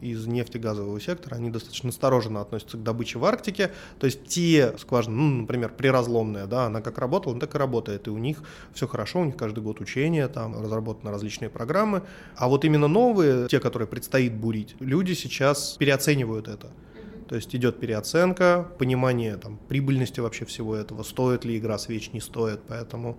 из 0.00 0.26
нефтегазового 0.26 1.00
сектора, 1.00 1.34
они 1.34 1.50
достаточно 1.50 1.88
осторожно 1.88 2.40
относятся 2.40 2.76
к 2.76 2.82
добыче 2.82 3.18
в 3.18 3.24
Арктике. 3.24 3.72
То 3.98 4.06
есть 4.06 4.24
те 4.24 4.74
скважины, 4.78 5.16
ну, 5.16 5.40
например, 5.42 5.72
приразломная, 5.76 6.46
да, 6.46 6.66
она 6.66 6.80
как 6.80 6.98
работала, 6.98 7.34
она 7.34 7.40
так 7.40 7.54
и 7.56 7.58
работает. 7.58 8.06
И 8.06 8.10
у 8.10 8.18
них 8.18 8.42
все 8.72 8.86
хорошо, 8.86 9.20
у 9.20 9.24
них 9.24 9.36
каждый 9.36 9.64
год 9.64 9.80
учения, 9.80 10.28
там 10.28 10.54
разработаны 10.62 11.10
различные 11.10 11.50
программы. 11.50 12.04
А 12.36 12.48
вот 12.48 12.64
именно 12.64 12.86
новые, 12.86 13.48
те, 13.48 13.58
которые 13.58 13.88
предстоит 13.88 14.32
бурить, 14.32 14.76
люди 14.78 15.12
сейчас 15.12 15.76
переоценивают 15.78 16.46
это. 16.46 16.70
То 17.28 17.36
есть 17.36 17.54
идет 17.54 17.80
переоценка, 17.80 18.68
понимание 18.78 19.36
там, 19.36 19.58
прибыльности 19.58 20.20
вообще 20.20 20.44
всего 20.44 20.74
этого, 20.76 21.02
стоит 21.02 21.44
ли 21.44 21.58
игра 21.58 21.78
свеч, 21.78 22.12
не 22.12 22.20
стоит. 22.20 22.60
Поэтому 22.68 23.18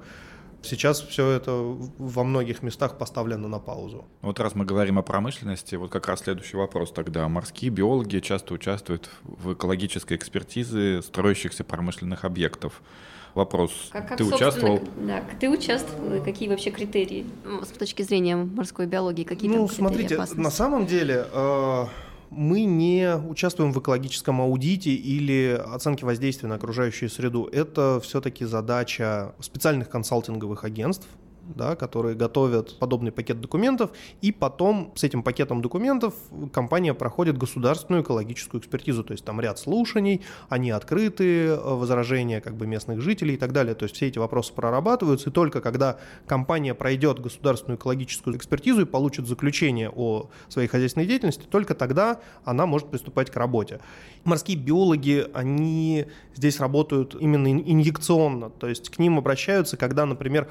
сейчас 0.63 1.01
все 1.01 1.29
это 1.29 1.51
во 1.51 2.23
многих 2.23 2.63
местах 2.63 2.97
поставлено 2.97 3.47
на 3.47 3.59
паузу. 3.59 4.05
Вот 4.21 4.39
раз 4.39 4.55
мы 4.55 4.65
говорим 4.65 4.97
о 4.99 5.01
промышленности, 5.01 5.75
вот 5.75 5.91
как 5.91 6.07
раз 6.07 6.21
следующий 6.21 6.57
вопрос 6.57 6.91
тогда. 6.91 7.27
Морские 7.27 7.71
биологи 7.71 8.19
часто 8.19 8.53
участвуют 8.53 9.09
в 9.23 9.53
экологической 9.53 10.17
экспертизе 10.17 11.01
строящихся 11.01 11.63
промышленных 11.63 12.25
объектов. 12.25 12.81
Вопрос, 13.33 13.71
Как, 13.91 14.09
как, 14.09 14.17
ты 14.19 14.23
участвовал? 14.25 14.79
Да, 14.95 15.23
ты 15.39 15.49
участвовал, 15.49 16.23
какие 16.23 16.49
вообще 16.49 16.69
критерии 16.69 17.25
ну, 17.43 17.63
с 17.63 17.69
точки 17.69 18.03
зрения 18.03 18.35
морской 18.35 18.85
биологии, 18.85 19.23
какие 19.23 19.49
ну, 19.49 19.55
там 19.55 19.65
критерии 19.65 19.79
смотрите, 19.79 20.15
опасности? 20.15 20.43
на 20.43 20.51
самом 20.51 20.85
деле 20.85 21.25
э, 21.33 21.85
мы 22.36 22.63
не 22.63 23.15
участвуем 23.15 23.71
в 23.71 23.79
экологическом 23.79 24.41
аудите 24.41 24.91
или 24.91 25.61
оценке 25.73 26.05
воздействия 26.05 26.49
на 26.49 26.55
окружающую 26.55 27.09
среду. 27.09 27.47
Это 27.51 27.99
все-таки 28.01 28.45
задача 28.45 29.34
специальных 29.39 29.89
консалтинговых 29.89 30.63
агентств, 30.63 31.07
да, 31.43 31.75
которые 31.75 32.15
готовят 32.15 32.77
подобный 32.79 33.11
пакет 33.11 33.41
документов, 33.41 33.91
и 34.21 34.31
потом 34.31 34.91
с 34.95 35.03
этим 35.03 35.23
пакетом 35.23 35.61
документов 35.61 36.13
компания 36.51 36.93
проходит 36.93 37.37
государственную 37.37 38.03
экологическую 38.03 38.61
экспертизу, 38.61 39.03
то 39.03 39.11
есть 39.11 39.25
там 39.25 39.41
ряд 39.41 39.59
слушаний, 39.59 40.21
они 40.49 40.71
открыты, 40.71 41.47
э, 41.47 41.55
возражения 41.55 42.41
как 42.41 42.55
бы 42.55 42.65
местных 42.65 43.01
жителей 43.01 43.35
и 43.35 43.37
так 43.37 43.51
далее, 43.51 43.75
то 43.75 43.83
есть 43.83 43.95
все 43.95 44.07
эти 44.07 44.19
вопросы 44.19 44.53
прорабатываются, 44.53 45.29
и 45.29 45.33
только 45.33 45.61
когда 45.61 45.97
компания 46.27 46.73
пройдет 46.73 47.19
государственную 47.19 47.77
экологическую 47.77 48.37
экспертизу 48.37 48.81
и 48.81 48.85
получит 48.85 49.27
заключение 49.27 49.89
о 49.89 50.29
своей 50.47 50.67
хозяйственной 50.67 51.05
деятельности, 51.05 51.43
только 51.49 51.75
тогда 51.75 52.19
она 52.45 52.65
может 52.65 52.89
приступать 52.89 53.29
к 53.29 53.35
работе. 53.35 53.79
Морские 54.23 54.57
биологи, 54.57 55.25
они 55.33 56.05
здесь 56.35 56.59
работают 56.59 57.15
именно 57.19 57.51
ин- 57.51 57.63
инъекционно, 57.65 58.49
то 58.49 58.67
есть 58.67 58.89
к 58.89 58.99
ним 58.99 59.17
обращаются, 59.17 59.77
когда, 59.77 60.05
например, 60.05 60.47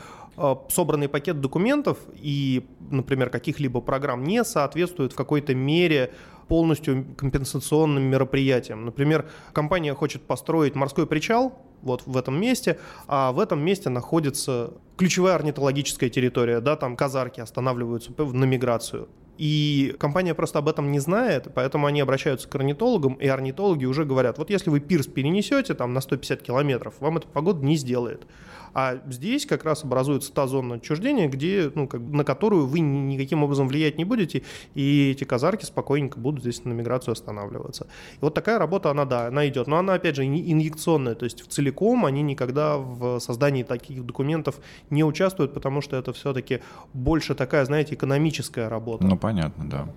собранный 0.68 1.08
пакет 1.08 1.40
документов 1.40 1.98
и, 2.14 2.66
например, 2.90 3.30
каких-либо 3.30 3.80
программ 3.80 4.24
не 4.24 4.44
соответствуют 4.44 5.12
в 5.12 5.16
какой-то 5.16 5.54
мере 5.54 6.12
полностью 6.48 7.06
компенсационным 7.16 8.02
мероприятиям. 8.02 8.84
Например, 8.84 9.28
компания 9.52 9.94
хочет 9.94 10.22
построить 10.22 10.74
морской 10.74 11.06
причал 11.06 11.58
вот 11.82 12.02
в 12.06 12.16
этом 12.16 12.40
месте, 12.40 12.78
а 13.08 13.32
в 13.32 13.40
этом 13.40 13.64
месте 13.64 13.88
находится 13.88 14.74
ключевая 14.96 15.34
орнитологическая 15.34 16.08
территория, 16.10 16.60
да, 16.60 16.76
там 16.76 16.96
казарки 16.96 17.40
останавливаются 17.40 18.12
на 18.16 18.44
миграцию. 18.44 19.08
И 19.38 19.96
компания 19.98 20.34
просто 20.34 20.58
об 20.58 20.68
этом 20.68 20.92
не 20.92 21.00
знает, 21.00 21.48
поэтому 21.54 21.86
они 21.86 22.00
обращаются 22.00 22.48
к 22.48 22.54
орнитологам, 22.54 23.14
и 23.14 23.26
орнитологи 23.26 23.86
уже 23.86 24.04
говорят, 24.04 24.38
вот 24.38 24.50
если 24.50 24.70
вы 24.70 24.80
пирс 24.80 25.06
перенесете 25.06 25.74
там 25.74 25.94
на 25.94 26.00
150 26.00 26.42
километров, 26.42 26.94
вам 27.00 27.16
эта 27.16 27.26
погода 27.26 27.64
не 27.64 27.76
сделает. 27.76 28.26
А 28.74 29.02
здесь 29.06 29.44
как 29.46 29.64
раз 29.64 29.84
образуется 29.84 30.32
та 30.32 30.46
зона 30.46 30.76
отчуждения, 30.76 31.28
где, 31.28 31.70
ну, 31.74 31.86
как, 31.86 32.00
бы 32.02 32.16
на 32.16 32.24
которую 32.24 32.66
вы 32.66 32.80
ни- 32.80 33.14
никаким 33.14 33.42
образом 33.42 33.68
влиять 33.68 33.98
не 33.98 34.04
будете, 34.04 34.42
и 34.74 35.10
эти 35.10 35.24
казарки 35.24 35.64
спокойненько 35.64 36.18
будут 36.18 36.40
здесь 36.40 36.64
на 36.64 36.72
миграцию 36.72 37.12
останавливаться. 37.12 37.86
И 38.14 38.18
вот 38.20 38.34
такая 38.34 38.58
работа, 38.58 38.90
она, 38.90 39.04
да, 39.04 39.26
она 39.26 39.46
идет. 39.48 39.66
Но 39.66 39.76
она, 39.76 39.94
опять 39.94 40.16
же, 40.16 40.24
инъекционная, 40.24 41.14
то 41.14 41.24
есть 41.24 41.42
в 41.42 41.48
целиком 41.48 42.06
они 42.06 42.22
никогда 42.22 42.78
в 42.78 43.18
создании 43.20 43.62
таких 43.62 44.04
документов 44.06 44.58
не 44.90 45.04
участвуют, 45.04 45.52
потому 45.52 45.80
что 45.82 45.96
это 45.96 46.12
все-таки 46.12 46.60
больше 46.94 47.34
такая, 47.34 47.64
знаете, 47.64 47.94
экономическая 47.94 48.68
работа. 48.68 49.04
Ну, 49.04 49.16
понятно, 49.18 49.68
да. 49.68 49.88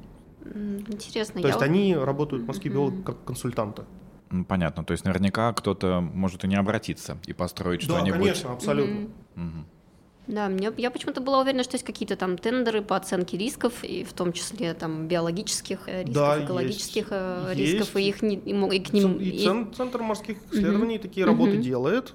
Интересно. 0.87 1.41
то 1.41 1.47
я 1.47 1.47
есть 1.47 1.59
вот- 1.59 1.63
они 1.65 1.95
работают, 1.95 2.45
морские 2.45 2.71
биологи, 2.73 3.01
как 3.01 3.23
консультанты. 3.23 3.83
Ну, 4.35 4.45
Понятно. 4.45 4.83
То 4.83 4.91
есть 4.91 5.05
наверняка 5.05 5.53
кто-то 5.53 6.01
может 6.01 6.43
и 6.43 6.47
не 6.47 6.55
обратиться 6.55 7.17
и 7.25 7.33
построить 7.33 7.87
Да, 7.87 7.97
что-нибудь. 7.97 8.19
конечно, 8.19 8.51
абсолютно. 8.53 8.93
Мгм. 8.95 9.11
Мгм. 9.35 9.65
Да, 10.27 10.49
мне, 10.49 10.71
я 10.77 10.89
почему-то 10.89 11.21
была 11.21 11.39
уверена, 11.41 11.63
что 11.63 11.75
есть 11.75 11.85
какие-то 11.85 12.15
там 12.15 12.37
тендеры 12.37 12.81
по 12.81 12.95
оценке 12.95 13.37
рисков, 13.37 13.83
и 13.83 14.03
в 14.03 14.11
том 14.13 14.33
числе 14.33 14.73
там 14.73 15.07
биологических 15.07 15.87
э, 15.87 15.99
рисков, 16.03 16.15
Да, 16.15 16.43
экологических 16.43 17.07
э, 17.11 17.53
есть. 17.55 17.59
рисков, 17.73 17.95
и 17.95 18.07
их 18.09 18.21
не, 18.23 18.35
и, 18.35 18.75
и 18.75 18.79
к 18.79 18.91
ним... 18.91 19.17
И 19.17 19.25
и- 19.29 19.45
цен- 19.45 19.71
Центр 19.73 20.01
морских 20.01 20.37
исследований 20.51 20.97
такие 20.97 21.25
работы 21.27 21.53
Мгм. 21.53 21.61
делает, 21.61 22.13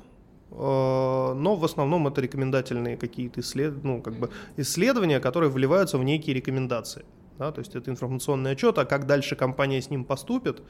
э, 0.50 0.54
но 0.54 1.54
в 1.56 1.64
основном 1.64 2.08
это 2.08 2.20
рекомендательные 2.20 2.96
какие-то 2.96 3.40
исслед... 3.40 3.82
ну, 3.84 4.02
как 4.02 4.14
бы 4.14 4.30
исследования, 4.56 5.20
которые 5.20 5.50
вливаются 5.50 5.96
в 5.96 6.02
некие 6.04 6.34
рекомендации. 6.34 7.04
Да? 7.38 7.52
То 7.52 7.60
есть 7.60 7.76
это 7.76 7.92
информационный 7.92 8.50
отчет, 8.50 8.76
а 8.78 8.84
как 8.86 9.06
дальше 9.06 9.36
компания 9.36 9.80
с 9.80 9.88
ним 9.88 10.04
поступит, 10.04 10.62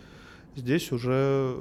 здесь 0.56 0.92
уже 0.92 1.56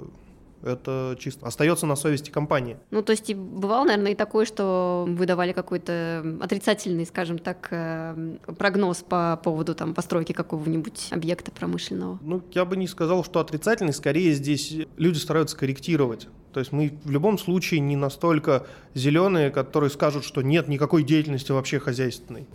это 0.63 1.15
чисто 1.19 1.45
остается 1.45 1.85
на 1.85 1.95
совести 1.95 2.29
компании. 2.29 2.77
Ну, 2.91 3.01
то 3.01 3.11
есть 3.11 3.33
бывало, 3.33 3.85
наверное, 3.85 4.11
и 4.11 4.15
такое, 4.15 4.45
что 4.45 5.05
вы 5.07 5.25
давали 5.25 5.53
какой-то 5.53 6.37
отрицательный, 6.41 7.05
скажем 7.05 7.37
так, 7.37 7.67
э, 7.71 8.37
прогноз 8.57 8.97
по 8.97 9.39
поводу 9.43 9.73
там 9.75 9.93
постройки 9.93 10.33
какого-нибудь 10.33 11.07
объекта 11.11 11.51
промышленного. 11.51 12.19
Ну, 12.21 12.41
я 12.51 12.65
бы 12.65 12.77
не 12.77 12.87
сказал, 12.87 13.23
что 13.23 13.39
отрицательный, 13.39 13.93
скорее 13.93 14.33
здесь 14.33 14.73
люди 14.97 15.17
стараются 15.17 15.57
корректировать. 15.57 16.27
То 16.53 16.59
есть 16.59 16.71
мы 16.71 16.97
в 17.03 17.11
любом 17.11 17.37
случае 17.37 17.79
не 17.79 17.95
настолько 17.95 18.65
зеленые, 18.95 19.51
которые 19.51 19.89
скажут, 19.91 20.25
что 20.25 20.41
нет 20.41 20.67
никакой 20.67 21.03
деятельности 21.03 21.51
вообще 21.51 21.79
хозяйственной. 21.79 22.47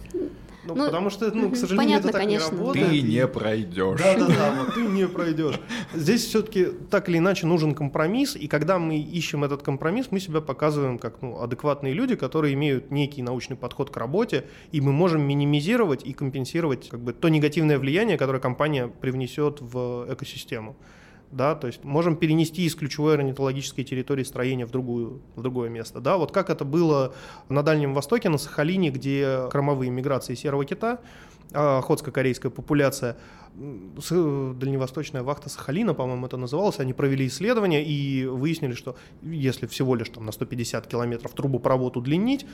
Ну, 0.67 0.75
ну, 0.75 0.87
потому 0.87 1.11
что, 1.11 1.31
ну, 1.31 1.51
к 1.51 1.57
сожалению, 1.57 1.77
понятно, 1.77 2.09
это 2.09 2.13
так 2.13 2.23
конечно. 2.23 2.53
не 2.53 2.59
работает. 2.59 2.89
Ты 2.89 3.03
не 3.03 3.27
пройдешь. 3.27 4.01
Да, 4.01 4.15
да, 4.19 4.27
да, 4.27 4.55
вот 4.59 4.75
ты 4.75 4.83
не 4.83 5.07
пройдешь. 5.07 5.61
Здесь 5.95 6.25
все-таки 6.25 6.67
так 6.91 7.09
или 7.09 7.19
иначе 7.19 7.47
нужен 7.47 7.75
компромисс, 7.75 8.37
и 8.37 8.47
когда 8.47 8.79
мы 8.79 8.99
ищем 8.99 9.45
этот 9.45 9.63
компромисс, 9.63 10.09
мы 10.11 10.21
себя 10.21 10.41
показываем 10.41 10.99
как 10.99 11.23
ну, 11.23 11.41
адекватные 11.41 11.93
люди, 11.93 12.17
которые 12.17 12.55
имеют 12.55 12.91
некий 12.91 13.23
научный 13.23 13.57
подход 13.57 13.91
к 13.91 13.97
работе, 13.97 14.45
и 14.73 14.81
мы 14.81 14.93
можем 14.93 15.23
минимизировать 15.23 16.05
и 16.05 16.13
компенсировать 16.13 16.89
как 16.89 17.01
бы, 17.01 17.13
то 17.13 17.29
негативное 17.29 17.79
влияние, 17.79 18.17
которое 18.17 18.41
компания 18.41 18.89
привнесет 18.89 19.59
в 19.61 20.07
экосистему 20.11 20.77
да, 21.35 21.55
то 21.55 21.67
есть 21.67 21.85
можем 21.85 22.17
перенести 22.17 22.65
из 22.65 22.75
ключевой 22.75 23.15
орнитологической 23.15 23.85
территории 23.85 24.25
строения 24.25 24.67
в, 24.67 24.71
другую, 24.71 25.21
в 25.37 25.43
другое 25.43 25.69
место, 25.69 26.01
да, 26.01 26.17
вот 26.17 26.33
как 26.33 26.51
это 26.51 26.65
было 26.65 27.15
на 27.49 27.63
Дальнем 27.63 27.95
Востоке, 27.95 28.29
на 28.29 28.39
Сахалине, 28.39 28.91
где 28.91 29.49
кормовые 29.51 29.91
миграции 29.91 30.35
серого 30.35 30.65
кита, 30.65 31.01
а, 31.53 31.79
охотско-корейская 31.79 32.51
популяция, 32.51 33.17
дальневосточная 33.55 35.23
вахта 35.23 35.49
Сахалина, 35.49 35.95
по-моему, 35.95 36.27
это 36.27 36.37
называлось, 36.37 36.81
они 36.81 36.93
провели 36.93 37.27
исследование 37.27 37.85
и 37.85 38.27
выяснили, 38.27 38.73
что 38.73 38.97
если 39.23 39.67
всего 39.67 39.95
лишь 39.95 40.09
там, 40.09 40.27
на 40.27 40.33
150 40.33 40.87
километров 40.87 41.33
трубопровод 41.33 41.97
удлинить, 41.97 42.47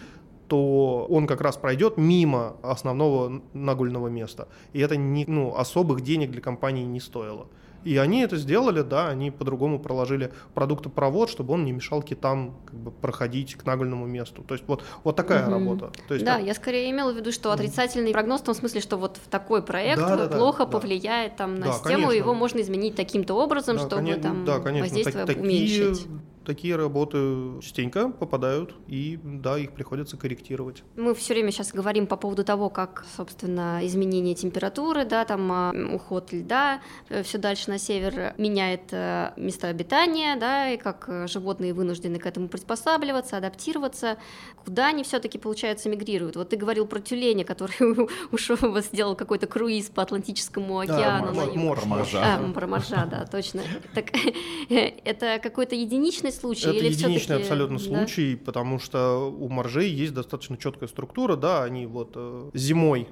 то 0.49 1.07
он 1.09 1.27
как 1.27 1.41
раз 1.41 1.57
пройдет 1.57 1.97
мимо 1.97 2.57
основного 2.63 3.41
нагульного 3.55 4.09
места. 4.09 4.49
И 4.73 4.81
это 4.81 4.97
не, 4.97 5.25
ну, 5.27 5.55
особых 5.57 6.03
денег 6.03 6.33
для 6.33 6.41
компании 6.41 6.85
не 6.85 7.01
стоило. 7.01 7.47
И 7.85 7.97
они 7.97 8.23
это 8.23 8.37
сделали, 8.37 8.83
да, 8.83 9.09
они 9.09 9.31
по-другому 9.31 9.79
проложили 9.79 10.33
продуктопровод, 10.55 11.31
чтобы 11.31 11.55
он 11.55 11.65
не 11.65 11.73
мешал 11.73 12.03
китам 12.03 12.57
как 12.67 12.79
бы, 12.79 12.91
проходить 12.91 13.55
к 13.55 13.65
нагольному 13.65 14.07
месту. 14.07 14.43
То 14.43 14.55
есть 14.55 14.65
вот, 14.67 14.85
вот 15.05 15.17
такая 15.17 15.45
угу. 15.45 15.53
работа. 15.53 15.93
То 16.09 16.15
есть, 16.15 16.27
да, 16.27 16.37
так... 16.37 16.47
я 16.47 16.55
скорее 16.55 16.91
имела 16.91 17.13
в 17.13 17.17
виду, 17.17 17.33
что 17.33 17.53
отрицательный 17.53 18.13
прогноз 18.13 18.43
в 18.43 18.45
том 18.45 18.55
смысле, 18.55 18.81
что 18.81 18.97
вот 18.97 19.17
в 19.17 19.29
такой 19.29 19.63
проект 19.63 20.01
да, 20.01 20.17
да, 20.17 20.29
плохо 20.29 20.67
да, 20.67 20.71
повлияет 20.71 21.37
там, 21.37 21.59
на 21.59 21.67
да, 21.67 21.73
систему, 21.73 22.09
конечно. 22.09 22.13
его 22.13 22.35
можно 22.35 22.61
изменить 22.61 22.97
таким-то 22.97 23.35
образом, 23.35 23.77
да, 23.77 23.83
чтобы 23.83 23.97
конечно, 23.97 24.23
там 24.23 24.45
да, 24.45 24.61
конечно. 24.61 24.85
воздействие 24.85 25.27
так, 25.27 25.37
уменьшить. 25.37 26.07
Такие 26.51 26.75
работы 26.75 27.61
частенько 27.63 28.09
попадают, 28.09 28.75
и 28.89 29.21
да, 29.23 29.57
их 29.57 29.71
приходится 29.71 30.17
корректировать. 30.17 30.83
Мы 30.97 31.15
все 31.15 31.33
время 31.33 31.53
сейчас 31.53 31.71
говорим 31.71 32.09
по 32.09 32.17
поводу 32.17 32.43
того, 32.43 32.71
как, 32.71 33.05
собственно, 33.17 33.79
изменение 33.85 34.35
температуры, 34.35 35.05
да, 35.05 35.25
там 35.25 35.53
а, 35.53 35.73
уход 35.93 36.33
льда 36.33 36.81
э, 37.09 37.23
все 37.23 37.39
дальше 37.39 37.71
на 37.71 37.79
север 37.79 38.35
меняет 38.37 38.89
э, 38.91 39.31
место 39.37 39.69
обитания, 39.69 40.35
да, 40.35 40.71
и 40.71 40.77
как 40.77 41.05
э, 41.07 41.29
животные 41.29 41.73
вынуждены 41.73 42.19
к 42.19 42.27
этому 42.27 42.49
приспосабливаться, 42.49 43.37
адаптироваться. 43.37 44.19
Куда 44.65 44.89
они 44.89 45.05
все-таки, 45.05 45.39
получается, 45.39 45.89
мигрируют? 45.89 46.35
Вот 46.35 46.49
ты 46.49 46.57
говорил 46.57 46.85
про 46.85 46.99
тюленя, 46.99 47.45
который 47.45 48.09
ушел, 48.33 48.57
сделал 48.81 49.15
какой-то 49.15 49.47
круиз 49.47 49.89
по 49.89 50.03
Атлантическому 50.03 50.81
океану. 50.81 51.33
Да, 51.33 51.47
мор, 51.55 51.87
моржа. 51.87 52.39
А, 52.41 52.53
про 52.53 52.67
моржа, 52.67 53.07
да, 53.09 53.25
точно. 53.25 53.63
Так 53.95 54.07
это 54.69 55.39
какой-то 55.41 55.77
единичный 55.77 56.01
единичный 56.01 56.33
случай? 56.41 56.69
Это 56.69 56.79
или 56.79 56.89
единичный 56.89 57.37
абсолютно 57.37 57.79
да? 57.79 57.85
случай, 57.85 58.37
потому 58.37 58.79
что 58.79 59.31
у 59.31 59.49
моржей 59.49 59.91
есть 59.91 60.15
достаточно 60.15 60.57
четкая 60.57 60.89
структура, 60.89 61.37
да, 61.37 61.63
они 61.63 61.87
вот 61.87 62.13
э, 62.15 62.51
зимой 62.55 63.09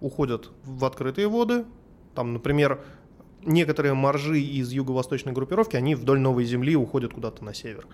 уходят 0.00 0.50
в 0.64 0.84
открытые 0.84 1.28
воды, 1.28 1.64
там, 2.14 2.32
например, 2.32 2.82
некоторые 3.44 3.94
моржи 3.94 4.40
из 4.40 4.70
юго-восточной 4.72 5.32
группировки, 5.32 5.76
они 5.76 5.94
вдоль 5.94 6.20
Новой 6.20 6.44
Земли 6.44 6.76
уходят 6.76 7.14
куда-то 7.14 7.44
на 7.44 7.54
север. 7.54 7.86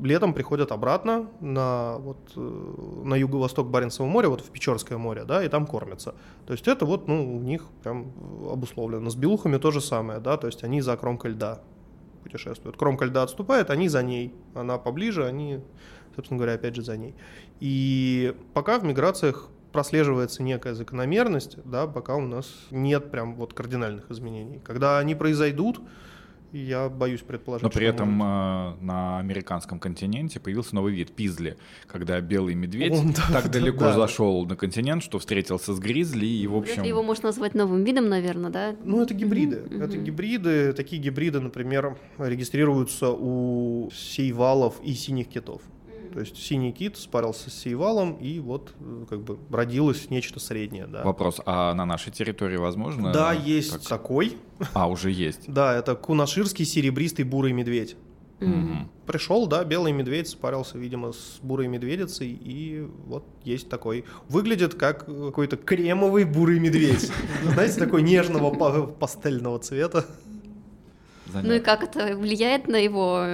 Летом 0.00 0.32
приходят 0.32 0.72
обратно 0.72 1.28
на, 1.40 1.98
вот, 1.98 2.18
э, 2.34 3.02
на 3.04 3.14
юго-восток 3.14 3.68
Баренцева 3.68 4.06
моря, 4.06 4.28
вот 4.28 4.40
в 4.40 4.50
Печорское 4.50 4.96
море, 4.96 5.24
да, 5.24 5.44
и 5.44 5.48
там 5.48 5.66
кормятся. 5.66 6.14
То 6.46 6.52
есть 6.54 6.66
это 6.66 6.86
вот, 6.86 7.08
ну, 7.08 7.36
у 7.36 7.40
них 7.40 7.66
прям 7.82 8.12
обусловлено. 8.50 9.10
С 9.10 9.16
белухами 9.16 9.58
то 9.58 9.70
же 9.70 9.80
самое, 9.80 10.18
да, 10.18 10.36
то 10.36 10.46
есть 10.46 10.64
они 10.64 10.80
за 10.80 10.96
кромкой 10.96 11.32
льда 11.32 11.60
путешествуют. 12.22 12.76
Кромка 12.76 13.04
льда 13.04 13.22
отступает, 13.22 13.70
они 13.70 13.88
за 13.88 14.02
ней. 14.02 14.34
Она 14.54 14.78
поближе, 14.78 15.26
они, 15.26 15.60
собственно 16.14 16.38
говоря, 16.38 16.54
опять 16.54 16.74
же 16.74 16.82
за 16.82 16.96
ней. 16.96 17.14
И 17.60 18.34
пока 18.54 18.78
в 18.78 18.84
миграциях 18.84 19.48
прослеживается 19.72 20.42
некая 20.42 20.74
закономерность, 20.74 21.56
да, 21.64 21.86
пока 21.86 22.14
у 22.14 22.26
нас 22.26 22.46
нет 22.70 23.10
прям 23.10 23.34
вот 23.36 23.54
кардинальных 23.54 24.10
изменений. 24.10 24.60
Когда 24.64 24.98
они 24.98 25.14
произойдут, 25.14 25.80
я 26.58 26.88
боюсь 26.88 27.20
предположить. 27.20 27.62
Но 27.62 27.70
при 27.70 27.86
этом 27.86 28.22
э, 28.22 28.74
на 28.80 29.18
американском 29.18 29.78
континенте 29.78 30.40
появился 30.40 30.74
новый 30.74 30.94
вид 30.94 31.12
пизли, 31.12 31.56
когда 31.86 32.20
белый 32.20 32.54
медведь 32.54 32.92
Он, 32.92 33.12
да, 33.12 33.22
так 33.32 33.44
да, 33.44 33.50
далеко 33.50 33.80
да. 33.80 33.92
зашел 33.94 34.46
на 34.46 34.56
континент, 34.56 35.02
что 35.02 35.18
встретился 35.18 35.74
с 35.74 35.78
гризли 35.78 36.26
и 36.26 36.46
в 36.46 36.56
общем. 36.56 36.82
Его 36.82 37.02
можно 37.02 37.28
назвать 37.28 37.54
новым 37.54 37.84
видом, 37.84 38.08
наверное, 38.08 38.50
да? 38.50 38.76
Ну 38.84 39.02
это 39.02 39.14
гибриды, 39.14 39.56
mm-hmm. 39.56 39.84
это 39.84 39.96
гибриды. 39.98 40.72
Такие 40.72 41.00
гибриды, 41.00 41.40
например, 41.40 41.96
регистрируются 42.18 43.10
у 43.10 43.90
сейвалов 43.92 44.80
и 44.82 44.94
синих 44.94 45.28
китов. 45.28 45.62
То 46.12 46.20
есть 46.20 46.36
синий 46.36 46.72
кит 46.72 46.96
спарился 46.96 47.50
с 47.50 47.54
сейвалом, 47.54 48.14
и 48.14 48.38
вот 48.38 48.74
э, 48.80 49.04
как 49.08 49.22
бы 49.22 49.38
родилось 49.50 50.10
нечто 50.10 50.40
среднее. 50.40 50.86
Да. 50.86 51.02
Вопрос, 51.02 51.40
а 51.46 51.74
на 51.74 51.84
нашей 51.84 52.12
территории 52.12 52.56
возможно? 52.56 53.12
Да, 53.12 53.32
есть 53.32 53.72
как... 53.72 53.82
такой. 53.82 54.36
А, 54.74 54.88
уже 54.88 55.10
есть. 55.10 55.52
Да, 55.52 55.74
это 55.74 55.96
кунаширский 55.96 56.64
серебристый 56.64 57.24
бурый 57.24 57.52
медведь. 57.52 57.96
Mm-hmm. 58.42 58.88
Пришел, 59.06 59.46
да, 59.46 59.64
белый 59.64 59.92
медведь 59.92 60.28
спарился, 60.28 60.78
видимо, 60.78 61.12
с 61.12 61.38
бурой 61.42 61.68
медведицей, 61.68 62.28
и 62.28 62.88
вот 63.06 63.24
есть 63.44 63.68
такой. 63.68 64.04
Выглядит 64.28 64.74
как 64.74 65.06
какой-то 65.06 65.56
кремовый 65.56 66.24
бурый 66.24 66.58
медведь. 66.58 67.10
Знаете, 67.42 67.78
такой 67.78 68.02
нежного 68.02 68.86
пастельного 68.86 69.58
цвета 69.58 70.06
занять. 71.32 71.48
Ну 71.48 71.54
и 71.54 71.60
как 71.60 71.82
это 71.82 72.16
влияет 72.16 72.68
на 72.68 72.76
его... 72.76 73.24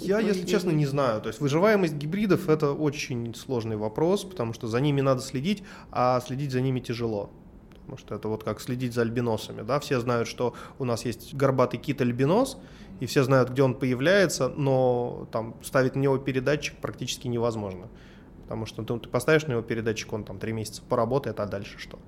Я, 0.00 0.20
если 0.20 0.46
честно, 0.46 0.70
не 0.70 0.86
знаю. 0.86 1.20
То 1.20 1.28
есть 1.28 1.40
выживаемость 1.40 1.94
гибридов– 1.94 2.48
это 2.50 2.72
очень 2.72 3.34
сложный 3.34 3.76
вопрос, 3.76 4.24
потому 4.24 4.52
что 4.52 4.66
за 4.66 4.80
ними 4.80 5.00
надо 5.00 5.22
следить, 5.22 5.62
а 5.90 6.20
следить 6.20 6.52
за 6.52 6.60
ними 6.60 6.80
тяжело. 6.80 7.30
Потому 7.80 7.98
что 7.98 8.14
это 8.16 8.28
вот 8.28 8.42
как 8.42 8.60
следить 8.60 8.94
за 8.94 9.02
альбиносами. 9.02 9.62
Да? 9.62 9.78
Все 9.80 10.00
знают, 10.00 10.28
что 10.28 10.54
у 10.78 10.84
нас 10.84 11.04
есть 11.04 11.34
горбатый 11.34 11.78
кит-альбинос, 11.78 12.58
и 13.00 13.06
все 13.06 13.22
знают, 13.22 13.50
где 13.50 13.62
он 13.62 13.74
появляется, 13.74 14.48
но 14.48 15.28
там 15.30 15.54
ставить 15.62 15.94
на 15.94 16.00
него 16.00 16.18
передатчик 16.18 16.76
практически 16.78 17.28
невозможно. 17.28 17.88
Потому 18.42 18.66
что 18.66 18.84
ну, 18.88 18.98
ты 18.98 19.08
поставишь 19.08 19.46
на 19.46 19.52
него 19.52 19.62
передатчик, 19.62 20.12
он 20.12 20.24
там 20.24 20.38
три 20.38 20.52
месяца 20.52 20.82
поработает, 20.88 21.40
а 21.40 21.46
дальше 21.46 21.78
что? 21.78 21.98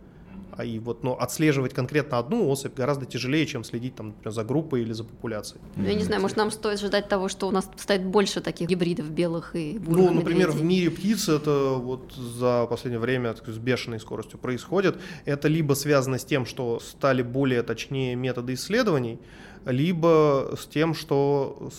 А 0.59 0.65
и 0.65 0.81
вот, 0.81 1.05
ну, 1.05 1.13
отслеживать 1.13 1.73
конкретно 1.73 2.19
одну 2.19 2.49
особь 2.51 2.75
гораздо 2.75 3.07
тяжелее, 3.07 3.47
чем 3.47 3.63
следить 3.63 3.95
там, 3.95 4.09
например, 4.09 4.33
за 4.33 4.43
группой 4.43 4.83
или 4.83 4.93
за 4.93 5.05
популяцией. 5.05 5.61
Ну, 5.77 5.87
я 5.87 5.95
не 5.95 6.03
знаю, 6.03 6.21
может, 6.21 6.37
нам 6.37 6.51
стоит 6.51 6.81
ждать 6.81 7.09
того, 7.09 7.29
что 7.29 7.47
у 7.47 7.53
нас 7.53 7.71
станет 7.77 8.07
больше 8.07 8.41
таких 8.41 8.69
гибридов 8.69 9.09
белых 9.09 9.55
и 9.55 9.79
бурых 9.79 10.05
Ну, 10.07 10.11
например, 10.11 10.49
медведей. 10.49 10.61
в 10.61 10.65
мире 10.69 10.91
птиц 10.91 11.29
это 11.29 11.75
вот 11.75 12.13
за 12.13 12.67
последнее 12.69 12.99
время 12.99 13.37
с 13.37 13.57
бешеной 13.59 14.01
скоростью 14.01 14.41
происходит. 14.41 14.99
Это 15.27 15.47
либо 15.47 15.75
связано 15.75 16.19
с 16.19 16.25
тем, 16.25 16.45
что 16.45 16.81
стали 16.81 17.23
более 17.23 17.63
точнее 17.63 18.17
методы 18.17 18.55
исследований, 18.55 19.21
либо 19.65 20.57
с 20.59 20.67
тем, 20.67 20.93
что 20.93 21.71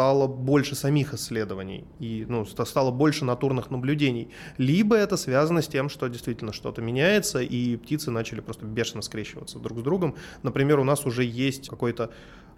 стало 0.00 0.26
больше 0.28 0.74
самих 0.74 1.12
исследований 1.12 1.84
и 1.98 2.24
ну, 2.26 2.46
стало 2.46 2.90
больше 2.90 3.26
натурных 3.26 3.70
наблюдений. 3.70 4.30
Либо 4.56 4.96
это 4.96 5.18
связано 5.18 5.60
с 5.60 5.68
тем, 5.68 5.90
что 5.90 6.08
действительно 6.08 6.54
что-то 6.54 6.80
меняется, 6.80 7.40
и 7.42 7.76
птицы 7.76 8.10
начали 8.10 8.40
просто 8.40 8.64
бешено 8.64 9.02
скрещиваться 9.02 9.58
друг 9.58 9.80
с 9.80 9.82
другом. 9.82 10.14
Например, 10.42 10.78
у 10.78 10.84
нас 10.84 11.04
уже 11.04 11.22
есть 11.22 11.68
какой-то 11.68 12.10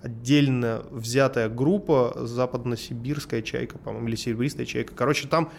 отдельно 0.02 0.84
взятая 0.92 1.48
группа 1.48 2.12
западносибирская 2.14 3.42
чайка, 3.42 3.76
по-моему, 3.76 4.06
или 4.06 4.14
серебристая 4.14 4.64
чайка. 4.64 4.94
Короче, 4.94 5.26
там 5.26 5.50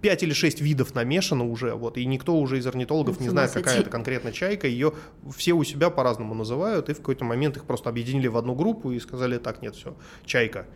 5 0.00 0.22
или 0.22 0.32
6 0.32 0.60
видов 0.60 0.94
намешано 0.94 1.44
уже, 1.44 1.74
вот, 1.74 1.98
и 1.98 2.06
никто 2.06 2.36
уже 2.36 2.58
из 2.58 2.66
орнитологов 2.66 3.20
не 3.20 3.28
знает, 3.28 3.50
какая 3.50 3.80
это 3.80 3.90
конкретно 3.90 4.32
чайка, 4.32 4.66
ее 4.66 4.92
все 5.36 5.52
у 5.52 5.62
себя 5.64 5.90
по-разному 5.90 6.34
называют, 6.34 6.88
и 6.88 6.94
в 6.94 6.98
какой-то 6.98 7.24
момент 7.24 7.56
их 7.56 7.64
просто 7.64 7.90
объединили 7.90 8.28
в 8.28 8.36
одну 8.36 8.54
группу 8.54 8.92
и 8.92 8.98
сказали, 8.98 9.38
так, 9.38 9.62
нет, 9.62 9.74
все, 9.74 9.94
чайка. 10.24 10.66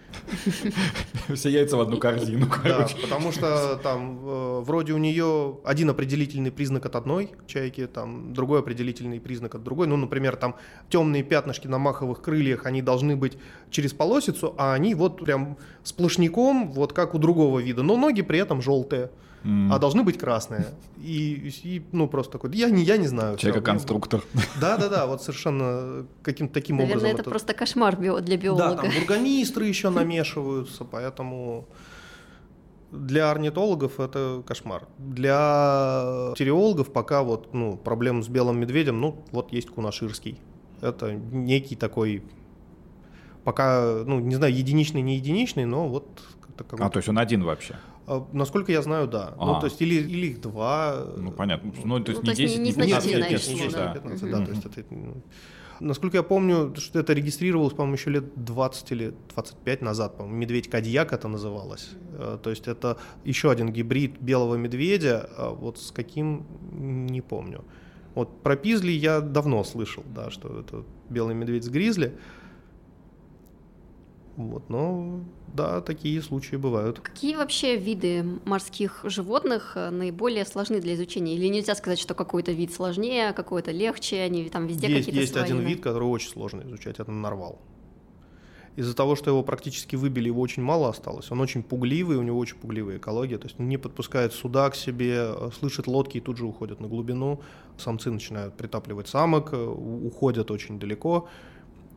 Все 1.34 1.48
яйца 1.48 1.76
в 1.76 1.80
одну 1.80 1.96
корзину, 1.96 2.46
Да, 2.64 2.86
потому 3.00 3.32
что 3.32 3.80
там 3.82 4.18
э, 4.22 4.60
вроде 4.60 4.92
у 4.92 4.98
нее 4.98 5.58
один 5.64 5.90
определительный 5.90 6.50
признак 6.50 6.86
от 6.86 6.96
одной 6.96 7.30
чайки, 7.46 7.86
там 7.86 8.34
другой 8.34 8.60
определительный 8.60 9.20
признак 9.20 9.54
от 9.54 9.62
другой, 9.64 9.86
ну, 9.86 9.96
например, 9.96 10.36
там 10.36 10.56
темные 10.90 11.22
пятнышки 11.22 11.66
на 11.66 11.78
маховых 11.78 12.20
крыльях, 12.20 12.66
они 12.66 12.82
должны 12.82 13.16
быть 13.16 13.38
через 13.70 13.92
полосицу, 13.92 14.54
а 14.58 14.74
они 14.74 14.94
вот 14.94 15.24
прям 15.24 15.56
сплошняком, 15.82 16.72
вот 16.72 16.92
как 16.92 17.14
у 17.14 17.18
другого 17.18 17.60
вида, 17.60 17.82
но 17.82 17.96
ноги 17.96 18.22
при 18.22 18.38
этом 18.38 18.60
желтые 18.60 19.10
mm. 19.44 19.68
а 19.70 19.78
должны 19.78 20.02
быть 20.02 20.18
красные. 20.18 20.66
И, 20.98 21.52
и 21.62 21.82
ну 21.92 22.08
просто 22.08 22.32
такой, 22.32 22.54
я 22.56 22.70
не, 22.70 22.82
я 22.82 22.96
не 22.96 23.06
знаю. 23.06 23.36
Человека-конструктор. 23.36 24.22
Да, 24.60 24.76
да, 24.76 24.88
да, 24.88 25.06
вот 25.06 25.22
совершенно 25.22 26.06
каким-то 26.22 26.54
таким 26.54 26.76
Наверное, 26.76 26.96
образом. 26.96 27.14
это, 27.14 27.20
это 27.22 27.30
просто 27.30 27.54
кошмар 27.54 27.96
для 27.96 28.36
биолога. 28.36 28.76
Да, 28.76 28.82
там 28.82 28.90
бургомистры 28.98 29.66
еще 29.66 29.90
намешиваются, 29.90 30.84
поэтому 30.84 31.68
для 32.90 33.30
орнитологов 33.30 34.00
это 34.00 34.42
кошмар. 34.46 34.86
Для 34.98 36.32
тереологов 36.36 36.92
пока 36.92 37.22
вот 37.22 37.52
ну, 37.52 37.76
проблем 37.76 38.22
с 38.22 38.28
белым 38.28 38.58
медведем, 38.60 39.00
ну 39.00 39.24
вот 39.30 39.52
есть 39.52 39.68
кунаширский. 39.68 40.38
Это 40.80 41.12
некий 41.12 41.76
такой, 41.76 42.22
пока, 43.42 44.02
ну 44.06 44.20
не 44.20 44.34
знаю, 44.36 44.54
единичный, 44.54 45.02
не 45.02 45.16
единичный, 45.16 45.64
но 45.64 45.88
вот. 45.88 46.06
А, 46.56 46.90
то 46.90 46.98
есть 46.98 47.08
он 47.08 47.18
один 47.18 47.42
вообще? 47.42 47.76
А, 48.06 48.26
насколько 48.32 48.72
я 48.72 48.82
знаю, 48.82 49.08
да. 49.08 49.34
Ну, 49.36 49.42
а. 49.42 49.46
Ну, 49.54 49.60
то 49.60 49.66
есть, 49.66 49.80
или, 49.82 49.94
или 49.94 50.26
их 50.28 50.40
два. 50.40 51.04
Ну, 51.16 51.32
понятно. 51.32 51.72
Ну, 51.84 52.00
то 52.00 52.12
есть 52.12 52.22
ну, 52.22 52.30
не 52.30 52.36
10, 52.36 52.58
не 52.60 52.72
15, 52.72 53.06
нет, 53.06 53.18
нет, 53.18 53.30
нет, 53.30 53.48
не 53.48 53.54
10, 53.54 53.72
да. 53.72 53.94
15, 53.94 54.30
да. 54.30 54.44
То 54.44 54.50
есть 54.50 54.66
это, 54.66 54.84
ну, 54.90 55.22
Насколько 55.80 56.18
я 56.18 56.22
помню, 56.22 56.74
что 56.76 57.00
это 57.00 57.12
регистрировалось, 57.12 57.74
по-моему, 57.74 57.96
еще 57.96 58.10
лет 58.10 58.24
20 58.36 58.92
или 58.92 59.14
25 59.34 59.82
назад, 59.82 60.16
по-моему, 60.16 60.38
медведь 60.38 60.70
Кадьяк 60.70 61.12
это 61.12 61.28
называлось. 61.28 61.90
Э, 62.12 62.38
то 62.42 62.50
есть 62.50 62.68
это 62.68 62.96
еще 63.24 63.50
один 63.50 63.72
гибрид 63.72 64.20
белого 64.20 64.54
медведя, 64.54 65.28
а 65.36 65.50
вот 65.50 65.78
с 65.78 65.90
каким, 65.90 66.46
не 66.72 67.20
помню. 67.20 67.64
Вот 68.14 68.42
про 68.42 68.56
пизли 68.56 68.92
я 68.92 69.20
давно 69.20 69.64
слышал, 69.64 70.04
да, 70.14 70.30
что 70.30 70.60
это 70.60 70.84
белый 71.10 71.34
медведь 71.34 71.64
с 71.64 71.68
гризли. 71.68 72.16
Вот, 74.36 74.68
но 74.68 75.20
да, 75.54 75.80
такие 75.80 76.20
случаи 76.20 76.56
бывают. 76.56 76.98
Какие 76.98 77.36
вообще 77.36 77.76
виды 77.76 78.24
морских 78.44 79.00
животных 79.04 79.72
э, 79.76 79.90
наиболее 79.90 80.44
сложны 80.44 80.80
для 80.80 80.94
изучения? 80.94 81.36
Или 81.36 81.46
нельзя 81.46 81.76
сказать, 81.76 82.00
что 82.00 82.14
какой-то 82.14 82.50
вид 82.50 82.72
сложнее, 82.72 83.32
какой-то 83.32 83.70
легче, 83.70 84.22
они 84.22 84.48
там 84.48 84.66
везде 84.66 84.88
есть, 84.88 85.06
какие-то 85.06 85.20
Есть 85.20 85.32
свои, 85.32 85.44
один 85.44 85.60
вид, 85.60 85.80
который 85.80 86.08
очень 86.08 86.30
сложно 86.30 86.62
изучать, 86.62 86.98
это 86.98 87.12
нарвал. 87.12 87.60
Из-за 88.74 88.96
того, 88.96 89.14
что 89.14 89.30
его 89.30 89.44
практически 89.44 89.94
выбили, 89.94 90.26
его 90.26 90.40
очень 90.40 90.64
мало 90.64 90.88
осталось. 90.88 91.30
Он 91.30 91.40
очень 91.40 91.62
пугливый, 91.62 92.16
у 92.16 92.22
него 92.22 92.40
очень 92.40 92.56
пугливая 92.56 92.96
экология. 92.96 93.38
То 93.38 93.46
есть 93.46 93.60
не 93.60 93.78
подпускает 93.78 94.32
суда 94.32 94.68
к 94.68 94.74
себе, 94.74 95.28
э, 95.28 95.50
слышит 95.56 95.86
лодки 95.86 96.16
и 96.16 96.20
тут 96.20 96.38
же 96.38 96.46
уходят 96.46 96.80
на 96.80 96.88
глубину. 96.88 97.40
Самцы 97.78 98.10
начинают 98.10 98.56
притапливать 98.56 99.06
самок, 99.06 99.52
э, 99.52 99.64
уходят 99.64 100.50
очень 100.50 100.80
далеко 100.80 101.28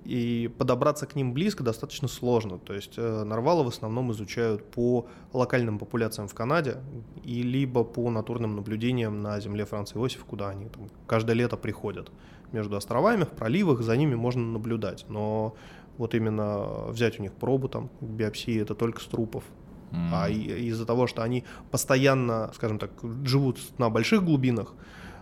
и 0.03 0.49
подобраться 0.57 1.05
к 1.05 1.15
ним 1.15 1.33
близко 1.33 1.63
достаточно 1.63 2.07
сложно. 2.07 2.59
То 2.59 2.73
есть 2.73 2.93
э, 2.97 3.23
нарвалы 3.23 3.63
в 3.63 3.67
основном 3.67 4.11
изучают 4.11 4.63
по 4.71 5.07
локальным 5.33 5.79
популяциям 5.79 6.27
в 6.27 6.33
Канаде 6.33 6.77
и 7.23 7.43
либо 7.43 7.83
по 7.83 8.09
натурным 8.09 8.55
наблюдениям 8.55 9.21
на 9.21 9.39
земле 9.39 9.65
Франции 9.65 9.97
Иосиф, 9.97 10.23
куда 10.25 10.49
они 10.49 10.69
там 10.69 10.89
каждое 11.07 11.33
лето 11.33 11.57
приходят. 11.57 12.11
Между 12.51 12.77
островами, 12.77 13.25
в 13.25 13.31
проливах, 13.31 13.81
за 13.81 13.97
ними 13.97 14.15
можно 14.15 14.41
наблюдать. 14.41 15.05
Но 15.09 15.55
вот 15.97 16.15
именно 16.15 16.85
взять 16.87 17.19
у 17.19 17.23
них 17.23 17.33
пробу, 17.33 17.67
там, 17.67 17.89
биопсии, 17.99 18.61
это 18.61 18.75
только 18.75 19.01
с 19.01 19.05
трупов. 19.05 19.43
Mm. 19.91 20.09
А 20.13 20.29
из-за 20.29 20.85
того, 20.85 21.07
что 21.07 21.23
они 21.23 21.43
постоянно, 21.71 22.51
скажем 22.53 22.79
так, 22.79 22.91
живут 23.23 23.59
на 23.77 23.89
больших 23.89 24.23
глубинах, 24.23 24.73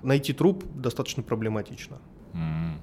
найти 0.03 0.33
труп 0.33 0.63
достаточно 0.75 1.23
проблематично. 1.23 1.99
Mm. 2.33 2.77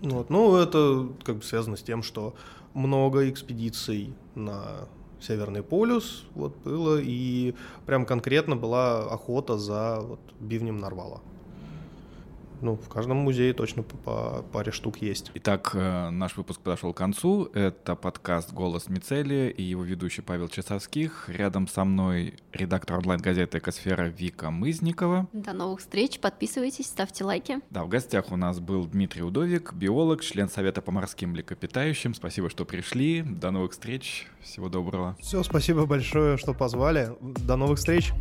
Вот. 0.00 0.30
Ну, 0.30 0.56
это 0.56 1.08
как 1.24 1.36
бы 1.36 1.42
связано 1.42 1.76
с 1.76 1.82
тем, 1.82 2.02
что 2.02 2.34
много 2.74 3.28
экспедиций 3.28 4.14
на 4.34 4.88
Северный 5.20 5.62
полюс 5.62 6.24
вот 6.34 6.56
было, 6.58 7.00
и 7.00 7.54
прям 7.86 8.06
конкретно 8.06 8.54
была 8.54 9.00
охота 9.10 9.58
за 9.58 10.00
вот, 10.00 10.20
бивнем 10.38 10.78
нарвала. 10.78 11.20
Ну, 12.60 12.76
в 12.76 12.88
каждом 12.88 13.18
музее 13.18 13.52
точно 13.52 13.82
по, 13.82 13.96
по 13.96 14.42
паре 14.52 14.72
штук 14.72 14.98
есть. 14.98 15.30
Итак, 15.34 15.70
э, 15.74 16.10
наш 16.10 16.36
выпуск 16.36 16.60
подошел 16.60 16.92
к 16.92 16.96
концу. 16.96 17.44
Это 17.54 17.94
подкаст 17.94 18.52
«Голос 18.52 18.88
Мицели» 18.88 19.54
и 19.56 19.62
его 19.62 19.84
ведущий 19.84 20.22
Павел 20.22 20.48
Часовских. 20.48 21.28
Рядом 21.28 21.68
со 21.68 21.84
мной 21.84 22.34
редактор 22.52 22.98
онлайн-газеты 22.98 23.58
«Экосфера» 23.58 24.04
Вика 24.04 24.50
Мызникова. 24.50 25.28
До 25.32 25.52
новых 25.52 25.80
встреч. 25.80 26.18
Подписывайтесь, 26.18 26.86
ставьте 26.86 27.24
лайки. 27.24 27.60
Да, 27.70 27.84
в 27.84 27.88
гостях 27.88 28.32
у 28.32 28.36
нас 28.36 28.60
был 28.60 28.86
Дмитрий 28.86 29.22
Удовик, 29.22 29.72
биолог, 29.72 30.22
член 30.22 30.48
Совета 30.48 30.82
по 30.82 30.90
морским 30.90 31.30
млекопитающим. 31.30 32.14
Спасибо, 32.14 32.50
что 32.50 32.64
пришли. 32.64 33.22
До 33.22 33.50
новых 33.50 33.72
встреч. 33.72 34.26
Всего 34.42 34.68
доброго. 34.68 35.16
Все, 35.20 35.42
спасибо 35.42 35.86
большое, 35.86 36.36
что 36.36 36.54
позвали. 36.54 37.10
До 37.20 37.56
новых 37.56 37.78
встреч. 37.78 38.12